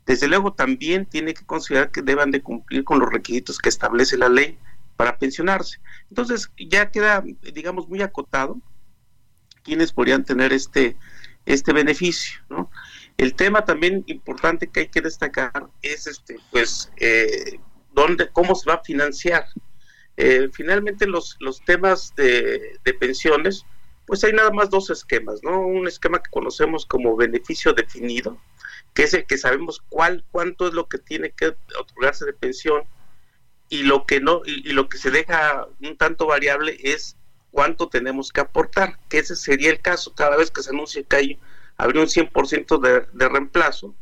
Desde 0.06 0.28
luego 0.28 0.52
también 0.52 1.06
tiene 1.06 1.34
que 1.34 1.46
considerar 1.46 1.90
que 1.90 2.02
deban 2.02 2.30
de 2.30 2.42
cumplir 2.42 2.84
con 2.84 2.98
los 2.98 3.10
requisitos 3.10 3.58
que 3.58 3.68
establece 3.68 4.18
la 4.18 4.28
ley 4.28 4.58
para 4.96 5.18
pensionarse. 5.18 5.80
Entonces 6.08 6.50
ya 6.58 6.90
queda, 6.90 7.24
digamos, 7.52 7.88
muy 7.88 8.02
acotado 8.02 8.60
quienes 9.62 9.92
podrían 9.92 10.24
tener 10.24 10.52
este, 10.52 10.96
este 11.46 11.72
beneficio. 11.72 12.40
El 13.16 13.34
tema 13.34 13.64
también 13.64 14.04
importante 14.06 14.68
que 14.68 14.80
hay 14.80 14.88
que 14.88 15.00
destacar 15.00 15.68
es 15.82 16.06
este, 16.06 16.38
pues, 16.50 16.90
eh, 16.98 17.58
dónde, 17.92 18.28
cómo 18.30 18.54
se 18.54 18.68
va 18.68 18.76
a 18.76 18.84
financiar. 18.84 19.46
Eh, 20.16 20.48
finalmente 20.52 21.06
los, 21.06 21.36
los 21.40 21.60
temas 21.64 22.14
de, 22.16 22.78
pensiones, 23.00 23.64
pues 24.06 24.22
hay 24.22 24.32
nada 24.32 24.50
más 24.50 24.70
dos 24.70 24.90
esquemas, 24.90 25.40
¿no? 25.42 25.60
Un 25.60 25.88
esquema 25.88 26.22
que 26.22 26.30
conocemos 26.30 26.86
como 26.86 27.16
beneficio 27.16 27.72
definido, 27.72 28.38
que 28.94 29.02
es 29.02 29.24
que 29.26 29.36
sabemos 29.36 29.82
cuál, 29.88 30.24
cuánto 30.30 30.68
es 30.68 30.74
lo 30.74 30.88
que 30.88 30.98
tiene 30.98 31.32
que 31.32 31.56
otorgarse 31.78 32.24
de 32.24 32.32
pensión 32.32 32.84
y 33.68 33.82
lo 33.82 34.06
que 34.06 34.20
no, 34.20 34.42
y, 34.46 34.72
lo 34.72 34.88
que 34.88 34.98
se 34.98 35.10
deja 35.10 35.66
un 35.80 35.96
tanto 35.96 36.26
variable 36.26 36.78
es 36.80 37.16
cuánto 37.50 37.88
tenemos 37.88 38.32
que 38.32 38.40
aportar, 38.40 38.98
que 39.08 39.18
ese 39.18 39.34
sería 39.34 39.70
el 39.70 39.80
caso 39.80 40.14
cada 40.14 40.36
vez 40.36 40.50
que 40.50 40.62
se 40.62 40.70
anuncia 40.70 41.02
que 41.02 41.16
hay 41.16 41.40
habría 41.76 42.02
un 42.02 42.08
100% 42.08 42.80
de, 42.80 43.06
de 43.12 43.28
reemplazo, 43.28 43.96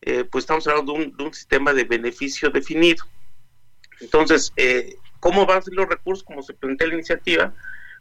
eh, 0.00 0.24
pues 0.24 0.42
estamos 0.42 0.66
hablando 0.66 0.94
de 0.94 1.24
un, 1.24 1.32
sistema 1.32 1.72
de 1.72 1.84
beneficio 1.84 2.50
definido. 2.50 3.04
Entonces, 4.00 4.52
eh, 4.56 4.96
¿cómo 5.20 5.46
van 5.46 5.62
los 5.70 5.88
recursos? 5.88 6.24
Como 6.24 6.42
se 6.42 6.54
plantea 6.54 6.88
la 6.88 6.94
iniciativa, 6.94 7.54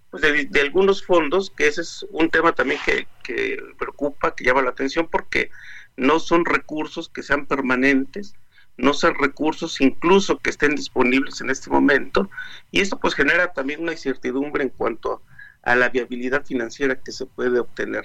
pues 0.09 0.23
de, 0.23 0.61
algunos 0.61 1.05
fondos, 1.05 1.51
que 1.51 1.67
ese 1.67 1.81
es 1.81 2.03
un 2.09 2.31
tema 2.31 2.53
también 2.53 2.79
que 3.23 3.57
preocupa, 3.77 4.33
que 4.33 4.43
llama 4.43 4.63
la 4.63 4.71
atención, 4.71 5.07
porque 5.11 5.51
no 5.97 6.19
son 6.19 6.45
recursos 6.45 7.09
que 7.09 7.23
sean 7.23 7.45
permanentes, 7.45 8.35
no 8.77 8.93
son 8.93 9.15
recursos 9.15 9.81
incluso 9.81 10.39
que 10.39 10.49
estén 10.49 10.75
disponibles 10.75 11.41
en 11.41 11.49
este 11.49 11.69
momento, 11.69 12.29
y 12.71 12.81
esto 12.81 12.99
pues 12.99 13.13
genera 13.13 13.53
también 13.53 13.81
una 13.81 13.91
incertidumbre 13.91 14.63
en 14.63 14.69
cuanto 14.69 15.21
a 15.63 15.75
la 15.75 15.89
viabilidad 15.89 16.45
financiera 16.45 16.99
que 17.01 17.11
se 17.11 17.25
puede 17.25 17.59
obtener 17.59 18.03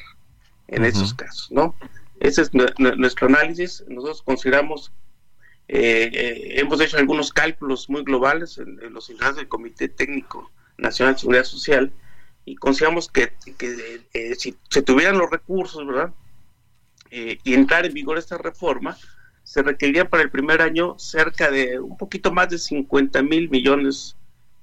en 0.68 0.84
esos 0.84 1.14
casos, 1.14 1.50
¿no? 1.50 1.74
Ese 2.20 2.42
es 2.42 2.50
nuestro 2.54 3.28
análisis. 3.28 3.84
Nosotros 3.88 4.22
consideramos, 4.22 4.92
eh, 5.68 6.10
eh, 6.12 6.60
hemos 6.60 6.80
hecho 6.80 6.96
algunos 6.96 7.32
cálculos 7.32 7.88
muy 7.88 8.02
globales 8.04 8.58
en, 8.58 8.92
los 8.92 9.10
instantes 9.10 9.36
del 9.36 9.48
Comité 9.48 9.88
Técnico 9.88 10.50
Nacional 10.78 11.14
de 11.14 11.20
Seguridad 11.20 11.44
Social 11.44 11.92
y 12.44 12.56
consideramos 12.56 13.08
que, 13.08 13.32
eh, 14.14 14.34
si 14.36 14.56
se 14.70 14.82
tuvieran 14.82 15.18
los 15.18 15.30
recursos, 15.30 15.86
¿verdad? 15.86 16.12
Y 17.42 17.54
entrar 17.54 17.86
en 17.86 17.94
vigor 17.94 18.18
esta 18.18 18.38
reforma, 18.38 18.96
se 19.42 19.62
requeriría 19.62 20.08
para 20.08 20.22
el 20.22 20.30
primer 20.30 20.60
año 20.60 20.98
cerca 20.98 21.50
de 21.50 21.78
un 21.78 21.96
poquito 21.96 22.32
más 22.32 22.50
de 22.50 22.58
50 22.58 23.22
mil 23.22 23.48
millones 23.48 24.16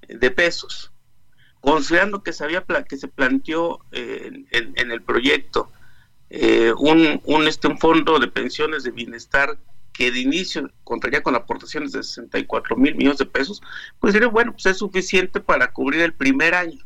de 0.08 0.32
pesos. 0.32 0.92
Considerando 1.62 2.22
que 2.22 2.34
se, 2.34 2.44
había, 2.44 2.64
que 2.64 2.98
se 2.98 3.08
planteó 3.08 3.80
en, 3.92 4.48
en 4.52 4.92
el 4.92 5.02
proyecto 5.02 5.72
eh, 6.36 6.74
un, 6.80 7.22
un, 7.26 7.48
este, 7.48 7.68
un 7.68 7.78
fondo 7.78 8.18
de 8.18 8.28
pensiones 8.28 8.84
de 8.84 8.90
bienestar 8.90 9.56
que 9.92 10.12
de 10.12 10.20
inicio 10.20 10.68
contaría 10.84 11.22
con 11.22 11.36
aportaciones 11.36 11.92
de 11.92 12.02
64 12.02 12.76
mil 12.76 12.96
millones 12.96 13.20
de 13.20 13.28
pesos, 13.28 13.62
pues 14.00 14.14
sería 14.14 14.30
bueno, 14.30 14.52
pues 14.52 14.66
es 14.66 14.78
suficiente 14.80 15.40
para 15.40 15.72
cubrir 15.72 16.02
el 16.02 16.14
primer 16.14 16.56
año, 16.56 16.84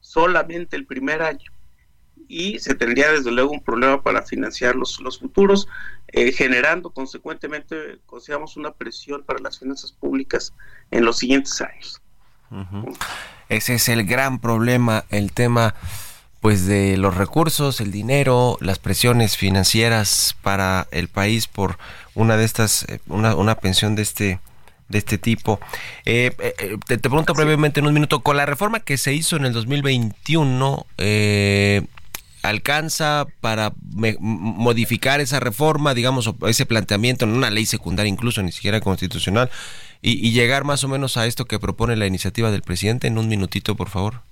solamente 0.00 0.76
el 0.76 0.84
primer 0.84 1.22
año. 1.22 1.52
Y 2.28 2.58
se 2.58 2.74
tendría 2.74 3.10
desde 3.12 3.30
luego 3.30 3.52
un 3.52 3.62
problema 3.62 4.02
para 4.02 4.22
financiar 4.22 4.74
los, 4.74 5.00
los 5.00 5.18
futuros, 5.18 5.68
eh, 6.08 6.32
generando 6.32 6.90
consecuentemente, 6.90 7.98
consideramos 8.06 8.56
una 8.56 8.72
presión 8.72 9.22
para 9.24 9.38
las 9.40 9.58
finanzas 9.58 9.92
públicas 9.92 10.52
en 10.90 11.04
los 11.04 11.18
siguientes 11.18 11.60
años. 11.60 12.00
Ese 13.48 13.74
es 13.74 13.88
el 13.88 14.04
gran 14.04 14.40
problema, 14.40 15.04
el 15.10 15.32
tema 15.32 15.74
pues 16.40 16.66
de 16.66 16.96
los 16.96 17.16
recursos, 17.16 17.80
el 17.80 17.90
dinero, 17.90 18.56
las 18.60 18.78
presiones 18.78 19.36
financieras 19.36 20.36
para 20.42 20.86
el 20.92 21.08
país 21.08 21.48
por 21.48 21.78
una 22.14 22.36
de 22.36 22.44
estas, 22.44 22.84
eh, 22.88 23.00
una, 23.08 23.34
una 23.34 23.56
pensión 23.56 23.96
de 23.96 24.02
este 24.02 24.40
de 24.88 24.98
este 24.98 25.18
tipo. 25.18 25.60
Eh, 26.04 26.30
eh, 26.38 26.76
te, 26.86 26.98
pregunto 26.98 27.34
brevemente 27.34 27.80
en 27.80 27.86
un 27.86 27.94
minuto, 27.94 28.20
con 28.20 28.36
la 28.36 28.46
reforma 28.46 28.80
que 28.80 28.96
se 28.98 29.12
hizo 29.12 29.36
en 29.36 29.44
el 29.44 29.52
2021, 29.52 30.86
¿alcanza 32.48 33.26
para 33.40 33.72
modificar 34.18 35.20
esa 35.20 35.40
reforma, 35.40 35.94
digamos, 35.94 36.32
ese 36.46 36.66
planteamiento 36.66 37.24
en 37.24 37.32
una 37.32 37.50
ley 37.50 37.66
secundaria 37.66 38.10
incluso, 38.10 38.42
ni 38.42 38.52
siquiera 38.52 38.80
constitucional, 38.80 39.50
y, 40.02 40.26
y 40.26 40.32
llegar 40.32 40.64
más 40.64 40.84
o 40.84 40.88
menos 40.88 41.16
a 41.16 41.26
esto 41.26 41.44
que 41.46 41.58
propone 41.58 41.96
la 41.96 42.06
iniciativa 42.06 42.50
del 42.50 42.62
presidente? 42.62 43.06
En 43.06 43.18
un 43.18 43.28
minutito, 43.28 43.76
por 43.76 43.88
favor. 43.88 44.22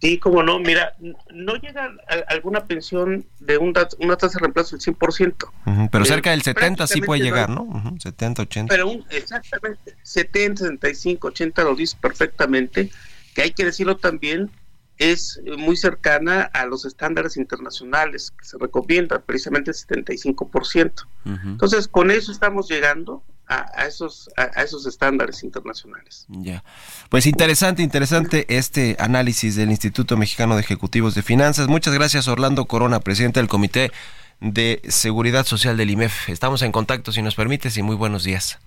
Sí, 0.00 0.18
como 0.18 0.42
no, 0.42 0.58
mira, 0.58 0.94
no 1.32 1.54
llega 1.56 1.86
a, 2.08 2.14
alguna 2.32 2.64
pensión 2.66 3.24
de 3.40 3.56
un, 3.56 3.72
una 4.00 4.16
tasa 4.16 4.38
de 4.38 4.40
reemplazo 4.40 4.76
del 4.76 4.94
100%. 4.94 5.88
pero 5.90 6.04
cerca 6.04 6.32
del 6.32 6.42
70 6.42 6.86
sí 6.86 7.00
puede 7.00 7.22
llegar, 7.22 7.48
¿no? 7.48 7.96
70, 7.98 8.42
80. 8.42 8.74
Pero 8.74 8.90
un, 8.90 9.04
exactamente, 9.10 9.96
70, 10.02 10.64
75, 10.64 11.28
80 11.28 11.64
lo 11.64 11.74
dice 11.74 11.96
perfectamente, 11.98 12.90
que 13.34 13.42
hay 13.42 13.52
que 13.52 13.64
decirlo 13.64 13.96
también, 13.96 14.50
es 14.98 15.40
muy 15.58 15.76
cercana 15.76 16.42
a 16.42 16.66
los 16.66 16.84
estándares 16.84 17.36
internacionales 17.36 18.32
que 18.38 18.44
se 18.44 18.58
recomiendan, 18.58 19.22
precisamente 19.24 19.70
el 19.70 19.76
75%. 19.76 21.06
Entonces, 21.24 21.88
con 21.88 22.10
eso 22.10 22.32
estamos 22.32 22.68
llegando 22.68 23.22
a, 23.48 23.86
esos, 23.86 24.28
a, 24.36 24.62
esos 24.62 24.86
estándares 24.86 25.42
internacionales. 25.42 26.26
Ya. 26.28 26.64
Pues 27.10 27.26
interesante, 27.26 27.82
interesante 27.82 28.46
este 28.48 28.96
análisis 28.98 29.54
del 29.54 29.70
Instituto 29.70 30.16
Mexicano 30.16 30.54
de 30.54 30.62
Ejecutivos 30.62 31.14
de 31.14 31.22
Finanzas. 31.22 31.68
Muchas 31.68 31.94
gracias, 31.94 32.28
Orlando 32.28 32.64
Corona, 32.66 33.00
presidente 33.00 33.40
del 33.40 33.48
Comité 33.48 33.92
de 34.40 34.82
Seguridad 34.88 35.46
Social 35.46 35.76
del 35.76 35.90
IMEF. 35.90 36.28
Estamos 36.28 36.62
en 36.62 36.72
contacto, 36.72 37.12
si 37.12 37.22
nos 37.22 37.34
permites, 37.34 37.76
y 37.76 37.82
muy 37.82 37.96
buenos 37.96 38.24
días. 38.24 38.58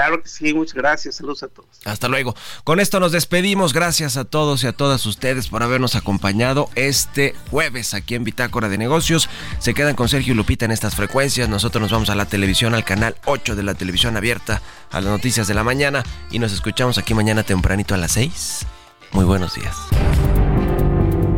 Claro 0.00 0.22
que 0.22 0.30
sí, 0.30 0.54
muchas 0.54 0.72
gracias. 0.72 1.16
Saludos 1.16 1.42
a 1.42 1.48
todos. 1.48 1.68
Hasta 1.84 2.08
luego. 2.08 2.34
Con 2.64 2.80
esto 2.80 3.00
nos 3.00 3.12
despedimos. 3.12 3.74
Gracias 3.74 4.16
a 4.16 4.24
todos 4.24 4.64
y 4.64 4.66
a 4.66 4.72
todas 4.72 5.04
ustedes 5.04 5.48
por 5.48 5.62
habernos 5.62 5.94
acompañado 5.94 6.70
este 6.74 7.34
jueves 7.50 7.92
aquí 7.92 8.14
en 8.14 8.24
Bitácora 8.24 8.70
de 8.70 8.78
Negocios. 8.78 9.28
Se 9.58 9.74
quedan 9.74 9.96
con 9.96 10.08
Sergio 10.08 10.32
y 10.32 10.36
Lupita 10.36 10.64
en 10.64 10.70
estas 10.70 10.94
frecuencias. 10.94 11.50
Nosotros 11.50 11.82
nos 11.82 11.92
vamos 11.92 12.08
a 12.08 12.14
la 12.14 12.24
televisión, 12.24 12.74
al 12.74 12.82
canal 12.82 13.14
8 13.26 13.56
de 13.56 13.62
la 13.62 13.74
televisión 13.74 14.16
abierta, 14.16 14.62
a 14.90 15.02
las 15.02 15.10
noticias 15.10 15.46
de 15.46 15.52
la 15.52 15.64
mañana 15.64 16.02
y 16.30 16.38
nos 16.38 16.52
escuchamos 16.52 16.96
aquí 16.96 17.12
mañana 17.12 17.42
tempranito 17.42 17.94
a 17.94 17.98
las 17.98 18.12
6. 18.12 18.66
Muy 19.12 19.26
buenos 19.26 19.54
días. 19.54 19.76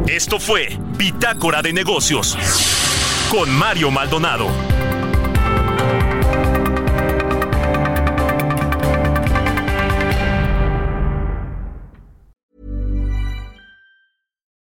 Esto 0.06 0.38
fue 0.38 0.78
Bitácora 0.96 1.62
de 1.62 1.72
Negocios 1.72 2.38
con 3.28 3.50
Mario 3.50 3.90
Maldonado. 3.90 4.46